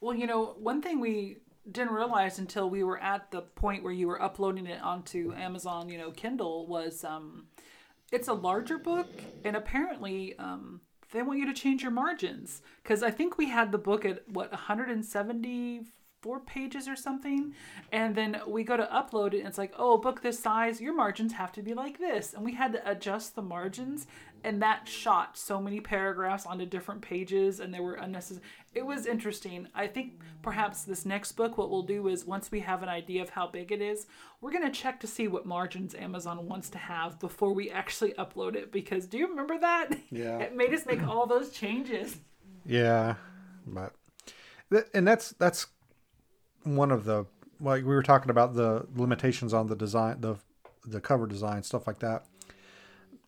Well, 0.00 0.16
you 0.16 0.26
know, 0.26 0.56
one 0.58 0.80
thing 0.82 1.00
we 1.00 1.36
didn't 1.70 1.92
realize 1.92 2.38
until 2.38 2.70
we 2.70 2.82
were 2.82 2.98
at 2.98 3.30
the 3.30 3.42
point 3.42 3.82
where 3.82 3.92
you 3.92 4.08
were 4.08 4.20
uploading 4.22 4.66
it 4.66 4.80
onto 4.82 5.32
Amazon, 5.34 5.88
you 5.88 5.98
know, 5.98 6.10
Kindle 6.12 6.66
was 6.66 7.04
um 7.04 7.48
it's 8.12 8.28
a 8.28 8.32
larger 8.32 8.78
book 8.78 9.08
and 9.44 9.56
apparently 9.56 10.36
um 10.38 10.80
they 11.12 11.22
want 11.22 11.38
you 11.38 11.46
to 11.46 11.54
change 11.54 11.82
your 11.82 11.90
margins 11.92 12.62
cuz 12.84 13.02
I 13.02 13.10
think 13.10 13.38
we 13.38 13.48
had 13.48 13.72
the 13.72 13.78
book 13.78 14.04
at 14.04 14.28
what 14.28 14.50
174 14.50 16.40
pages 16.40 16.88
or 16.88 16.96
something. 16.96 17.54
And 17.92 18.14
then 18.14 18.40
we 18.46 18.64
go 18.64 18.76
to 18.76 18.86
upload 18.86 19.32
it, 19.34 19.38
and 19.38 19.48
it's 19.48 19.58
like, 19.58 19.72
oh, 19.78 19.98
book 19.98 20.22
this 20.22 20.38
size, 20.38 20.80
your 20.80 20.94
margins 20.94 21.32
have 21.34 21.52
to 21.52 21.62
be 21.62 21.74
like 21.74 21.98
this. 21.98 22.34
And 22.34 22.44
we 22.44 22.54
had 22.54 22.72
to 22.72 22.90
adjust 22.90 23.34
the 23.34 23.42
margins, 23.42 24.06
and 24.46 24.62
that 24.62 24.86
shot 24.86 25.36
so 25.36 25.60
many 25.60 25.80
paragraphs 25.80 26.46
onto 26.46 26.64
different 26.64 27.02
pages, 27.02 27.58
and 27.58 27.74
they 27.74 27.80
were 27.80 27.94
unnecessary. 27.94 28.44
It 28.74 28.86
was 28.86 29.04
interesting. 29.04 29.66
I 29.74 29.88
think 29.88 30.20
perhaps 30.40 30.84
this 30.84 31.04
next 31.04 31.32
book, 31.32 31.58
what 31.58 31.68
we'll 31.68 31.82
do 31.82 32.06
is 32.06 32.24
once 32.24 32.52
we 32.52 32.60
have 32.60 32.84
an 32.84 32.88
idea 32.88 33.22
of 33.22 33.30
how 33.30 33.48
big 33.48 33.72
it 33.72 33.82
is, 33.82 34.06
we're 34.40 34.52
going 34.52 34.62
to 34.62 34.70
check 34.70 35.00
to 35.00 35.08
see 35.08 35.26
what 35.26 35.46
margins 35.46 35.96
Amazon 35.96 36.46
wants 36.46 36.70
to 36.70 36.78
have 36.78 37.18
before 37.18 37.52
we 37.52 37.72
actually 37.72 38.12
upload 38.12 38.54
it. 38.54 38.70
Because 38.70 39.06
do 39.06 39.18
you 39.18 39.26
remember 39.26 39.58
that? 39.58 39.90
Yeah. 40.12 40.38
it 40.38 40.54
made 40.54 40.72
us 40.72 40.86
make 40.86 41.02
all 41.02 41.26
those 41.26 41.50
changes. 41.50 42.18
Yeah, 42.64 43.16
but 43.66 43.94
and 44.94 45.06
that's 45.06 45.30
that's 45.30 45.66
one 46.62 46.92
of 46.92 47.04
the 47.04 47.26
like 47.60 47.82
we 47.82 47.94
were 47.96 48.02
talking 48.02 48.30
about 48.30 48.54
the 48.54 48.86
limitations 48.94 49.52
on 49.52 49.66
the 49.66 49.74
design 49.76 50.20
the 50.20 50.36
the 50.84 51.00
cover 51.00 51.26
design 51.26 51.64
stuff 51.64 51.88
like 51.88 51.98
that. 51.98 52.26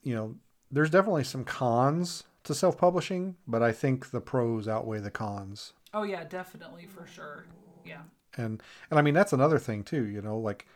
You 0.05 0.15
know, 0.15 0.35
there's 0.71 0.91
definitely 0.91 1.25
some 1.25 1.45
cons 1.45 2.25
to 2.45 2.55
self-publishing, 2.55 3.37
but 3.47 3.63
I 3.63 3.73
think 3.73 4.11
the 4.11 4.21
pros 4.21 4.69
outweigh 4.69 5.01
the 5.01 5.11
cons. 5.11 5.73
Oh 5.93 6.03
yeah, 6.03 6.25
definitely 6.25 6.87
for 6.87 7.07
sure. 7.07 7.47
Yeah. 7.85 8.03
And 8.37 8.63
and 8.91 8.99
I 8.99 9.03
mean 9.03 9.15
that's 9.15 9.33
another 9.33 9.59
thing 9.59 9.83
too, 9.83 10.07
you 10.07 10.23
know, 10.23 10.39
like 10.39 10.67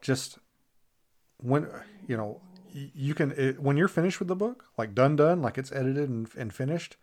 just 0.00 0.38
when 1.38 1.68
you 2.06 2.16
know 2.16 2.40
you 2.72 3.14
can 3.14 3.32
it, 3.32 3.60
when 3.60 3.76
you're 3.76 3.88
finished 3.88 4.18
with 4.18 4.28
the 4.28 4.36
book, 4.36 4.64
like 4.76 4.94
done 4.94 5.16
done, 5.16 5.42
like 5.42 5.58
it's 5.58 5.72
edited 5.72 6.08
and, 6.08 6.28
and 6.36 6.52
finished, 6.52 6.96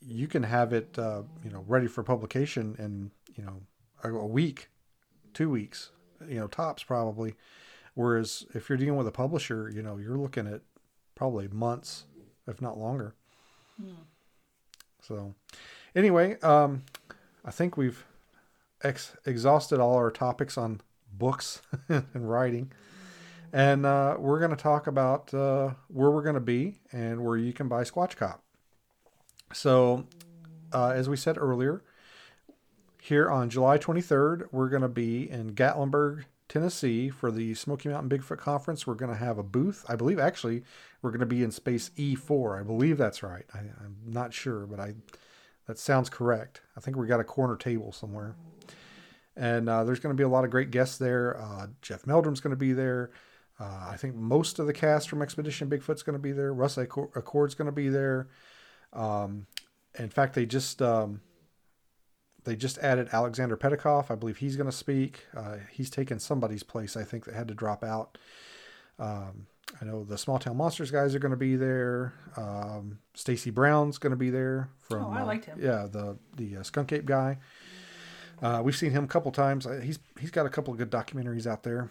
you 0.00 0.28
can 0.28 0.44
have 0.44 0.72
it 0.72 0.98
uh, 0.98 1.22
you 1.44 1.50
know 1.50 1.64
ready 1.66 1.86
for 1.86 2.02
publication 2.02 2.76
in 2.78 3.10
you 3.34 3.44
know 3.44 3.62
a, 4.04 4.14
a 4.14 4.26
week, 4.26 4.68
two 5.34 5.50
weeks, 5.50 5.90
you 6.28 6.38
know 6.38 6.46
tops 6.46 6.82
probably. 6.82 7.34
Whereas 7.94 8.44
if 8.54 8.68
you're 8.68 8.78
dealing 8.78 8.96
with 8.96 9.06
a 9.06 9.12
publisher, 9.12 9.70
you 9.74 9.82
know 9.82 9.96
you're 9.96 10.18
looking 10.18 10.46
at 10.46 10.60
probably 11.16 11.48
months, 11.48 12.04
if 12.46 12.62
not 12.62 12.78
longer. 12.78 13.14
So, 15.02 15.34
anyway, 15.96 16.38
um, 16.40 16.82
I 17.44 17.50
think 17.50 17.76
we've 17.76 18.04
ex- 18.84 19.16
exhausted 19.26 19.80
all 19.80 19.96
our 19.96 20.12
topics 20.12 20.56
on 20.56 20.80
books 21.12 21.62
and 21.88 22.06
writing. 22.14 22.70
And 23.52 23.86
uh, 23.86 24.16
we're 24.18 24.38
going 24.38 24.50
to 24.50 24.56
talk 24.56 24.86
about 24.86 25.32
uh, 25.32 25.70
where 25.88 26.10
we're 26.10 26.22
going 26.22 26.34
to 26.34 26.40
be 26.40 26.76
and 26.92 27.24
where 27.24 27.36
you 27.36 27.52
can 27.52 27.68
buy 27.68 27.82
Squatch 27.82 28.16
Cop. 28.16 28.42
So, 29.52 30.06
uh, 30.72 30.90
as 30.90 31.08
we 31.08 31.16
said 31.16 31.38
earlier, 31.38 31.82
here 33.00 33.30
on 33.30 33.48
July 33.48 33.78
23rd, 33.78 34.48
we're 34.50 34.68
going 34.68 34.82
to 34.82 34.88
be 34.88 35.30
in 35.30 35.54
Gatlinburg, 35.54 36.24
Tennessee 36.48 37.10
for 37.10 37.30
the 37.30 37.54
Smoky 37.54 37.88
Mountain 37.88 38.18
Bigfoot 38.18 38.38
Conference. 38.38 38.86
We're 38.86 38.94
going 38.94 39.12
to 39.12 39.18
have 39.18 39.38
a 39.38 39.42
booth. 39.42 39.84
I 39.88 39.96
believe 39.96 40.18
actually 40.18 40.62
we're 41.02 41.10
going 41.10 41.20
to 41.20 41.26
be 41.26 41.42
in 41.42 41.50
space 41.50 41.90
E4. 41.96 42.60
I 42.60 42.62
believe 42.62 42.98
that's 42.98 43.22
right. 43.22 43.44
I, 43.52 43.58
I'm 43.58 43.96
not 44.06 44.32
sure, 44.32 44.66
but 44.66 44.80
I 44.80 44.94
that 45.66 45.78
sounds 45.78 46.08
correct. 46.08 46.60
I 46.76 46.80
think 46.80 46.96
we 46.96 47.06
got 47.06 47.20
a 47.20 47.24
corner 47.24 47.56
table 47.56 47.92
somewhere. 47.92 48.36
And 49.36 49.68
uh, 49.68 49.84
there's 49.84 50.00
going 50.00 50.14
to 50.14 50.18
be 50.18 50.24
a 50.24 50.28
lot 50.28 50.44
of 50.44 50.50
great 50.50 50.70
guests 50.70 50.96
there. 50.96 51.38
Uh, 51.38 51.66
Jeff 51.82 52.04
Meldrum's 52.04 52.40
going 52.40 52.52
to 52.52 52.56
be 52.56 52.72
there. 52.72 53.10
Uh, 53.58 53.88
I 53.90 53.96
think 53.96 54.14
most 54.14 54.58
of 54.58 54.66
the 54.66 54.72
cast 54.72 55.08
from 55.08 55.22
Expedition 55.22 55.68
Bigfoot's 55.68 56.02
going 56.02 56.14
to 56.14 56.22
be 56.22 56.32
there. 56.32 56.54
Russ 56.54 56.78
Acord's 56.78 57.54
going 57.54 57.66
to 57.66 57.72
be 57.72 57.88
there. 57.88 58.28
Um, 58.92 59.46
in 59.98 60.08
fact, 60.08 60.34
they 60.34 60.46
just 60.46 60.80
um, 60.80 61.20
they 62.46 62.56
just 62.56 62.78
added 62.78 63.10
Alexander 63.12 63.56
Petikoff. 63.56 64.10
I 64.10 64.14
believe 64.14 64.38
he's 64.38 64.56
going 64.56 64.70
to 64.70 64.76
speak. 64.76 65.26
Uh, 65.36 65.56
he's 65.70 65.90
taken 65.90 66.18
somebody's 66.18 66.62
place, 66.62 66.96
I 66.96 67.04
think, 67.04 67.26
that 67.26 67.34
had 67.34 67.48
to 67.48 67.54
drop 67.54 67.84
out. 67.84 68.16
Um, 68.98 69.46
I 69.80 69.84
know 69.84 70.04
the 70.04 70.16
Small 70.16 70.38
Town 70.38 70.56
Monsters 70.56 70.90
guys 70.90 71.14
are 71.14 71.18
going 71.18 71.32
to 71.32 71.36
be 71.36 71.56
there. 71.56 72.14
Um, 72.36 72.98
Stacy 73.14 73.50
Brown's 73.50 73.98
going 73.98 74.12
to 74.12 74.16
be 74.16 74.30
there 74.30 74.70
from. 74.78 75.04
Oh, 75.04 75.10
I 75.10 75.20
uh, 75.20 75.26
liked 75.26 75.44
him. 75.44 75.58
Yeah, 75.60 75.86
the 75.90 76.16
the 76.36 76.58
uh, 76.58 76.62
Skunk 76.62 76.92
Ape 76.92 77.04
guy. 77.04 77.38
Uh, 78.42 78.62
we've 78.64 78.76
seen 78.76 78.92
him 78.92 79.04
a 79.04 79.08
couple 79.08 79.30
times. 79.32 79.66
Uh, 79.66 79.80
He's 79.82 79.98
he's 80.20 80.30
got 80.30 80.46
a 80.46 80.50
couple 80.50 80.72
of 80.72 80.78
good 80.78 80.90
documentaries 80.90 81.46
out 81.46 81.62
there. 81.62 81.90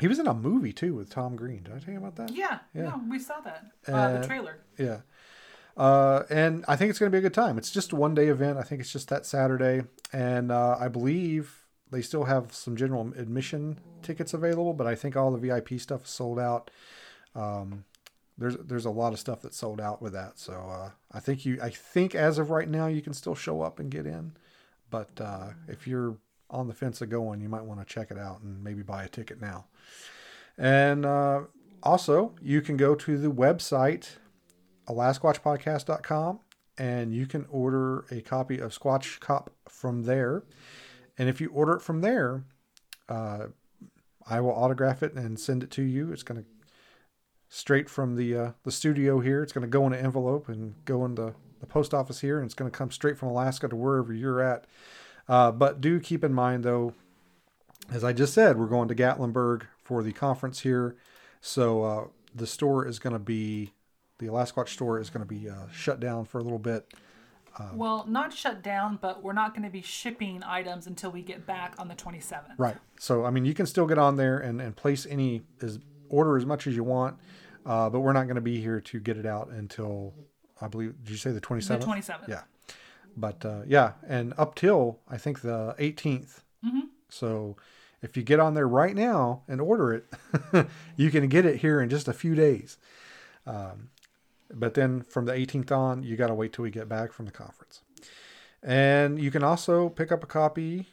He 0.00 0.08
was 0.08 0.18
in 0.18 0.26
a 0.26 0.34
movie 0.34 0.72
too 0.72 0.94
with 0.94 1.08
Tom 1.10 1.36
Green. 1.36 1.62
Did 1.62 1.74
I 1.74 1.78
tell 1.78 1.92
you 1.92 1.98
about 2.00 2.16
that? 2.16 2.34
Yeah, 2.34 2.58
Yeah. 2.74 2.82
no, 2.82 3.02
we 3.08 3.18
saw 3.20 3.40
that. 3.40 3.66
Uh, 3.88 3.92
Uh, 3.92 4.20
the 4.20 4.26
trailer. 4.26 4.58
Yeah. 4.76 5.00
Uh, 5.76 6.22
and 6.30 6.64
I 6.68 6.76
think 6.76 6.90
it's 6.90 6.98
going 6.98 7.10
to 7.10 7.14
be 7.14 7.18
a 7.18 7.22
good 7.28 7.34
time. 7.34 7.58
It's 7.58 7.70
just 7.70 7.92
a 7.92 7.96
one 7.96 8.14
day 8.14 8.28
event. 8.28 8.58
I 8.58 8.62
think 8.62 8.80
it's 8.80 8.92
just 8.92 9.08
that 9.08 9.26
Saturday. 9.26 9.82
And 10.12 10.52
uh, 10.52 10.76
I 10.78 10.88
believe 10.88 11.64
they 11.90 12.02
still 12.02 12.24
have 12.24 12.54
some 12.54 12.76
general 12.76 13.12
admission 13.16 13.78
tickets 14.02 14.34
available, 14.34 14.72
but 14.72 14.86
I 14.86 14.94
think 14.94 15.16
all 15.16 15.32
the 15.32 15.38
VIP 15.38 15.80
stuff 15.80 16.04
is 16.04 16.10
sold 16.10 16.38
out. 16.38 16.70
Um, 17.34 17.84
there's 18.36 18.56
there's 18.56 18.84
a 18.84 18.90
lot 18.90 19.12
of 19.12 19.18
stuff 19.18 19.42
that's 19.42 19.56
sold 19.56 19.80
out 19.80 20.02
with 20.02 20.12
that. 20.12 20.38
So 20.38 20.52
uh, 20.54 20.90
I 21.12 21.20
think 21.20 21.44
you 21.44 21.58
I 21.62 21.70
think 21.70 22.14
as 22.14 22.38
of 22.38 22.50
right 22.50 22.68
now 22.68 22.86
you 22.86 23.02
can 23.02 23.14
still 23.14 23.34
show 23.34 23.62
up 23.62 23.78
and 23.78 23.90
get 23.90 24.06
in. 24.06 24.32
But 24.90 25.20
uh, 25.20 25.50
if 25.68 25.86
you're 25.86 26.16
on 26.50 26.68
the 26.68 26.74
fence 26.74 27.00
of 27.00 27.10
going, 27.10 27.40
you 27.40 27.48
might 27.48 27.64
want 27.64 27.80
to 27.80 27.86
check 27.86 28.10
it 28.10 28.18
out 28.18 28.42
and 28.42 28.62
maybe 28.62 28.82
buy 28.82 29.04
a 29.04 29.08
ticket 29.08 29.40
now. 29.40 29.66
And 30.56 31.04
uh, 31.04 31.42
also, 31.82 32.34
you 32.40 32.60
can 32.60 32.76
go 32.76 32.94
to 32.94 33.18
the 33.18 33.30
website 33.30 34.16
alasquatchpodcast.com 34.88 36.40
and 36.76 37.14
you 37.14 37.26
can 37.26 37.46
order 37.50 38.04
a 38.10 38.20
copy 38.20 38.58
of 38.58 38.76
Squatch 38.76 39.20
Cop 39.20 39.50
from 39.68 40.04
there. 40.04 40.42
And 41.16 41.28
if 41.28 41.40
you 41.40 41.48
order 41.50 41.74
it 41.74 41.82
from 41.82 42.00
there, 42.00 42.44
uh, 43.08 43.46
I 44.26 44.40
will 44.40 44.54
autograph 44.54 45.02
it 45.02 45.14
and 45.14 45.38
send 45.38 45.62
it 45.62 45.70
to 45.72 45.82
you. 45.82 46.12
It's 46.12 46.22
going 46.22 46.42
to 46.42 46.46
straight 47.48 47.88
from 47.88 48.16
the 48.16 48.36
uh, 48.36 48.50
the 48.64 48.72
studio 48.72 49.20
here. 49.20 49.42
It's 49.42 49.52
going 49.52 49.62
to 49.62 49.68
go 49.68 49.86
in 49.86 49.92
an 49.92 50.04
envelope 50.04 50.48
and 50.48 50.74
go 50.84 51.04
in 51.04 51.14
the, 51.14 51.34
the 51.60 51.66
post 51.66 51.94
office 51.94 52.20
here, 52.20 52.38
and 52.38 52.46
it's 52.46 52.54
going 52.54 52.70
to 52.70 52.76
come 52.76 52.90
straight 52.90 53.16
from 53.16 53.28
Alaska 53.28 53.68
to 53.68 53.76
wherever 53.76 54.12
you're 54.12 54.40
at. 54.40 54.66
Uh, 55.28 55.52
but 55.52 55.80
do 55.80 56.00
keep 56.00 56.24
in 56.24 56.34
mind, 56.34 56.64
though, 56.64 56.94
as 57.92 58.02
I 58.02 58.12
just 58.12 58.34
said, 58.34 58.58
we're 58.58 58.66
going 58.66 58.88
to 58.88 58.94
Gatlinburg 58.94 59.62
for 59.82 60.02
the 60.02 60.12
conference 60.12 60.60
here. 60.60 60.96
So 61.40 61.82
uh, 61.82 62.04
the 62.34 62.46
store 62.46 62.86
is 62.86 62.98
going 62.98 63.12
to 63.12 63.18
be, 63.18 63.72
the 64.18 64.26
Alasquatch 64.26 64.68
store 64.68 64.98
is 65.00 65.10
going 65.10 65.26
to 65.26 65.34
be 65.34 65.48
uh, 65.48 65.68
shut 65.72 66.00
down 66.00 66.24
for 66.24 66.38
a 66.38 66.42
little 66.42 66.58
bit. 66.58 66.92
well, 67.74 68.04
not 68.08 68.32
shut 68.32 68.62
down, 68.62 68.98
but 69.00 69.22
we're 69.22 69.32
not 69.32 69.54
going 69.54 69.62
to 69.62 69.70
be 69.70 69.82
shipping 69.82 70.42
items 70.44 70.86
until 70.86 71.10
we 71.10 71.22
get 71.22 71.46
back 71.46 71.74
on 71.78 71.88
the 71.88 71.94
27th. 71.94 72.54
Right. 72.58 72.76
So 72.98 73.24
I 73.24 73.30
mean, 73.30 73.44
you 73.44 73.54
can 73.54 73.66
still 73.66 73.86
get 73.86 73.98
on 73.98 74.16
there 74.16 74.38
and, 74.38 74.60
and 74.60 74.74
place 74.74 75.06
any 75.08 75.42
as 75.62 75.78
order 76.08 76.36
as 76.36 76.46
much 76.46 76.66
as 76.66 76.74
you 76.74 76.84
want, 76.84 77.16
uh, 77.66 77.88
but 77.90 78.00
we're 78.00 78.12
not 78.12 78.24
going 78.24 78.36
to 78.36 78.40
be 78.40 78.60
here 78.60 78.80
to 78.80 79.00
get 79.00 79.16
it 79.16 79.26
out 79.26 79.48
until 79.50 80.14
I 80.60 80.68
believe. 80.68 80.94
Did 81.04 81.10
you 81.10 81.16
say 81.16 81.30
the 81.32 81.40
twenty 81.40 81.64
The 81.64 81.78
27th. 81.78 82.28
Yeah. 82.28 82.42
But 83.16 83.44
uh, 83.44 83.62
yeah, 83.66 83.92
and 84.06 84.34
up 84.36 84.54
till 84.54 85.00
I 85.08 85.18
think 85.18 85.40
the 85.42 85.74
18th. 85.78 86.40
Mm-hmm. 86.64 86.80
So 87.08 87.56
if 88.02 88.16
you 88.16 88.22
get 88.22 88.40
on 88.40 88.54
there 88.54 88.66
right 88.66 88.94
now 88.94 89.42
and 89.46 89.60
order 89.60 89.92
it, 89.92 90.66
you 90.96 91.10
can 91.10 91.28
get 91.28 91.44
it 91.46 91.56
here 91.60 91.80
in 91.80 91.88
just 91.88 92.08
a 92.08 92.12
few 92.12 92.34
days. 92.34 92.76
Um, 93.46 93.90
but 94.52 94.74
then 94.74 95.02
from 95.02 95.24
the 95.24 95.32
18th 95.32 95.72
on, 95.72 96.02
you 96.02 96.16
got 96.16 96.28
to 96.28 96.34
wait 96.34 96.52
till 96.52 96.62
we 96.62 96.70
get 96.70 96.88
back 96.88 97.12
from 97.12 97.26
the 97.26 97.32
conference. 97.32 97.82
And 98.62 99.18
you 99.18 99.30
can 99.30 99.42
also 99.42 99.88
pick 99.88 100.10
up 100.10 100.24
a 100.24 100.26
copy 100.26 100.88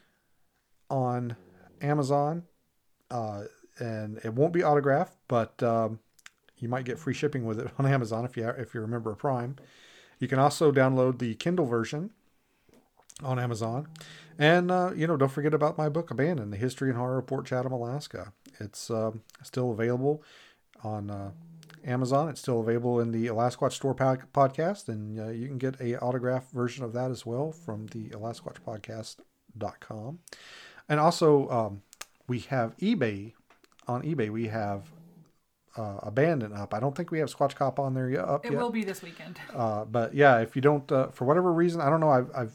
on 0.89 1.36
Amazon, 1.82 2.43
uh, 3.10 3.43
and 3.80 4.20
it 4.24 4.34
won't 4.34 4.54
be 4.54 4.64
autographed, 4.64 5.16
but 5.28 5.62
um, 5.64 5.99
you 6.58 6.68
might 6.68 6.86
get 6.86 6.99
free 6.99 7.14
shipping 7.14 7.45
with 7.45 7.60
it 7.60 7.72
on 7.80 7.86
Amazon 7.86 8.26
if 8.26 8.36
you 8.36 8.47
if 8.49 8.74
you're 8.74 8.84
a 8.84 8.88
member 8.88 9.12
of 9.12 9.18
Prime. 9.18 9.56
You 10.20 10.28
can 10.28 10.38
also 10.38 10.72
download 10.72 11.18
the 11.18 11.34
Kindle 11.36 11.66
version 11.66 12.12
on 13.24 13.39
Amazon, 13.39 13.88
and 14.38 14.70
uh, 14.70 14.91
you 14.95 15.08
know 15.08 15.18
don't 15.18 15.32
forget 15.32 15.54
about 15.54 15.78
my 15.78 15.89
book 15.89 16.12
Abandoned: 16.12 16.52
The 16.52 16.58
History 16.58 16.89
and 16.89 16.97
Horror 16.97 17.20
of 17.20 17.28
Port 17.28 17.45
Chatham, 17.45 17.72
Alaska. 17.72 18.34
It's 18.60 18.91
um, 18.91 19.22
still 19.43 19.72
available 19.72 20.24
on 20.84 21.10
uh, 21.10 21.32
Amazon. 21.86 22.29
It's 22.29 22.39
still 22.41 22.59
available 22.61 22.99
in 22.99 23.11
the 23.11 23.27
Alasquatch 23.27 23.73
Store 23.73 23.93
pod- 23.93 24.23
podcast, 24.34 24.88
and 24.89 25.19
uh, 25.19 25.29
you 25.29 25.47
can 25.47 25.57
get 25.57 25.79
a 25.82 25.97
autographed 25.99 26.51
version 26.51 26.84
of 26.84 26.93
that 26.93 27.11
as 27.11 27.25
well 27.25 27.51
from 27.51 27.88
the 27.88 28.09
AlasquatchPodcast.com. 28.09 30.19
And 30.89 30.99
also, 30.99 31.49
um, 31.49 31.82
we 32.27 32.39
have 32.39 32.75
eBay. 32.77 33.34
On 33.88 34.03
eBay, 34.03 34.29
we 34.29 34.47
have 34.47 34.91
uh, 35.75 35.97
Abandon 36.03 36.53
up. 36.53 36.73
I 36.73 36.79
don't 36.79 36.95
think 36.95 37.11
we 37.11 37.19
have 37.19 37.34
Squatch 37.34 37.55
Cop 37.55 37.79
on 37.79 37.93
there 37.93 38.09
yet. 38.09 38.25
Up 38.25 38.45
It 38.45 38.51
yet. 38.51 38.61
will 38.61 38.69
be 38.69 38.84
this 38.84 39.01
weekend. 39.01 39.39
Uh, 39.53 39.86
but 39.86 40.13
yeah, 40.13 40.39
if 40.39 40.55
you 40.55 40.61
don't, 40.61 40.89
uh, 40.91 41.07
for 41.07 41.25
whatever 41.25 41.51
reason, 41.51 41.82
I 41.82 41.89
don't 41.89 41.99
know. 41.99 42.09
I've, 42.11 42.29
I've, 42.36 42.53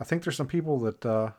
I 0.00 0.04
think 0.04 0.22
there's 0.24 0.36
some 0.36 0.46
people 0.46 0.78
that 0.80 1.04
uh, 1.04 1.30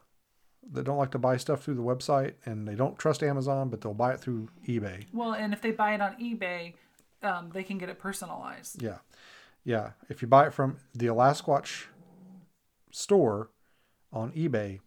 that 0.72 0.84
don't 0.84 0.98
like 0.98 1.12
to 1.12 1.18
buy 1.18 1.38
stuff 1.38 1.64
through 1.64 1.76
the 1.76 1.82
website, 1.82 2.34
and 2.46 2.68
they 2.68 2.76
don't 2.76 3.00
trust 3.00 3.24
Amazon, 3.24 3.70
but 3.70 3.82
they'll 3.82 3.94
buy 3.94 4.14
it 4.14 4.20
through 4.20 4.50
eBay. 4.68 5.06
Well, 5.14 5.34
and 5.34 5.54
if 5.54 5.62
they 5.62 5.72
buy 5.72 5.96
it 5.96 6.02
on 6.02 6.16
eBay, 6.22 6.74
um, 7.22 7.52
they 7.54 7.64
can 7.64 7.78
get 7.78 7.90
it 7.90 8.00
personalized. 8.00 8.82
Yeah, 8.82 9.00
yeah. 9.64 9.92
If 10.10 10.22
you 10.22 10.28
buy 10.28 10.48
it 10.48 10.54
from 10.54 10.78
the 10.94 11.08
Alasquatch 11.08 11.86
store, 12.92 13.50
on 14.12 14.32
eBay, 14.32 14.80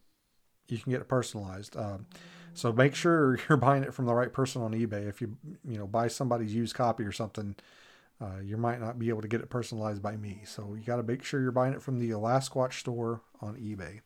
you 0.68 0.78
can 0.78 0.92
get 0.92 1.00
it 1.00 1.08
personalized. 1.08 1.76
Um, 1.76 2.06
so 2.54 2.72
make 2.72 2.94
sure 2.94 3.38
you're 3.48 3.58
buying 3.58 3.82
it 3.82 3.94
from 3.94 4.06
the 4.06 4.14
right 4.14 4.32
person 4.32 4.62
on 4.62 4.72
eBay. 4.72 5.08
If 5.08 5.20
you 5.20 5.36
you 5.64 5.78
know 5.78 5.86
buy 5.86 6.08
somebody's 6.08 6.54
used 6.54 6.74
copy 6.74 7.04
or 7.04 7.12
something, 7.12 7.56
uh, 8.20 8.40
you 8.42 8.56
might 8.56 8.80
not 8.80 8.98
be 8.98 9.08
able 9.08 9.22
to 9.22 9.28
get 9.28 9.40
it 9.40 9.50
personalized 9.50 10.02
by 10.02 10.16
me. 10.16 10.42
So 10.44 10.74
you 10.74 10.84
got 10.84 10.96
to 10.96 11.02
make 11.02 11.24
sure 11.24 11.40
you're 11.40 11.52
buying 11.52 11.74
it 11.74 11.82
from 11.82 11.98
the 11.98 12.10
Alasquatch 12.10 12.74
store 12.74 13.22
on 13.40 13.56
eBay. 13.56 14.00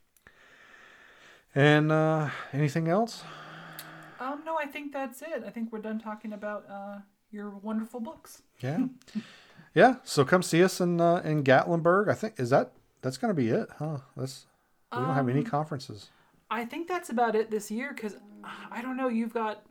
And 1.55 1.91
uh, 1.91 2.29
anything 2.53 2.87
else? 2.87 3.23
Um, 4.19 4.43
no, 4.45 4.57
I 4.57 4.65
think 4.65 4.93
that's 4.93 5.21
it. 5.21 5.43
I 5.45 5.49
think 5.49 5.71
we're 5.71 5.79
done 5.79 5.99
talking 5.99 6.33
about 6.33 6.65
uh, 6.69 6.97
your 7.31 7.49
wonderful 7.49 7.99
books. 7.99 8.41
Yeah, 8.59 8.87
yeah. 9.73 9.95
So 10.03 10.25
come 10.25 10.43
see 10.43 10.63
us 10.63 10.81
in 10.81 11.01
uh, 11.01 11.21
in 11.23 11.43
Gatlinburg. 11.43 12.09
I 12.09 12.13
think 12.13 12.39
is 12.39 12.49
that 12.49 12.71
that's 13.01 13.17
gonna 13.17 13.33
be 13.33 13.49
it, 13.49 13.69
huh? 13.77 13.97
That's 14.15 14.45
we 14.91 14.99
don't 14.99 15.13
have 15.13 15.29
any 15.29 15.43
conferences. 15.43 16.09
I 16.49 16.65
think 16.65 16.87
that's 16.87 17.09
about 17.09 17.35
it 17.35 17.51
this 17.51 17.69
year 17.69 17.93
because 17.93 18.15
I 18.71 18.81
don't 18.81 18.95
know. 18.95 19.09
You've 19.09 19.33
got 19.33 19.63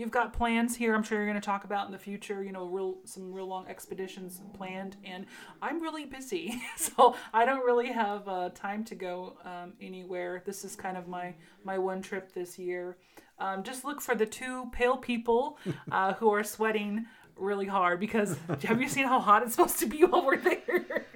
you've 0.00 0.10
got 0.10 0.32
plans 0.32 0.74
here. 0.74 0.94
I'm 0.94 1.02
sure 1.02 1.18
you're 1.18 1.26
going 1.26 1.40
to 1.40 1.44
talk 1.44 1.64
about 1.64 1.86
in 1.86 1.92
the 1.92 1.98
future. 1.98 2.42
You 2.42 2.52
know, 2.52 2.64
real 2.64 2.96
some 3.04 3.32
real 3.32 3.46
long 3.46 3.68
expeditions 3.68 4.40
planned, 4.54 4.96
and 5.04 5.26
I'm 5.60 5.80
really 5.80 6.06
busy, 6.06 6.60
so 6.76 7.14
I 7.34 7.44
don't 7.44 7.64
really 7.64 7.92
have 7.92 8.26
uh, 8.26 8.48
time 8.54 8.82
to 8.86 8.94
go 8.94 9.36
um, 9.44 9.74
anywhere. 9.80 10.42
This 10.44 10.64
is 10.64 10.74
kind 10.74 10.96
of 10.96 11.06
my 11.06 11.34
my 11.62 11.78
one 11.78 12.00
trip 12.00 12.32
this 12.32 12.58
year. 12.58 12.96
Um, 13.38 13.62
just 13.62 13.84
look 13.84 14.00
for 14.00 14.14
the 14.14 14.26
two 14.26 14.70
pale 14.72 14.96
people 14.96 15.58
uh, 15.92 16.14
who 16.14 16.30
are 16.32 16.42
sweating 16.42 17.06
really 17.36 17.66
hard 17.66 18.00
because 18.00 18.36
have 18.64 18.80
you 18.80 18.88
seen 18.88 19.06
how 19.06 19.20
hot 19.20 19.42
it's 19.42 19.54
supposed 19.54 19.78
to 19.80 19.86
be 19.86 20.04
while 20.04 20.24
we're 20.24 20.38
there? 20.38 21.06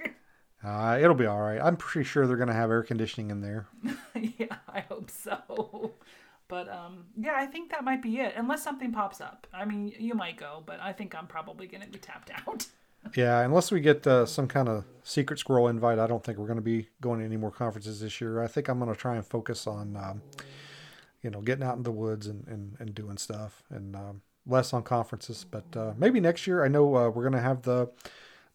Uh, 0.63 0.97
it'll 0.99 1.15
be 1.15 1.27
all 1.27 1.41
right. 1.41 1.59
I'm 1.61 1.77
pretty 1.77 2.07
sure 2.07 2.25
they're 2.25 2.37
gonna 2.37 2.53
have 2.53 2.69
air 2.69 2.83
conditioning 2.83 3.31
in 3.31 3.41
there. 3.41 3.67
yeah, 4.15 4.57
I 4.67 4.81
hope 4.81 5.11
so. 5.11 5.93
But 6.47 6.69
um, 6.69 7.05
yeah, 7.17 7.35
I 7.35 7.45
think 7.45 7.71
that 7.71 7.83
might 7.83 8.01
be 8.01 8.19
it, 8.19 8.33
unless 8.35 8.63
something 8.63 8.91
pops 8.91 9.21
up. 9.21 9.47
I 9.53 9.65
mean, 9.65 9.93
you 9.97 10.13
might 10.13 10.37
go, 10.37 10.63
but 10.65 10.79
I 10.79 10.93
think 10.93 11.15
I'm 11.15 11.27
probably 11.27 11.67
going 11.67 11.81
to 11.81 11.89
be 11.89 11.99
tapped 11.99 12.31
out. 12.31 12.67
Yeah, 13.13 13.41
unless 13.41 13.71
we 13.71 13.81
get 13.81 14.07
uh, 14.07 14.25
some 14.25 14.47
kind 14.47 14.67
of 14.67 14.83
secret 15.03 15.37
squirrel 15.37 15.67
invite, 15.67 15.99
I 15.99 16.07
don't 16.07 16.23
think 16.23 16.39
we're 16.39 16.47
going 16.47 16.57
to 16.57 16.63
be 16.63 16.89
going 17.01 17.19
to 17.19 17.25
any 17.25 17.37
more 17.37 17.51
conferences 17.51 17.99
this 17.99 18.19
year. 18.19 18.41
I 18.41 18.47
think 18.47 18.67
I'm 18.67 18.79
going 18.79 18.91
to 18.91 18.99
try 18.99 19.15
and 19.15 19.23
focus 19.23 19.67
on, 19.67 19.95
um, 19.95 20.23
you 21.21 21.29
know, 21.29 21.41
getting 21.41 21.63
out 21.63 21.77
in 21.77 21.83
the 21.83 21.91
woods 21.91 22.25
and, 22.25 22.47
and, 22.47 22.75
and 22.79 22.95
doing 22.95 23.17
stuff 23.17 23.61
and 23.69 23.95
um, 23.95 24.21
less 24.47 24.73
on 24.73 24.81
conferences. 24.81 25.45
But 25.49 25.65
uh, 25.77 25.93
maybe 25.97 26.19
next 26.19 26.47
year, 26.47 26.65
I 26.65 26.67
know 26.67 26.95
uh, 26.95 27.09
we're 27.09 27.21
going 27.21 27.33
to 27.33 27.41
have 27.41 27.61
the 27.61 27.91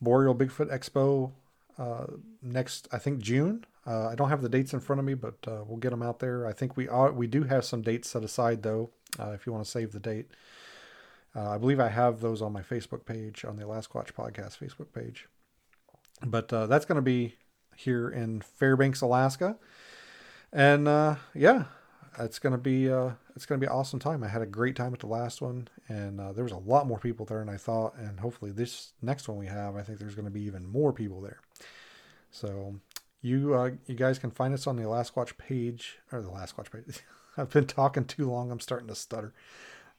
Boreal 0.01 0.34
Bigfoot 0.34 0.72
Expo 0.72 1.30
uh, 1.81 2.05
next, 2.43 2.89
I 2.93 2.99
think 2.99 3.20
June. 3.20 3.64
Uh, 3.87 4.09
I 4.09 4.14
don't 4.14 4.28
have 4.28 4.43
the 4.43 4.51
dates 4.51 4.74
in 4.74 4.81
front 4.81 5.01
of 5.01 5.07
me, 5.07 5.14
but 5.14 5.37
uh, 5.49 5.64
we'll 5.66 5.78
get 5.78 5.91
them 5.91 6.03
out 6.03 6.18
there. 6.18 6.47
I 6.47 6.53
think 6.53 6.76
we 6.76 6.87
are, 6.87 7.11
we 7.11 7.26
do 7.26 7.45
have 7.45 7.64
some 7.64 7.81
dates 7.81 8.11
set 8.11 8.22
aside 8.22 8.62
though, 8.62 8.91
uh, 9.18 9.31
if 9.31 9.47
you 9.47 9.53
want 9.53 9.64
to 9.64 9.70
save 9.70 9.93
the 9.93 9.99
date. 9.99 10.31
Uh, 11.35 11.49
I 11.51 11.59
believe 11.59 11.81
I 11.81 11.89
have 11.89 12.20
those 12.20 12.43
on 12.43 12.53
my 12.53 12.61
Facebook 12.61 13.07
page, 13.07 13.47
on 13.47 13.57
the 13.57 13.62
Alasquatch 13.62 14.12
Podcast 14.12 14.59
Facebook 14.59 14.93
page. 14.93 15.26
But 16.22 16.49
that's 16.49 16.85
going 16.85 16.97
to 16.97 17.03
be 17.03 17.37
here 17.76 18.11
in 18.11 18.43
Fairbanks, 18.43 19.01
Alaska, 19.01 19.57
and 20.53 20.87
yeah, 21.35 21.64
it's 22.18 22.39
going 22.39 22.53
to 22.53 22.59
be 22.59 22.89
it's 22.89 23.47
going 23.47 23.59
to 23.59 23.66
be 23.66 23.70
an 23.70 23.72
awesome 23.72 24.01
time. 24.01 24.22
I 24.22 24.28
had 24.28 24.43
a 24.43 24.47
great 24.47 24.76
time 24.76 24.93
at 24.93 24.99
the 24.99 25.07
last 25.07 25.41
one, 25.41 25.68
and 25.89 26.18
there 26.35 26.45
was 26.45 26.53
a 26.53 26.59
lot 26.59 26.87
more 26.87 26.99
people 26.99 27.24
there 27.24 27.39
than 27.39 27.49
I 27.49 27.57
thought. 27.57 27.97
And 27.97 28.20
hopefully, 28.20 28.51
this 28.51 28.93
next 29.01 29.28
one 29.28 29.39
we 29.39 29.47
have, 29.47 29.76
I 29.76 29.83
think 29.83 29.99
there's 29.99 30.14
going 30.14 30.26
to 30.26 30.31
be 30.31 30.43
even 30.43 30.66
more 30.66 30.93
people 30.93 31.22
there. 31.22 31.39
So 32.31 32.76
you 33.22 33.55
uh, 33.55 33.70
you 33.87 33.95
guys 33.95 34.18
can 34.18 34.31
find 34.31 34.53
us 34.55 34.66
on 34.66 34.76
the 34.76 34.83
Alasquatch 34.83 35.37
page 35.37 35.99
or 36.12 36.22
the 36.22 36.28
Alasquatch 36.28 36.70
page. 36.70 37.01
I've 37.37 37.51
been 37.51 37.66
talking 37.66 38.05
too 38.05 38.31
long. 38.31 38.51
I'm 38.51 38.61
starting 38.61 38.89
to 38.89 38.95
stutter. 38.95 39.35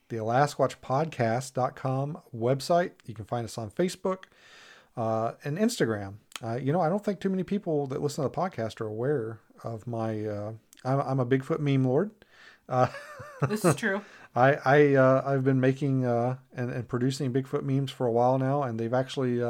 The 0.10 0.18
AlasquatchPodcast.com 0.18 2.18
website. 2.36 2.92
You 3.06 3.14
can 3.14 3.26
find 3.26 3.46
us 3.46 3.58
on 3.58 3.72
Facebook 3.72 4.24
uh, 4.98 5.34
and 5.46 5.58
Instagram. 5.58 6.16
Uh, 6.44 6.56
you 6.56 6.74
know, 6.74 6.82
I 6.82 6.90
don't 6.90 7.06
think 7.06 7.20
too 7.20 7.30
many 7.30 7.44
people 7.44 7.86
that 7.88 8.02
listen 8.02 8.24
to 8.24 8.30
the 8.30 8.36
podcast 8.36 8.82
are 8.82 8.88
aware 8.88 9.40
of 9.64 9.88
my. 9.88 10.26
Uh, 10.26 10.54
I'm, 10.84 11.00
I'm, 11.02 11.20
a 11.20 11.26
Bigfoot 11.26 11.60
meme 11.60 11.86
lord. 11.86 12.10
Uh, 12.68 12.88
this 13.48 13.64
is 13.64 13.76
true. 13.76 14.02
I 14.36 14.54
I 14.66 14.96
uh, 14.96 15.22
I've 15.26 15.44
been 15.44 15.60
making 15.60 16.06
and, 16.06 16.38
and 16.56 16.88
producing 16.88 17.32
Bigfoot 17.32 17.62
memes 17.64 17.92
for 17.92 18.08
a 18.08 18.12
while 18.12 18.40
now, 18.40 18.64
and 18.64 18.80
they've 18.80 18.94
actually 18.94 19.44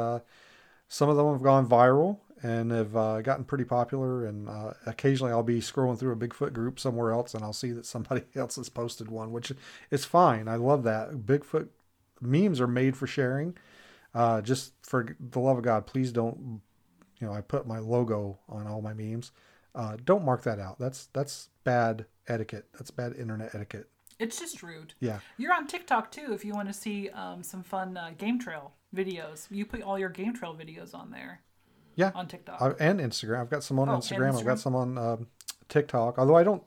some 0.92 1.08
of 1.08 1.16
them 1.16 1.32
have 1.32 1.42
gone 1.42 1.66
viral 1.66 2.18
and 2.42 2.70
have 2.70 2.96
uh, 2.96 3.22
gotten 3.22 3.44
pretty 3.44 3.64
popular. 3.64 4.26
And 4.26 4.48
uh, 4.48 4.72
occasionally 4.86 5.32
I'll 5.32 5.42
be 5.42 5.60
scrolling 5.60 5.98
through 5.98 6.12
a 6.12 6.16
Bigfoot 6.16 6.52
group 6.52 6.80
somewhere 6.80 7.12
else 7.12 7.34
and 7.34 7.44
I'll 7.44 7.52
see 7.52 7.72
that 7.72 7.86
somebody 7.86 8.22
else 8.34 8.56
has 8.56 8.68
posted 8.68 9.10
one, 9.10 9.32
which 9.32 9.52
is 9.90 10.04
fine. 10.04 10.48
I 10.48 10.56
love 10.56 10.82
that. 10.84 11.12
Bigfoot 11.26 11.68
memes 12.20 12.60
are 12.60 12.66
made 12.66 12.96
for 12.96 13.06
sharing. 13.06 13.56
Uh, 14.14 14.40
just 14.42 14.74
for 14.82 15.16
the 15.18 15.40
love 15.40 15.58
of 15.58 15.64
God, 15.64 15.86
please 15.86 16.12
don't, 16.12 16.60
you 17.18 17.26
know, 17.26 17.32
I 17.32 17.40
put 17.40 17.66
my 17.66 17.78
logo 17.78 18.38
on 18.48 18.66
all 18.66 18.82
my 18.82 18.92
memes. 18.92 19.32
Uh, 19.74 19.96
don't 20.04 20.24
mark 20.24 20.42
that 20.42 20.58
out. 20.58 20.78
That's 20.78 21.06
that's 21.14 21.48
bad 21.64 22.04
etiquette. 22.28 22.66
That's 22.74 22.90
bad 22.90 23.14
internet 23.16 23.54
etiquette. 23.54 23.88
It's 24.18 24.38
just 24.38 24.62
rude. 24.62 24.92
Yeah. 25.00 25.20
You're 25.38 25.54
on 25.54 25.66
TikTok 25.66 26.10
too 26.10 26.32
if 26.32 26.44
you 26.44 26.52
want 26.52 26.68
to 26.68 26.74
see 26.74 27.08
um, 27.10 27.42
some 27.42 27.62
fun 27.62 27.96
uh, 27.96 28.10
game 28.18 28.38
trail 28.38 28.72
videos. 28.94 29.46
You 29.50 29.64
put 29.64 29.82
all 29.82 29.98
your 29.98 30.10
game 30.10 30.34
trail 30.34 30.54
videos 30.54 30.94
on 30.94 31.10
there. 31.10 31.40
Yeah, 31.94 32.12
on 32.14 32.26
TikTok 32.26 32.60
uh, 32.60 32.72
and 32.78 33.00
Instagram. 33.00 33.40
I've 33.40 33.50
got 33.50 33.62
some 33.62 33.78
on 33.78 33.88
oh, 33.88 33.92
Instagram. 33.92 34.32
Instagram. 34.32 34.38
I've 34.38 34.46
got 34.46 34.58
some 34.58 34.74
on 34.74 34.98
uh, 34.98 35.16
TikTok. 35.68 36.18
Although 36.18 36.36
I 36.36 36.42
don't, 36.42 36.62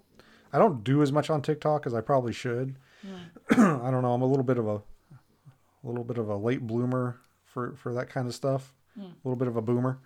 I 0.54 0.60
don't 0.60 0.84
do 0.84 1.02
as 1.02 1.12
much 1.12 1.30
on 1.30 1.42
TikTok 1.42 1.88
as 1.88 1.94
I 1.94 2.02
probably 2.02 2.34
should. 2.34 2.76
Mm. 3.06 3.84
I 3.86 3.92
don't 3.92 4.02
know. 4.04 4.14
I'm 4.14 4.22
a 4.22 4.28
little 4.28 4.44
bit 4.44 4.58
of 4.58 4.68
a, 4.68 4.76
a 4.76 5.84
little 5.84 6.04
bit 6.04 6.18
of 6.18 6.30
a 6.30 6.36
late 6.36 6.66
bloomer 6.66 7.20
for 7.46 7.76
for 7.76 7.94
that 7.94 8.10
kind 8.10 8.28
of 8.28 8.36
stuff. 8.36 8.74
Mm. 9.00 9.04
A 9.04 9.28
little 9.28 9.38
bit 9.38 9.48
of 9.48 9.58
a 9.58 9.62
boomer, 9.62 10.00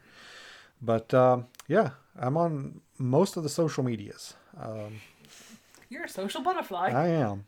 but 0.81 1.13
um, 1.13 1.47
yeah, 1.67 1.91
I'm 2.17 2.37
on 2.37 2.81
most 2.97 3.37
of 3.37 3.43
the 3.43 3.49
social 3.49 3.83
medias. 3.83 4.33
Um, 4.59 5.01
You're 5.89 6.05
a 6.05 6.09
social 6.09 6.41
butterfly. 6.41 6.91
I 6.91 7.07
am. 7.09 7.45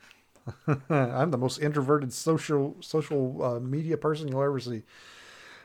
I'm 0.89 1.31
the 1.31 1.37
most 1.37 1.59
introverted 1.59 2.11
social 2.13 2.75
social 2.79 3.43
uh, 3.43 3.59
media 3.59 3.97
person 3.97 4.27
you'll 4.27 4.43
ever 4.43 4.59
see 4.59 4.83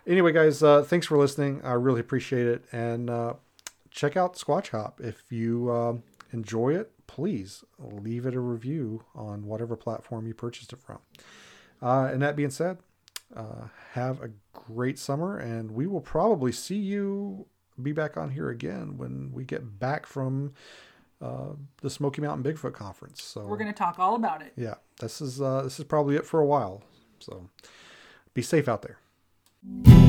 anyway, 0.07 0.33
guys, 0.33 0.63
uh, 0.63 0.83
thanks 0.83 1.07
for 1.07 1.19
listening. 1.19 1.61
I 1.65 1.73
really 1.73 2.01
appreciate 2.01 2.47
it. 2.47 2.65
And 2.73 3.11
uh, 3.11 3.35
check 3.91 4.17
out 4.17 4.37
Squatch 4.37 4.69
Hop. 4.69 5.01
If 5.03 5.31
you 5.31 5.71
uh, 5.71 5.97
enjoy 6.33 6.75
it, 6.75 6.93
please 7.07 7.65
leave 7.79 8.27
it 8.27 8.35
a 8.35 8.41
review 8.41 9.05
on 9.15 9.47
whatever 9.47 9.77
platform 9.77 10.27
you 10.27 10.35
purchased 10.35 10.73
it 10.73 10.79
from. 10.79 10.99
Uh, 11.83 12.09
and 12.13 12.23
that 12.23 12.37
being 12.37 12.51
said, 12.51 12.79
uh, 13.37 13.69
have 13.93 14.23
a 14.23 14.31
great 14.53 14.99
summer, 14.99 15.37
and 15.37 15.73
we 15.73 15.87
will 15.87 16.01
probably 16.01 16.53
see 16.53 16.77
you 16.77 17.47
be 17.83 17.93
back 17.93 18.17
on 18.17 18.31
here 18.31 18.49
again 18.49 18.97
when 18.97 19.31
we 19.33 19.45
get 19.45 19.79
back 19.79 20.07
from 20.07 20.55
uh, 21.21 21.51
the 21.83 21.91
Smoky 21.91 22.23
Mountain 22.23 22.51
Bigfoot 22.51 22.73
Conference. 22.73 23.23
So 23.23 23.43
we're 23.47 23.59
going 23.59 23.73
to 23.73 23.79
talk 23.79 23.99
all 23.99 24.15
about 24.15 24.43
it. 24.43 24.53
Yeah, 24.57 24.75
this 25.01 25.21
is 25.21 25.39
this 25.39 25.79
is 25.79 25.85
probably 25.85 26.17
it 26.17 26.25
for 26.25 26.41
a 26.41 26.47
while. 26.47 26.83
So 27.19 27.51
be 28.33 28.43
safe 28.43 28.69
out 28.69 28.83
there. 28.83 28.99
Thank 29.67 29.89
you. 29.89 30.06